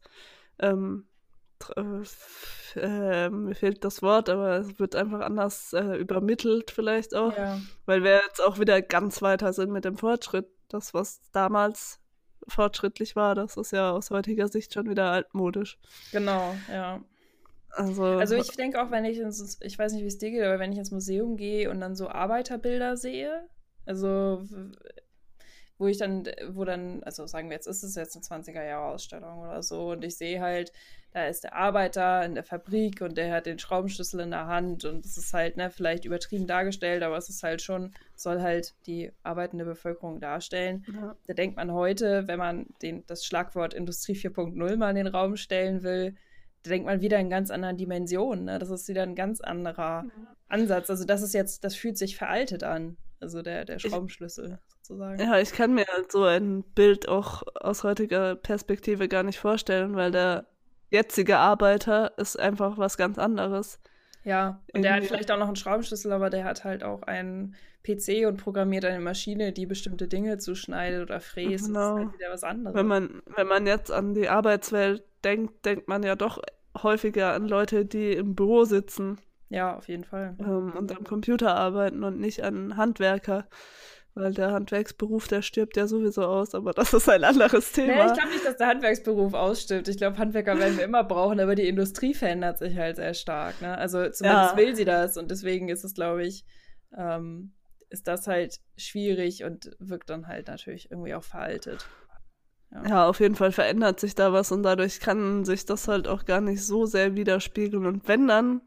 ähm, 0.61 1.07
äh, 2.77 3.29
mir 3.31 3.55
fehlt 3.55 3.85
das 3.85 4.03
Wort, 4.03 4.29
aber 4.29 4.59
es 4.59 4.79
wird 4.79 4.95
einfach 4.95 5.21
anders 5.21 5.73
äh, 5.73 5.97
übermittelt 5.97 6.71
vielleicht 6.71 7.15
auch, 7.15 7.37
ja. 7.37 7.61
weil 7.87 8.03
wir 8.03 8.21
jetzt 8.27 8.43
auch 8.43 8.59
wieder 8.59 8.81
ganz 8.83 9.23
weiter 9.23 9.53
sind 9.53 9.71
mit 9.71 9.85
dem 9.85 9.97
Fortschritt. 9.97 10.47
Das, 10.69 10.95
was 10.95 11.21
damals 11.33 12.01
fortschrittlich 12.47 13.17
war, 13.17 13.35
das 13.35 13.57
ist 13.57 13.73
ja 13.73 13.91
aus 13.91 14.11
heutiger 14.11 14.49
Sicht 14.49 14.73
schon 14.73 14.89
wieder 14.89 15.11
altmodisch. 15.11 15.79
Genau, 16.13 16.55
ja. 16.71 17.03
Also, 17.73 18.05
also 18.05 18.35
ich 18.35 18.57
denke 18.57 18.83
auch, 18.83 18.91
wenn 18.91 19.05
ich 19.05 19.19
ins, 19.19 19.59
ich 19.61 19.79
weiß 19.79 19.93
nicht, 19.93 20.03
wie 20.03 20.09
es 20.09 20.19
dir 20.19 20.31
geht, 20.31 20.43
aber 20.43 20.59
wenn 20.59 20.73
ich 20.73 20.79
ins 20.79 20.91
Museum 20.91 21.37
gehe 21.37 21.71
und 21.71 21.81
dann 21.81 21.95
so 21.95 22.09
Arbeiterbilder 22.09 22.97
sehe, 22.97 23.49
also 23.87 24.43
wo 25.81 25.87
ich 25.87 25.97
dann, 25.97 26.29
wo 26.51 26.65
dann, 26.65 27.03
also 27.05 27.27
sagen 27.27 27.49
wir 27.49 27.57
jetzt, 27.57 27.67
ist 27.67 27.83
es 27.83 27.95
jetzt 27.95 28.15
eine 28.15 28.43
20er-Jahre-Ausstellung 28.43 29.41
oder 29.41 29.63
so 29.63 29.93
und 29.93 30.05
ich 30.05 30.15
sehe 30.15 30.39
halt, 30.41 30.73
da 31.13 31.27
ist 31.27 31.43
der 31.43 31.57
Arbeiter 31.57 32.23
in 32.23 32.35
der 32.35 32.45
Fabrik 32.45 33.01
und 33.01 33.17
der 33.17 33.33
hat 33.33 33.47
den 33.47 33.59
Schraubenschlüssel 33.59 34.21
in 34.21 34.31
der 34.31 34.47
Hand 34.47 34.85
und 34.85 35.07
es 35.07 35.17
ist 35.17 35.33
halt, 35.33 35.57
ne, 35.57 35.71
vielleicht 35.71 36.05
übertrieben 36.05 36.47
dargestellt, 36.47 37.03
aber 37.03 37.17
es 37.17 37.31
ist 37.31 37.43
halt 37.43 37.63
schon, 37.63 37.93
soll 38.15 38.43
halt 38.43 38.75
die 38.87 39.11
arbeitende 39.23 39.65
Bevölkerung 39.65 40.21
darstellen. 40.21 40.85
Ja. 40.93 41.17
Da 41.27 41.33
denkt 41.33 41.57
man 41.57 41.73
heute, 41.73 42.29
wenn 42.29 42.39
man 42.39 42.67
den, 42.83 43.03
das 43.07 43.25
Schlagwort 43.25 43.73
Industrie 43.73 44.15
4.0 44.15 44.77
mal 44.77 44.91
in 44.91 44.97
den 44.97 45.07
Raum 45.07 45.37
stellen 45.37 45.83
will, 45.83 46.15
da 46.63 46.71
denkt 46.71 46.87
man 46.87 47.01
wieder 47.01 47.19
in 47.19 47.31
ganz 47.31 47.51
anderen 47.51 47.79
Dimensionen. 47.79 48.45
Ne? 48.45 48.59
Das 48.59 48.69
ist 48.69 48.87
wieder 48.87 49.03
ein 49.03 49.15
ganz 49.15 49.41
anderer 49.41 50.05
ja. 50.05 50.37
Ansatz. 50.49 50.91
Also 50.91 51.07
das 51.07 51.23
ist 51.23 51.33
jetzt, 51.33 51.65
das 51.65 51.75
fühlt 51.75 51.97
sich 51.97 52.19
veraltet 52.19 52.65
an. 52.65 52.99
Also 53.21 53.43
der, 53.43 53.67
der 53.67 53.79
Schraubenschlüssel 53.79 54.59
ich, 54.59 54.75
sozusagen. 54.75 55.21
Ja, 55.21 55.39
ich 55.39 55.53
kann 55.53 55.75
mir 55.75 55.87
halt 55.87 56.11
so 56.11 56.25
ein 56.25 56.63
Bild 56.63 57.09
auch 57.09 57.43
aus 57.61 57.85
heutiger 57.85 58.35
Perspektive 58.35 59.09
gar 59.09 59.23
nicht 59.23 59.39
vorstellen, 59.39 59.95
weil 59.95 60.11
der 60.11 60.47
jetzige 60.91 61.39
Arbeiter 61.39 62.17
ist 62.19 62.39
einfach 62.39 62.79
was 62.79 62.97
ganz 62.97 63.19
anderes. 63.19 63.79
Ja, 64.25 64.63
und 64.75 64.83
der 64.83 64.95
hat 64.95 65.05
vielleicht 65.05 65.31
auch 65.31 65.39
noch 65.39 65.47
einen 65.47 65.57
Schraubenschlüssel, 65.57 66.13
aber 66.13 66.31
der 66.31 66.45
hat 66.45 66.65
halt 66.65 66.83
auch 66.83 67.03
einen 67.03 67.55
PC 67.83 68.27
und 68.27 68.37
programmiert 68.37 68.85
eine 68.85 69.01
Maschine, 69.01 69.53
die 69.53 69.67
bestimmte 69.67 70.09
Dinge 70.09 70.39
zuschneidet 70.39 71.03
oder 71.03 71.21
fräst. 71.21 71.67
Genau. 71.67 71.81
Das 71.81 71.91
ist 71.91 72.07
halt 72.07 72.19
wieder 72.19 72.31
was 72.31 72.45
anderes. 72.45 72.77
Wenn 72.77 72.87
man, 72.87 73.23
wenn 73.37 73.47
man 73.47 73.67
jetzt 73.67 73.91
an 73.91 74.15
die 74.15 74.29
Arbeitswelt 74.29 75.05
denkt, 75.25 75.65
denkt 75.65 75.89
man 75.89 76.03
ja 76.03 76.17
doch 76.17 76.43
häufiger 76.83 77.33
an 77.33 77.49
Leute, 77.49 77.87
die 77.87 78.13
im 78.13 78.35
Büro 78.35 78.65
sitzen 78.65 79.19
ja, 79.51 79.77
auf 79.77 79.89
jeden 79.89 80.05
Fall. 80.05 80.37
Ähm, 80.39 80.73
und 80.77 80.97
am 80.97 81.05
Computer 81.05 81.55
arbeiten 81.55 82.05
und 82.05 82.19
nicht 82.19 82.43
an 82.43 82.77
Handwerker. 82.77 83.49
Weil 84.15 84.35
der 84.35 84.51
Handwerksberuf, 84.51 85.29
der 85.29 85.41
stirbt 85.43 85.77
ja 85.77 85.87
sowieso 85.87 86.25
aus, 86.25 86.55
aber 86.55 86.73
das 86.73 86.93
ist 86.93 87.09
ein 87.09 87.23
anderes 87.23 87.71
Thema. 87.71 87.95
Nee, 87.95 88.07
ich 88.07 88.19
glaube 88.19 88.31
nicht, 88.31 88.45
dass 88.45 88.57
der 88.57 88.67
Handwerksberuf 88.67 89.35
ausstirbt. 89.35 89.87
Ich 89.87 89.99
glaube, 89.99 90.19
Handwerker 90.19 90.59
werden 90.59 90.77
wir 90.77 90.85
immer 90.85 91.05
brauchen, 91.05 91.39
aber 91.39 91.55
die 91.55 91.69
Industrie 91.69 92.15
verändert 92.15 92.59
sich 92.59 92.77
halt 92.77 92.97
sehr 92.97 93.15
stark. 93.15 93.61
Ne? 93.63 93.77
Also 93.77 93.99
zumindest 94.09 94.53
ja. 94.53 94.57
will 94.57 94.75
sie 94.75 94.85
das 94.85 95.17
und 95.17 95.31
deswegen 95.31 95.69
ist 95.69 95.85
es, 95.85 95.95
glaube 95.95 96.25
ich, 96.25 96.45
ähm, 96.97 97.55
ist 97.89 98.09
das 98.09 98.27
halt 98.27 98.59
schwierig 98.77 99.45
und 99.45 99.71
wirkt 99.79 100.11
dann 100.11 100.27
halt 100.27 100.49
natürlich 100.49 100.91
irgendwie 100.91 101.15
auch 101.15 101.25
veraltet. 101.25 101.87
Ja. 102.73 102.89
ja. 102.89 103.09
auf 103.09 103.21
jeden 103.21 103.37
Fall 103.37 103.53
verändert 103.53 104.01
sich 104.01 104.15
da 104.15 104.33
was 104.33 104.51
und 104.51 104.65
dadurch 104.65 105.01
kann 105.01 105.45
sich 105.45 105.67
das 105.67 105.87
halt 105.89 106.09
auch 106.09 106.25
gar 106.25 106.41
nicht 106.41 106.65
so 106.65 106.85
sehr 106.85 107.15
widerspiegeln. 107.15 107.87
Und 107.87 108.09
wenn 108.09 108.27
dann, 108.27 108.61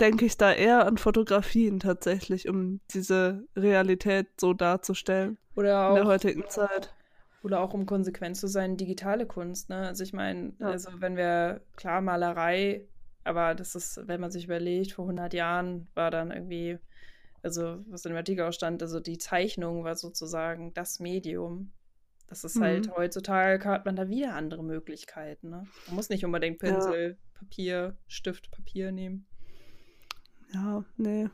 denke 0.00 0.24
ich 0.24 0.36
da 0.36 0.52
eher 0.52 0.86
an 0.86 0.98
Fotografien 0.98 1.80
tatsächlich, 1.80 2.48
um 2.48 2.80
diese 2.90 3.44
Realität 3.56 4.28
so 4.38 4.52
darzustellen. 4.52 5.38
Oder 5.54 5.86
auch, 5.86 5.90
in 5.90 5.94
der 5.96 6.06
heutigen 6.06 6.48
Zeit. 6.48 6.92
Oder 7.42 7.60
auch 7.60 7.72
um 7.74 7.86
konsequent 7.86 8.36
zu 8.36 8.48
sein, 8.48 8.76
digitale 8.76 9.26
Kunst. 9.26 9.68
Ne? 9.68 9.88
Also 9.88 10.04
ich 10.04 10.12
meine, 10.12 10.52
ja. 10.58 10.68
also 10.68 10.90
wenn 11.00 11.16
wir, 11.16 11.62
klar, 11.76 12.00
Malerei, 12.00 12.86
aber 13.24 13.54
das 13.54 13.74
ist, 13.74 14.00
wenn 14.06 14.20
man 14.20 14.30
sich 14.30 14.44
überlegt, 14.44 14.92
vor 14.92 15.04
100 15.04 15.34
Jahren 15.34 15.88
war 15.94 16.10
dann 16.10 16.30
irgendwie, 16.30 16.78
also 17.42 17.78
was 17.88 18.04
in 18.04 18.12
dem 18.12 18.16
Artikel 18.16 18.44
auch 18.44 18.52
stand, 18.52 18.82
also 18.82 19.00
die 19.00 19.18
Zeichnung 19.18 19.84
war 19.84 19.96
sozusagen 19.96 20.74
das 20.74 21.00
Medium. 21.00 21.72
Das 22.28 22.44
ist 22.44 22.60
halt 22.60 22.86
mhm. 22.86 22.90
halt, 22.90 22.98
heutzutage 22.98 23.64
hat 23.68 23.86
man 23.86 23.96
da 23.96 24.08
wieder 24.08 24.34
andere 24.34 24.62
Möglichkeiten. 24.62 25.50
Ne? 25.50 25.66
Man 25.86 25.96
muss 25.96 26.10
nicht 26.10 26.24
unbedingt 26.24 26.60
Pinsel, 26.60 27.10
ja. 27.10 27.38
Papier, 27.38 27.96
Stift, 28.06 28.50
Papier 28.50 28.92
nehmen. 28.92 29.26
Ja, 30.52 30.84
nee. 30.96 31.28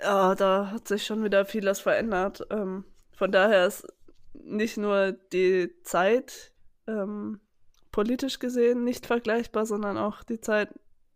Ja, 0.00 0.34
da 0.34 0.70
hat 0.70 0.88
sich 0.88 1.06
schon 1.06 1.24
wieder 1.24 1.44
vieles 1.44 1.80
verändert. 1.80 2.46
Ähm, 2.50 2.84
von 3.12 3.32
daher 3.32 3.66
ist 3.66 3.86
nicht 4.34 4.76
nur 4.76 5.12
die 5.12 5.70
Zeit 5.82 6.52
ähm, 6.86 7.40
politisch 7.90 8.38
gesehen 8.38 8.84
nicht 8.84 9.06
vergleichbar, 9.06 9.66
sondern 9.66 9.96
auch 9.96 10.24
die 10.24 10.40
Zeit 10.40 10.68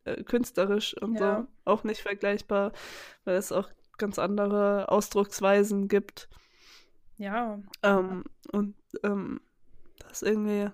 äh, 0.05 0.23
künstlerisch 0.23 0.95
und 0.95 1.19
ja. 1.19 1.41
so 1.41 1.47
auch 1.71 1.85
nicht 1.85 2.01
vergleichbar, 2.01 2.73
weil 3.25 3.37
es 3.37 3.53
auch 3.53 3.69
ganz 3.99 4.19
andere 4.19 4.89
Ausdrucksweisen 4.89 5.89
gibt. 5.89 6.29
Ja. 7.19 7.61
Ähm, 7.83 8.25
und 8.53 8.77
ähm, 9.03 9.41
das 10.07 10.23
irgendwie 10.23 10.71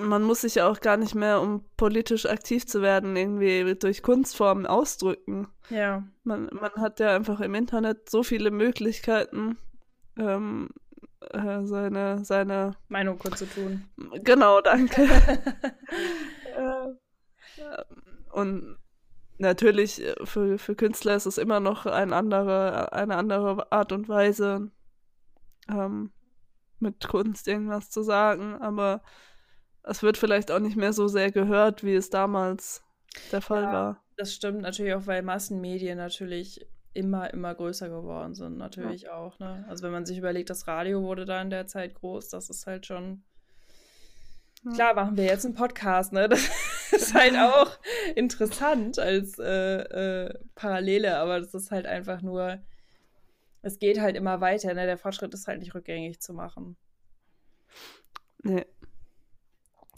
man 0.00 0.22
muss 0.22 0.42
sich 0.42 0.56
ja 0.56 0.68
auch 0.68 0.80
gar 0.80 0.96
nicht 0.96 1.14
mehr, 1.14 1.40
um 1.40 1.64
politisch 1.76 2.26
aktiv 2.26 2.66
zu 2.66 2.82
werden, 2.82 3.16
irgendwie 3.16 3.74
durch 3.74 4.02
Kunstformen 4.02 4.66
ausdrücken. 4.66 5.48
Ja. 5.70 6.04
Man, 6.22 6.50
man 6.52 6.72
hat 6.76 7.00
ja 7.00 7.14
einfach 7.14 7.40
im 7.40 7.54
Internet 7.54 8.10
so 8.10 8.22
viele 8.22 8.50
Möglichkeiten, 8.50 9.56
ähm, 10.18 10.68
äh, 11.30 11.64
seine, 11.64 12.24
seine 12.24 12.76
Meinung 12.88 13.18
kundzutun. 13.18 13.84
Genau, 14.22 14.60
danke. 14.60 15.02
äh, 16.56 16.88
und 18.32 18.76
natürlich 19.38 20.02
äh, 20.04 20.14
für, 20.24 20.58
für 20.58 20.74
Künstler 20.74 21.16
ist 21.16 21.26
es 21.26 21.38
immer 21.38 21.60
noch 21.60 21.86
ein 21.86 22.12
andere, 22.12 22.92
eine 22.92 23.16
andere 23.16 23.72
Art 23.72 23.92
und 23.92 24.08
Weise, 24.08 24.70
ähm, 25.68 26.12
mit 26.78 27.06
Kunst 27.06 27.48
irgendwas 27.48 27.90
zu 27.90 28.02
sagen, 28.02 28.56
aber 28.60 29.02
es 29.82 30.02
wird 30.02 30.16
vielleicht 30.16 30.50
auch 30.50 30.58
nicht 30.58 30.76
mehr 30.76 30.92
so 30.92 31.08
sehr 31.08 31.30
gehört, 31.30 31.84
wie 31.84 31.94
es 31.94 32.10
damals 32.10 32.82
der 33.32 33.40
Fall 33.40 33.64
ja, 33.64 33.72
war. 33.72 34.04
Das 34.16 34.34
stimmt 34.34 34.62
natürlich 34.62 34.94
auch, 34.94 35.06
weil 35.06 35.22
Massenmedien 35.22 35.98
natürlich 35.98 36.66
immer, 36.92 37.32
immer 37.32 37.54
größer 37.54 37.88
geworden 37.88 38.34
sind, 38.34 38.58
natürlich 38.58 39.02
ja. 39.02 39.14
auch. 39.14 39.38
Ne? 39.38 39.64
Also 39.68 39.84
wenn 39.84 39.92
man 39.92 40.06
sich 40.06 40.18
überlegt, 40.18 40.50
das 40.50 40.66
Radio 40.66 41.02
wurde 41.02 41.24
da 41.24 41.40
in 41.40 41.50
der 41.50 41.66
Zeit 41.66 41.94
groß, 41.94 42.28
das 42.28 42.50
ist 42.50 42.66
halt 42.66 42.86
schon. 42.86 43.22
Ja. 44.64 44.72
Klar, 44.72 44.94
machen 44.94 45.16
wir 45.16 45.24
jetzt 45.24 45.44
einen 45.44 45.54
Podcast, 45.54 46.12
ne? 46.12 46.28
Das 46.90 47.02
ist 47.02 47.14
halt 47.14 47.36
auch 47.36 47.78
interessant 48.16 48.98
als 48.98 49.38
äh, 49.38 50.24
äh, 50.24 50.34
Parallele, 50.56 51.18
aber 51.18 51.38
das 51.38 51.54
ist 51.54 51.70
halt 51.70 51.86
einfach 51.86 52.20
nur, 52.20 52.58
es 53.62 53.78
geht 53.78 54.00
halt 54.00 54.16
immer 54.16 54.40
weiter, 54.40 54.74
ne? 54.74 54.86
Der 54.86 54.98
Fortschritt 54.98 55.32
ist 55.32 55.46
halt 55.46 55.60
nicht 55.60 55.72
rückgängig 55.72 56.20
zu 56.20 56.34
machen. 56.34 56.76
Nee, 58.42 58.66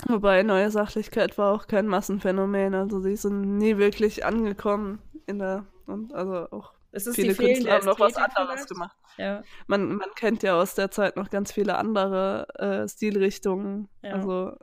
Wobei 0.09 0.43
neue 0.43 0.71
Sachlichkeit 0.71 1.39
war 1.39 1.53
auch 1.53 1.67
kein 1.67 1.87
Massenphänomen, 1.87 2.75
also 2.75 3.01
sie 3.01 3.17
sind 3.17 3.59
nie 3.59 3.79
wirklich 3.79 4.25
angekommen 4.25 5.01
in 5.27 5.39
der 5.39 5.67
und 5.87 6.13
also 6.15 6.49
auch 6.51 6.73
viele 7.13 7.35
Künstler 7.35 7.75
haben 7.75 7.87
noch 7.87 8.01
was 8.01 8.17
anderes 8.17 8.53
vielleicht? 8.53 8.69
gemacht. 8.69 8.97
Ja. 9.17 9.43
Man, 9.67 9.97
man 9.97 10.11
kennt 10.15 10.43
ja 10.43 10.61
aus 10.61 10.75
der 10.75 10.91
Zeit 10.91 11.17
noch 11.17 11.31
ganz 11.31 11.53
viele 11.53 11.77
andere 11.77 12.47
äh, 12.55 12.89
Stilrichtungen, 12.89 13.89
ja. 14.03 14.15
also 14.15 14.57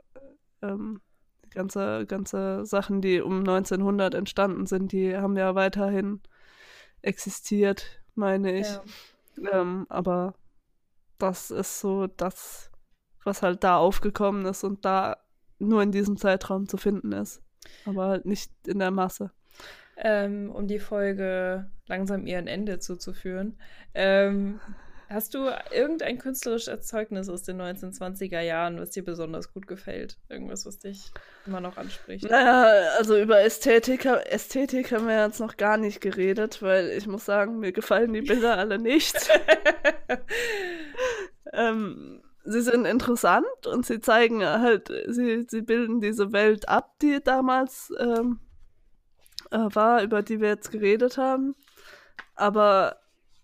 ähm, 0.62 1.00
ganze 1.50 2.06
ganze 2.06 2.64
Sachen, 2.64 3.00
die 3.00 3.20
um 3.20 3.38
1900 3.40 4.14
entstanden 4.14 4.66
sind, 4.66 4.92
die 4.92 5.16
haben 5.16 5.36
ja 5.36 5.54
weiterhin 5.54 6.20
existiert, 7.02 8.02
meine 8.14 8.58
ich. 8.58 8.68
Ja. 9.36 9.60
Ähm, 9.60 9.86
aber 9.88 10.34
das 11.18 11.50
ist 11.50 11.80
so 11.80 12.06
das, 12.06 12.70
was 13.24 13.42
halt 13.42 13.64
da 13.64 13.76
aufgekommen 13.76 14.46
ist 14.46 14.64
und 14.64 14.84
da 14.84 15.16
nur 15.60 15.82
in 15.82 15.92
diesem 15.92 16.16
Zeitraum 16.16 16.68
zu 16.68 16.76
finden 16.76 17.12
ist. 17.12 17.42
Aber 17.84 18.06
halt 18.06 18.26
nicht 18.26 18.50
in 18.66 18.78
der 18.78 18.90
Masse. 18.90 19.30
Ähm, 19.96 20.50
um 20.50 20.66
die 20.66 20.78
Folge 20.78 21.70
langsam 21.86 22.26
ihren 22.26 22.46
Ende 22.46 22.78
zuzuführen. 22.78 23.58
Ähm, 23.92 24.60
hast 25.10 25.34
du 25.34 25.50
irgendein 25.70 26.16
künstlerisches 26.16 26.68
Erzeugnis 26.68 27.28
aus 27.28 27.42
den 27.42 27.60
1920er 27.60 28.40
Jahren, 28.40 28.80
was 28.80 28.90
dir 28.90 29.04
besonders 29.04 29.52
gut 29.52 29.66
gefällt? 29.66 30.16
Irgendwas, 30.30 30.64
was 30.64 30.78
dich 30.78 31.10
immer 31.44 31.60
noch 31.60 31.76
anspricht? 31.76 32.30
Naja, 32.30 32.94
also 32.96 33.18
über 33.18 33.40
Ästhetik, 33.40 34.06
Ästhetik 34.06 34.92
haben 34.92 35.06
wir 35.06 35.26
jetzt 35.26 35.40
noch 35.40 35.58
gar 35.58 35.76
nicht 35.76 36.00
geredet, 36.00 36.62
weil 36.62 36.88
ich 36.90 37.06
muss 37.06 37.26
sagen, 37.26 37.58
mir 37.58 37.72
gefallen 37.72 38.14
die 38.14 38.22
Bilder 38.22 38.56
alle 38.56 38.78
nicht. 38.78 39.14
ähm, 41.52 42.22
sie 42.50 42.62
sind 42.62 42.84
interessant 42.84 43.66
und 43.66 43.86
sie 43.86 44.00
zeigen 44.00 44.44
halt, 44.44 44.92
sie, 45.08 45.46
sie 45.48 45.62
bilden 45.62 46.00
diese 46.00 46.32
Welt 46.32 46.68
ab, 46.68 46.98
die 47.00 47.20
damals 47.22 47.92
ähm, 47.98 48.40
äh, 49.50 49.68
war, 49.74 50.02
über 50.02 50.22
die 50.22 50.40
wir 50.40 50.48
jetzt 50.48 50.70
geredet 50.70 51.16
haben. 51.16 51.54
Aber 52.34 52.96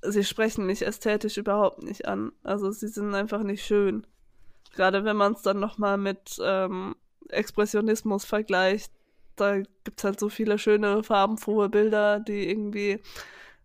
sie 0.02 0.24
sprechen 0.24 0.66
mich 0.66 0.86
ästhetisch 0.86 1.36
überhaupt 1.36 1.82
nicht 1.82 2.06
an. 2.06 2.32
Also 2.42 2.70
sie 2.70 2.88
sind 2.88 3.14
einfach 3.14 3.42
nicht 3.42 3.64
schön. 3.64 4.06
Gerade 4.74 5.04
wenn 5.04 5.16
man 5.16 5.32
es 5.32 5.42
dann 5.42 5.60
nochmal 5.60 5.98
mit 5.98 6.38
ähm, 6.42 6.96
Expressionismus 7.28 8.24
vergleicht, 8.24 8.92
da 9.36 9.58
gibt 9.58 9.98
es 9.98 10.04
halt 10.04 10.18
so 10.18 10.28
viele 10.28 10.58
schöne, 10.58 11.02
farbenfrohe 11.02 11.68
Bilder, 11.68 12.20
die 12.20 12.48
irgendwie 12.48 13.00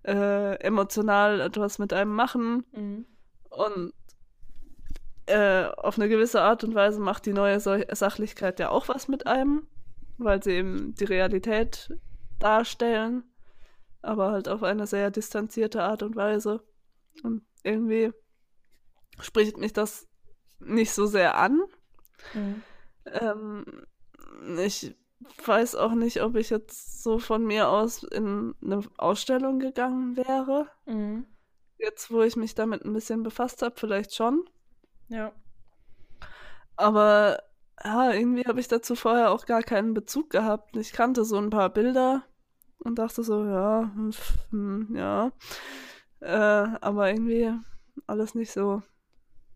äh, 0.04 0.56
emotional 0.62 1.42
etwas 1.42 1.80
mit 1.80 1.94
einem 1.94 2.14
machen. 2.14 2.66
Mhm. 2.72 3.06
Und 3.50 3.94
äh, 5.28 5.66
auf 5.66 5.98
eine 5.98 6.10
gewisse 6.10 6.42
Art 6.42 6.64
und 6.64 6.76
Weise 6.76 7.00
macht 7.00 7.26
die 7.26 7.34
neue 7.34 7.60
Sachlichkeit 7.60 8.60
ja 8.60 8.70
auch 8.70 8.88
was 8.88 9.08
mit 9.08 9.28
einem, 9.28 9.68
weil 10.18 10.42
sie 10.44 10.52
eben 10.52 10.96
die 10.96 11.06
Realität 11.06 11.94
darstellen, 12.40 13.24
aber 14.02 14.32
halt 14.32 14.48
auf 14.48 14.64
eine 14.64 14.88
sehr 14.88 15.12
distanzierte 15.12 15.84
Art 15.84 16.04
und 16.04 16.16
Weise. 16.16 16.64
Und 17.24 17.44
irgendwie 17.64 18.12
spricht 19.20 19.58
mich 19.58 19.74
das 19.74 20.08
nicht 20.60 20.92
so 20.92 21.06
sehr 21.06 21.38
an. 21.38 21.62
Mhm. 22.34 22.64
Ähm, 23.06 23.66
ich 24.60 24.96
weiß 25.46 25.76
auch 25.76 25.94
nicht, 25.94 26.22
ob 26.22 26.36
ich 26.36 26.50
jetzt 26.50 27.04
so 27.04 27.20
von 27.20 27.46
mir 27.46 27.70
aus 27.70 28.04
in 28.04 28.56
eine 28.64 28.82
Ausstellung 28.98 29.60
gegangen 29.60 30.18
wäre. 30.18 30.70
Mhm. 30.86 31.26
Jetzt, 31.78 32.12
wo 32.12 32.22
ich 32.22 32.36
mich 32.36 32.56
damit 32.56 32.86
ein 32.86 32.94
bisschen 32.94 33.24
befasst 33.24 33.62
habe, 33.62 33.76
vielleicht 33.78 34.16
schon. 34.16 34.48
Ja. 35.12 35.34
Aber 36.78 37.44
ja, 37.84 38.14
irgendwie 38.14 38.46
habe 38.46 38.60
ich 38.60 38.68
dazu 38.68 38.96
vorher 38.96 39.32
auch 39.32 39.46
gar 39.46 39.62
keinen 39.62 39.94
Bezug 39.94 40.30
gehabt. 40.30 40.78
Ich 40.78 40.94
kannte 40.94 41.26
so 41.26 41.38
ein 41.38 41.50
paar 41.50 41.70
Bilder 41.70 42.24
und 42.80 42.98
dachte 42.98 43.24
so, 43.24 43.44
ja, 43.46 43.92
hm, 44.52 44.96
ja. 44.96 45.32
Äh, 46.22 46.78
aber 46.82 47.10
irgendwie 47.10 47.52
alles 48.08 48.36
nicht 48.36 48.52
so, 48.52 48.84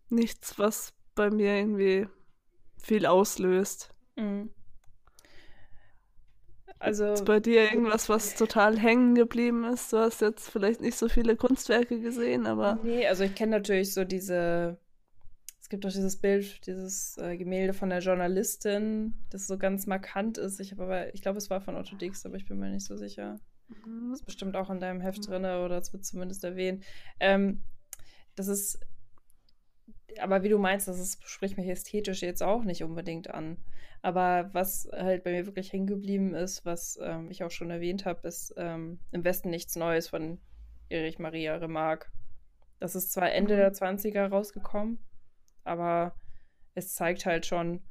nichts, 0.08 0.58
was 0.58 0.92
bei 1.14 1.30
mir 1.30 1.56
irgendwie 1.56 2.06
viel 2.82 3.06
auslöst. 3.06 3.94
Mhm. 4.16 4.50
Also. 6.78 7.12
Ist 7.12 7.24
bei 7.24 7.40
dir 7.40 7.62
irgendwas, 7.62 8.10
was 8.10 8.34
total 8.34 8.78
hängen 8.78 9.14
geblieben 9.14 9.64
ist? 9.64 9.92
Du 9.92 9.98
hast 9.98 10.20
jetzt 10.20 10.50
vielleicht 10.50 10.82
nicht 10.82 10.98
so 10.98 11.08
viele 11.08 11.36
Kunstwerke 11.36 11.98
gesehen, 12.00 12.46
aber. 12.46 12.78
Nee, 12.82 13.06
also 13.06 13.24
ich 13.24 13.34
kenne 13.34 13.52
natürlich 13.52 13.94
so 13.94 14.04
diese 14.04 14.78
es 15.66 15.68
gibt 15.68 15.84
doch 15.84 15.90
dieses 15.90 16.16
Bild, 16.16 16.64
dieses 16.68 17.18
äh, 17.18 17.36
Gemälde 17.36 17.72
von 17.72 17.88
der 17.88 17.98
Journalistin, 17.98 19.14
das 19.30 19.48
so 19.48 19.58
ganz 19.58 19.88
markant 19.88 20.38
ist. 20.38 20.60
Ich 20.60 20.70
habe 20.70 20.84
aber, 20.84 21.12
ich 21.12 21.22
glaube, 21.22 21.38
es 21.38 21.50
war 21.50 21.60
von 21.60 21.74
Otto 21.74 21.96
Dix, 21.96 22.24
aber 22.24 22.36
ich 22.36 22.46
bin 22.46 22.60
mir 22.60 22.70
nicht 22.70 22.86
so 22.86 22.96
sicher. 22.96 23.40
Mhm. 23.66 24.10
Das 24.10 24.20
ist 24.20 24.26
bestimmt 24.26 24.54
auch 24.54 24.70
in 24.70 24.78
deinem 24.78 25.00
Heft 25.00 25.26
mhm. 25.26 25.32
drin 25.32 25.44
oder 25.44 25.78
es 25.78 25.92
wird 25.92 26.04
zumindest 26.04 26.44
erwähnt. 26.44 26.84
Ähm, 27.18 27.64
das 28.36 28.46
ist, 28.46 28.78
aber 30.20 30.44
wie 30.44 30.50
du 30.50 30.58
meinst, 30.58 30.86
das 30.86 31.00
ist, 31.00 31.28
spricht 31.28 31.56
mich 31.56 31.66
ästhetisch 31.66 32.22
jetzt 32.22 32.44
auch 32.44 32.62
nicht 32.62 32.84
unbedingt 32.84 33.34
an. 33.34 33.56
Aber 34.02 34.50
was 34.52 34.88
halt 34.92 35.24
bei 35.24 35.32
mir 35.32 35.46
wirklich 35.46 35.72
hängen 35.72 35.88
geblieben 35.88 36.32
ist, 36.32 36.64
was 36.64 36.96
ähm, 37.02 37.28
ich 37.28 37.42
auch 37.42 37.50
schon 37.50 37.70
erwähnt 37.70 38.04
habe, 38.04 38.28
ist 38.28 38.54
ähm, 38.56 39.00
Im 39.10 39.24
Westen 39.24 39.50
nichts 39.50 39.74
Neues 39.74 40.06
von 40.06 40.38
Erich 40.90 41.18
Maria 41.18 41.56
Remarque. 41.56 42.06
Das 42.78 42.94
ist 42.94 43.10
zwar 43.10 43.32
Ende 43.32 43.54
mhm. 43.54 43.58
der 43.58 43.72
20er 43.72 44.28
rausgekommen, 44.28 45.00
aber 45.66 46.14
es 46.74 46.94
zeigt 46.94 47.26
halt 47.26 47.46
schon, 47.46 47.82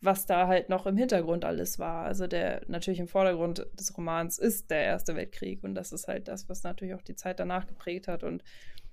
was 0.00 0.26
da 0.26 0.46
halt 0.46 0.68
noch 0.68 0.86
im 0.86 0.96
Hintergrund 0.96 1.44
alles 1.44 1.78
war. 1.78 2.04
Also 2.04 2.26
der 2.26 2.62
natürlich 2.68 3.00
im 3.00 3.08
Vordergrund 3.08 3.66
des 3.74 3.96
Romans 3.96 4.38
ist 4.38 4.70
der 4.70 4.82
Erste 4.84 5.16
Weltkrieg 5.16 5.62
und 5.64 5.74
das 5.74 5.92
ist 5.92 6.08
halt 6.08 6.28
das, 6.28 6.48
was 6.48 6.62
natürlich 6.62 6.94
auch 6.94 7.02
die 7.02 7.16
Zeit 7.16 7.40
danach 7.40 7.66
geprägt 7.66 8.08
hat. 8.08 8.22
Und 8.22 8.44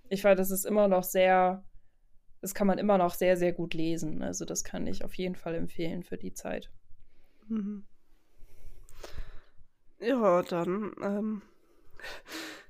ich 0.10 0.22
fand, 0.22 0.40
das 0.40 0.52
ist 0.52 0.66
immer 0.66 0.88
noch 0.88 1.04
sehr, 1.04 1.64
das 2.42 2.54
kann 2.54 2.68
man 2.68 2.78
immer 2.78 2.98
noch 2.98 3.14
sehr, 3.14 3.38
sehr 3.38 3.54
gut 3.54 3.74
lesen. 3.74 4.22
Also 4.22 4.46
das 4.46 4.64
kann 4.64 4.88
ich 4.88 5.04
auf 5.04 5.14
jeden 5.16 5.36
Fall 5.36 5.56
empfehlen 5.56 6.04
für 6.04 6.18
die 6.18 6.34
Zeit. 6.34 6.72
Mhm. 7.48 7.86
Ja, 10.00 10.42
dann 10.42 10.92
ähm, 11.02 11.42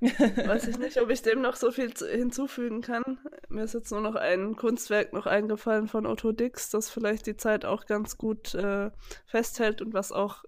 Weiß 0.00 0.68
ich 0.68 0.78
nicht, 0.78 1.00
ob 1.00 1.10
ich 1.10 1.22
dem 1.22 1.40
noch 1.40 1.56
so 1.56 1.70
viel 1.70 1.92
hinzufügen 1.92 2.82
kann. 2.82 3.18
Mir 3.48 3.64
ist 3.64 3.74
jetzt 3.74 3.90
nur 3.90 4.00
noch 4.00 4.16
ein 4.16 4.56
Kunstwerk 4.56 5.12
noch 5.12 5.26
eingefallen 5.26 5.88
von 5.88 6.06
Otto 6.06 6.32
Dix, 6.32 6.70
das 6.70 6.90
vielleicht 6.90 7.26
die 7.26 7.36
Zeit 7.36 7.64
auch 7.64 7.86
ganz 7.86 8.18
gut 8.18 8.54
äh, 8.54 8.90
festhält 9.26 9.80
und 9.80 9.94
was 9.94 10.12
auch 10.12 10.44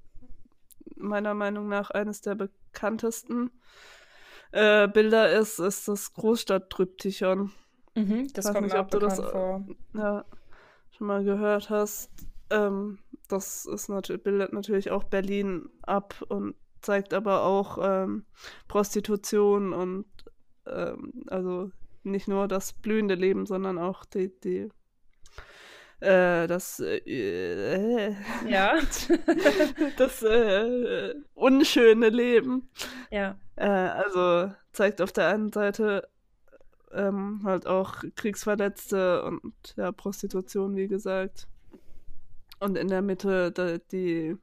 meiner 0.97 1.35
Meinung 1.35 1.69
nach 1.69 1.91
eines 1.91 2.21
der 2.21 2.35
bekanntesten 2.35 3.51
äh, 4.53 4.89
Bilder 4.89 5.33
ist, 5.33 5.59
ist 5.59 5.89
das 5.89 6.13
Großstadt-Tryptychon. 6.15 7.53
Mhm, 7.95 8.29
das 8.33 8.47
kommt 8.53 8.63
nicht, 8.63 8.75
mir 8.75 8.81
ob 8.81 8.91
du 8.91 8.99
das 8.99 9.21
vor. 9.21 9.67
Ja, 9.95 10.25
schon 10.97 11.07
mal 11.07 11.25
gehört 11.25 11.71
hast. 11.71 12.11
Ähm, 12.51 12.99
das 13.29 13.67
ist 13.67 13.89
natürlich, 13.89 14.23
bildet 14.23 14.53
natürlich 14.53 14.91
auch 14.91 15.05
Berlin 15.05 15.69
ab 15.83 16.23
und 16.29 16.55
zeigt 16.87 17.13
aber 17.13 17.43
auch 17.43 17.79
ähm, 17.83 18.25
Prostitution 18.69 19.73
und 19.73 20.07
ähm, 20.67 21.25
also 21.27 21.73
nicht 22.05 22.29
nur 22.29 22.47
das 22.47 22.73
blühende 22.73 23.17
Leben, 23.17 23.45
sondern 23.45 23.77
auch 23.77 24.05
die, 24.05 24.31
die 24.41 24.69
äh, 25.99 26.47
das 26.47 26.79
äh, 26.79 28.11
Ja. 28.49 28.79
das 29.99 30.23
äh, 30.23 31.15
unschöne 31.35 32.09
Leben. 32.09 32.71
ja. 33.11 33.37
Äh, 33.57 33.67
also 33.67 34.55
zeigt 34.73 35.01
auf 35.01 35.11
der 35.13 35.29
einen 35.29 35.53
Seite 35.53 36.09
ähm, 36.93 37.41
halt 37.45 37.67
auch 37.67 38.05
Kriegsverletzte 38.15 39.25
und 39.25 39.75
ja, 39.77 39.91
Prostitution, 39.91 40.77
wie 40.77 40.87
gesagt. 40.87 41.49
Und 42.61 42.79
in 42.79 42.89
der 42.89 43.03
Mitte 43.03 43.51
da, 43.51 43.79
die 43.79 44.37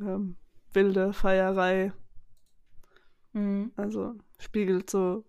ähm, 0.00 0.36
wilde 0.76 1.12
Feierei. 1.12 1.92
Mhm. 3.32 3.72
Also 3.76 4.14
spiegelt 4.38 4.88
so 4.88 5.24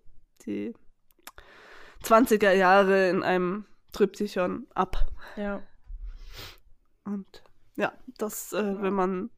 die 0.45 0.75
20er 2.03 2.51
Jahre 2.51 3.09
in 3.09 3.23
einem 3.23 3.65
Triptychon 3.93 4.67
ab. 4.75 5.07
Ja. 5.35 5.63
Und 7.05 7.43
ja, 7.75 7.93
das, 8.19 8.53
äh, 8.53 8.57
Ja. 8.61 8.81
wenn 8.81 8.93
man 8.93 9.29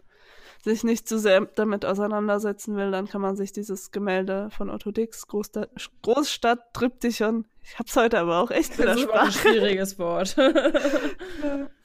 sich 0.61 0.83
nicht 0.83 1.07
zu 1.07 1.17
sehr 1.19 1.45
damit 1.55 1.85
auseinandersetzen 1.85 2.75
will, 2.75 2.91
dann 2.91 3.07
kann 3.07 3.21
man 3.21 3.37
sich 3.37 3.53
dieses 3.53 3.91
Gemälde 3.91 4.49
von 4.51 4.69
Otto 4.69 4.91
Dix, 4.91 5.25
Großstadt, 5.27 5.69
Großstadt 6.01 6.73
Triptychon, 6.73 7.45
ich 7.63 7.79
hab's 7.79 7.95
heute 7.95 8.19
aber 8.19 8.39
auch 8.41 8.51
echt 8.51 8.77
mit 8.77 8.87
der 8.87 8.95
Das 8.95 9.03
ist 9.03 9.09
ein 9.11 9.31
schwieriges 9.31 9.97
Wort. 9.99 10.35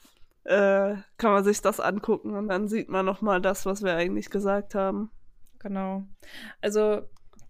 äh, 0.45 0.95
kann 1.19 1.33
man 1.33 1.45
sich 1.45 1.61
das 1.63 1.81
angucken 1.81 2.35
und 2.35 2.49
dann 2.49 2.69
sieht 2.69 2.89
man 2.89 3.05
nochmal 3.07 3.41
das, 3.41 3.65
was 3.67 3.83
wir 3.83 3.95
eigentlich 3.97 4.31
gesagt 4.31 4.75
haben. 4.75 5.11
genau. 5.59 6.05
Also, 6.61 7.03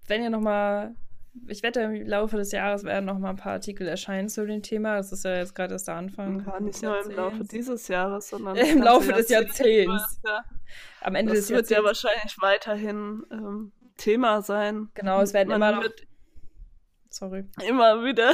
wenn 0.07 0.22
ihr 0.22 0.30
nochmal, 0.30 0.95
ich 1.49 1.62
wette, 1.62 1.80
im 1.80 2.07
Laufe 2.07 2.36
des 2.36 2.53
Jahres 2.53 2.84
werden 2.84 3.07
nochmal 3.07 3.30
ein 3.30 3.36
paar 3.36 3.55
Artikel 3.55 3.88
erscheinen 3.88 4.28
zu 4.28 4.47
dem 4.47 4.62
Thema. 4.62 4.97
Das 4.97 5.11
ist 5.12 5.24
ja 5.24 5.36
jetzt 5.36 5.55
gerade 5.55 5.72
erst 5.74 5.88
der 5.88 5.97
Anfang. 5.97 6.45
Ja, 6.47 6.61
nicht 6.61 6.82
nur 6.82 7.01
im 7.03 7.11
Laufe 7.11 7.36
Jahrzehnts. 7.38 7.49
dieses 7.49 7.88
Jahres, 7.88 8.28
sondern 8.28 8.57
Im 8.57 8.78
das 8.80 8.84
Laufe 8.84 9.12
des 9.12 9.28
Jahrzehnt 9.28 9.88
Jahrzehnts. 9.88 10.18
über. 10.22 10.30
Ja. 10.30 10.45
Am 11.01 11.14
Ende 11.16 11.32
Das 11.32 11.40
des 11.47 11.51
wird 11.51 11.70
ja 11.70 11.78
Jahrzehnts. 11.82 12.05
wahrscheinlich 12.05 12.36
weiterhin 12.40 13.24
ähm, 13.32 13.72
Thema 13.97 14.42
sein. 14.42 14.90
Genau, 14.95 15.20
es 15.22 15.32
werden 15.34 15.49
Man 15.49 15.57
immer 15.57 15.82
noch. 15.82 15.88
Sorry. 17.11 17.45
immer 17.66 18.05
wieder 18.05 18.32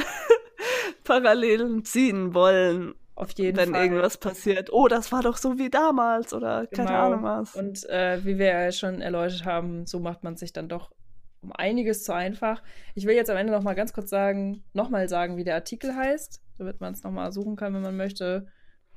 Parallelen 1.03 1.83
ziehen 1.85 2.33
wollen, 2.33 2.93
Auf 3.21 3.31
jeden 3.37 3.55
wenn 3.57 3.71
Fall. 3.73 3.83
irgendwas 3.83 4.17
passiert. 4.17 4.71
Oh, 4.73 4.87
das 4.87 5.11
war 5.11 5.21
doch 5.21 5.37
so 5.37 5.57
wie 5.57 5.69
damals 5.69 6.33
oder 6.33 6.65
keine 6.67 6.87
Genau. 6.89 6.99
Ahnung 7.05 7.23
was. 7.23 7.55
Und 7.55 7.87
äh, 7.89 8.23
wie 8.25 8.37
wir 8.39 8.47
ja 8.47 8.71
schon 8.71 9.01
erläutert 9.01 9.45
haben, 9.45 9.85
so 9.85 9.99
macht 9.99 10.23
man 10.23 10.35
sich 10.37 10.53
dann 10.53 10.67
doch 10.69 10.91
um 11.41 11.51
einiges 11.53 12.03
zu 12.03 12.13
einfach. 12.13 12.61
Ich 12.95 13.05
will 13.05 13.15
jetzt 13.15 13.29
am 13.29 13.37
Ende 13.37 13.51
noch 13.53 13.63
mal 13.63 13.73
ganz 13.73 13.93
kurz 13.93 14.09
sagen, 14.09 14.63
noch 14.73 14.89
mal 14.89 15.07
sagen, 15.09 15.37
wie 15.37 15.43
der 15.43 15.55
Artikel 15.55 15.95
heißt, 15.95 16.41
damit 16.59 16.81
man 16.81 16.93
es 16.93 17.03
noch 17.03 17.11
mal 17.11 17.31
suchen 17.31 17.55
kann, 17.55 17.73
wenn 17.73 17.81
man 17.81 17.97
möchte. 17.97 18.47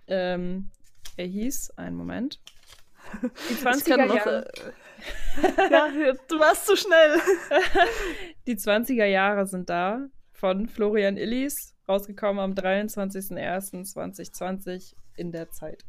Ähm, 0.06 0.70
er 1.16 1.26
hieß, 1.26 1.70
einen 1.76 1.96
Moment. 1.96 2.40
Die 3.22 3.26
Ich 3.54 3.62
kann 3.62 3.78
20er 3.78 4.06
noch, 4.06 4.14
Jahre. 4.16 4.48
äh, 5.42 5.70
ja, 5.72 5.88
du 6.28 6.38
warst 6.38 6.66
zu 6.66 6.76
schnell. 6.76 7.18
Die 8.46 8.56
20er 8.56 9.04
Jahre 9.04 9.46
sind 9.46 9.68
da 9.70 10.06
von 10.32 10.68
Florian 10.68 11.16
Illis, 11.16 11.73
rausgekommen 11.88 12.42
am 12.42 12.52
23.01.2020 12.52 14.94
in 15.16 15.32
der 15.32 15.50
Zeit. 15.50 15.84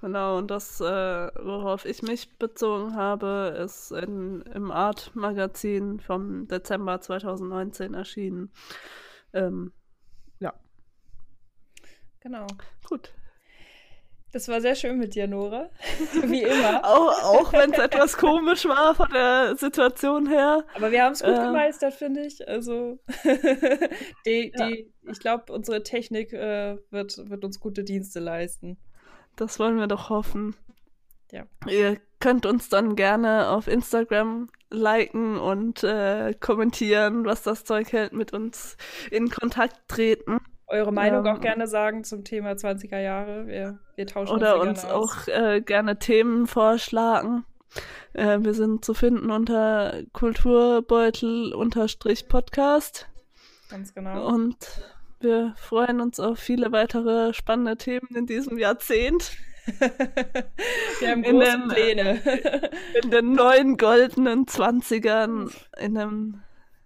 Genau, 0.00 0.38
und 0.38 0.50
das, 0.50 0.80
äh, 0.80 0.84
worauf 0.84 1.84
ich 1.84 2.02
mich 2.02 2.36
bezogen 2.36 2.96
habe, 2.96 3.56
ist 3.64 3.92
in, 3.92 4.42
im 4.52 4.72
Art-Magazin 4.72 6.00
vom 6.00 6.48
Dezember 6.48 7.00
2019 7.00 7.94
erschienen. 7.94 8.50
Ähm, 9.32 9.72
ja, 10.40 10.52
Genau. 12.18 12.48
gut. 12.88 13.12
Das 14.32 14.48
war 14.48 14.60
sehr 14.62 14.74
schön 14.74 14.98
mit 14.98 15.14
dir, 15.14 15.26
Nora. 15.28 15.68
Wie 16.24 16.42
immer. 16.42 16.82
Auch, 16.84 17.22
auch 17.22 17.52
wenn 17.52 17.72
es 17.72 17.78
etwas 17.78 18.16
komisch 18.16 18.64
war 18.64 18.94
von 18.94 19.08
der 19.12 19.56
Situation 19.56 20.26
her. 20.26 20.64
Aber 20.74 20.90
wir 20.90 21.04
haben 21.04 21.12
es 21.12 21.20
gut 21.22 21.34
Äh. 21.34 21.44
gemeistert, 21.44 21.92
finde 21.94 22.22
ich. 22.24 22.46
Also, 22.48 22.98
die, 24.26 24.52
Ja. 24.56 24.68
die, 24.68 24.90
ich 25.10 25.18
glaube, 25.20 25.52
unsere 25.52 25.82
Technik 25.82 26.32
äh, 26.32 26.78
wird, 26.90 27.18
wird 27.28 27.44
uns 27.44 27.60
gute 27.60 27.84
Dienste 27.84 28.20
leisten. 28.20 28.78
Das 29.36 29.58
wollen 29.58 29.78
wir 29.78 29.86
doch 29.86 30.08
hoffen. 30.08 30.56
Ja. 31.30 31.44
Ihr 31.68 31.98
könnt 32.20 32.46
uns 32.46 32.68
dann 32.68 32.96
gerne 32.96 33.48
auf 33.50 33.66
Instagram 33.68 34.48
liken 34.70 35.38
und 35.38 35.82
äh, 35.84 36.34
kommentieren, 36.40 37.24
was 37.24 37.42
das 37.42 37.64
Zeug 37.64 37.92
hält, 37.92 38.12
mit 38.12 38.32
uns 38.32 38.76
in 39.10 39.28
Kontakt 39.30 39.76
treten. 39.88 40.38
Eure 40.72 40.90
Meinung 40.90 41.26
Ähm. 41.26 41.36
auch 41.36 41.40
gerne 41.42 41.66
sagen 41.66 42.02
zum 42.02 42.24
Thema 42.24 42.52
20er 42.52 42.98
Jahre. 42.98 43.46
Wir, 43.46 43.78
wir 43.94 44.06
tauschen 44.06 44.34
Oder 44.34 44.58
uns, 44.58 44.84
uns 44.84 44.90
auch 44.90 45.28
äh, 45.28 45.60
gerne 45.60 45.98
Themen 45.98 46.46
vorschlagen. 46.46 47.44
Äh, 48.14 48.38
wir 48.40 48.54
sind 48.54 48.82
zu 48.82 48.94
finden 48.94 49.30
unter 49.30 50.00
Kulturbeutel-Podcast 50.14 53.08
Ganz 53.68 53.94
genau. 53.94 54.26
und 54.26 54.56
wir 55.20 55.52
freuen 55.56 56.00
uns 56.00 56.18
auf 56.18 56.38
viele 56.38 56.72
weitere 56.72 57.34
spannende 57.34 57.76
Themen 57.76 58.08
in 58.14 58.24
diesem 58.26 58.56
Jahrzehnt. 58.58 59.32
wir 61.00 61.10
haben 61.10 61.22
in 61.22 61.38
große 61.38 61.50
dem- 61.50 61.68
Pläne. 61.68 62.20
In 63.02 63.10
den 63.10 63.32
neuen 63.32 63.76
goldenen 63.76 64.46
Zwanzigern, 64.48 65.50
in 65.78 65.96
einem 65.98 66.40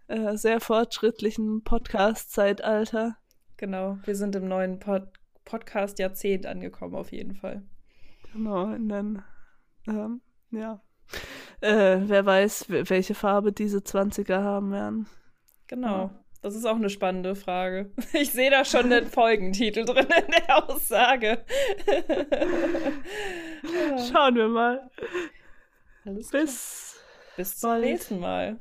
äh, 0.08 0.36
sehr 0.36 0.60
fortschrittlichen 0.60 1.62
Podcast-Zeitalter. 1.64 3.16
Genau, 3.56 3.98
wir 4.04 4.14
sind 4.14 4.34
im 4.36 4.48
neuen 4.48 4.78
Pod 4.78 5.08
Podcast-Jahrzehnt 5.44 6.44
angekommen, 6.44 6.96
auf 6.96 7.12
jeden 7.12 7.36
Fall. 7.36 7.62
Genau, 8.32 8.72
in 8.72 8.88
den, 8.88 9.22
ähm, 9.86 10.20
ja. 10.50 10.82
Äh, 11.60 11.98
wer 12.00 12.26
weiß, 12.26 12.66
welche 12.68 13.14
Farbe 13.14 13.52
diese 13.52 13.84
Zwanziger 13.84 14.42
haben 14.42 14.72
werden. 14.72 15.06
Genau. 15.68 15.96
Ja. 15.96 16.26
Das 16.42 16.54
ist 16.54 16.64
auch 16.64 16.76
eine 16.76 16.90
spannende 16.90 17.34
Frage. 17.34 17.90
Ich 18.12 18.30
sehe 18.30 18.50
da 18.50 18.64
schon 18.64 18.90
den 18.90 19.06
Folgentitel 19.06 19.84
drin 19.84 20.06
in 20.06 20.30
der 20.30 20.68
Aussage. 20.68 21.44
Ja, 23.62 23.98
Schauen 24.12 24.36
wir 24.36 24.48
mal. 24.48 24.90
Bis 26.04 27.00
Bis 27.36 27.58
zum 27.58 27.80
nächsten 27.80 28.20
Mal. 28.20 28.60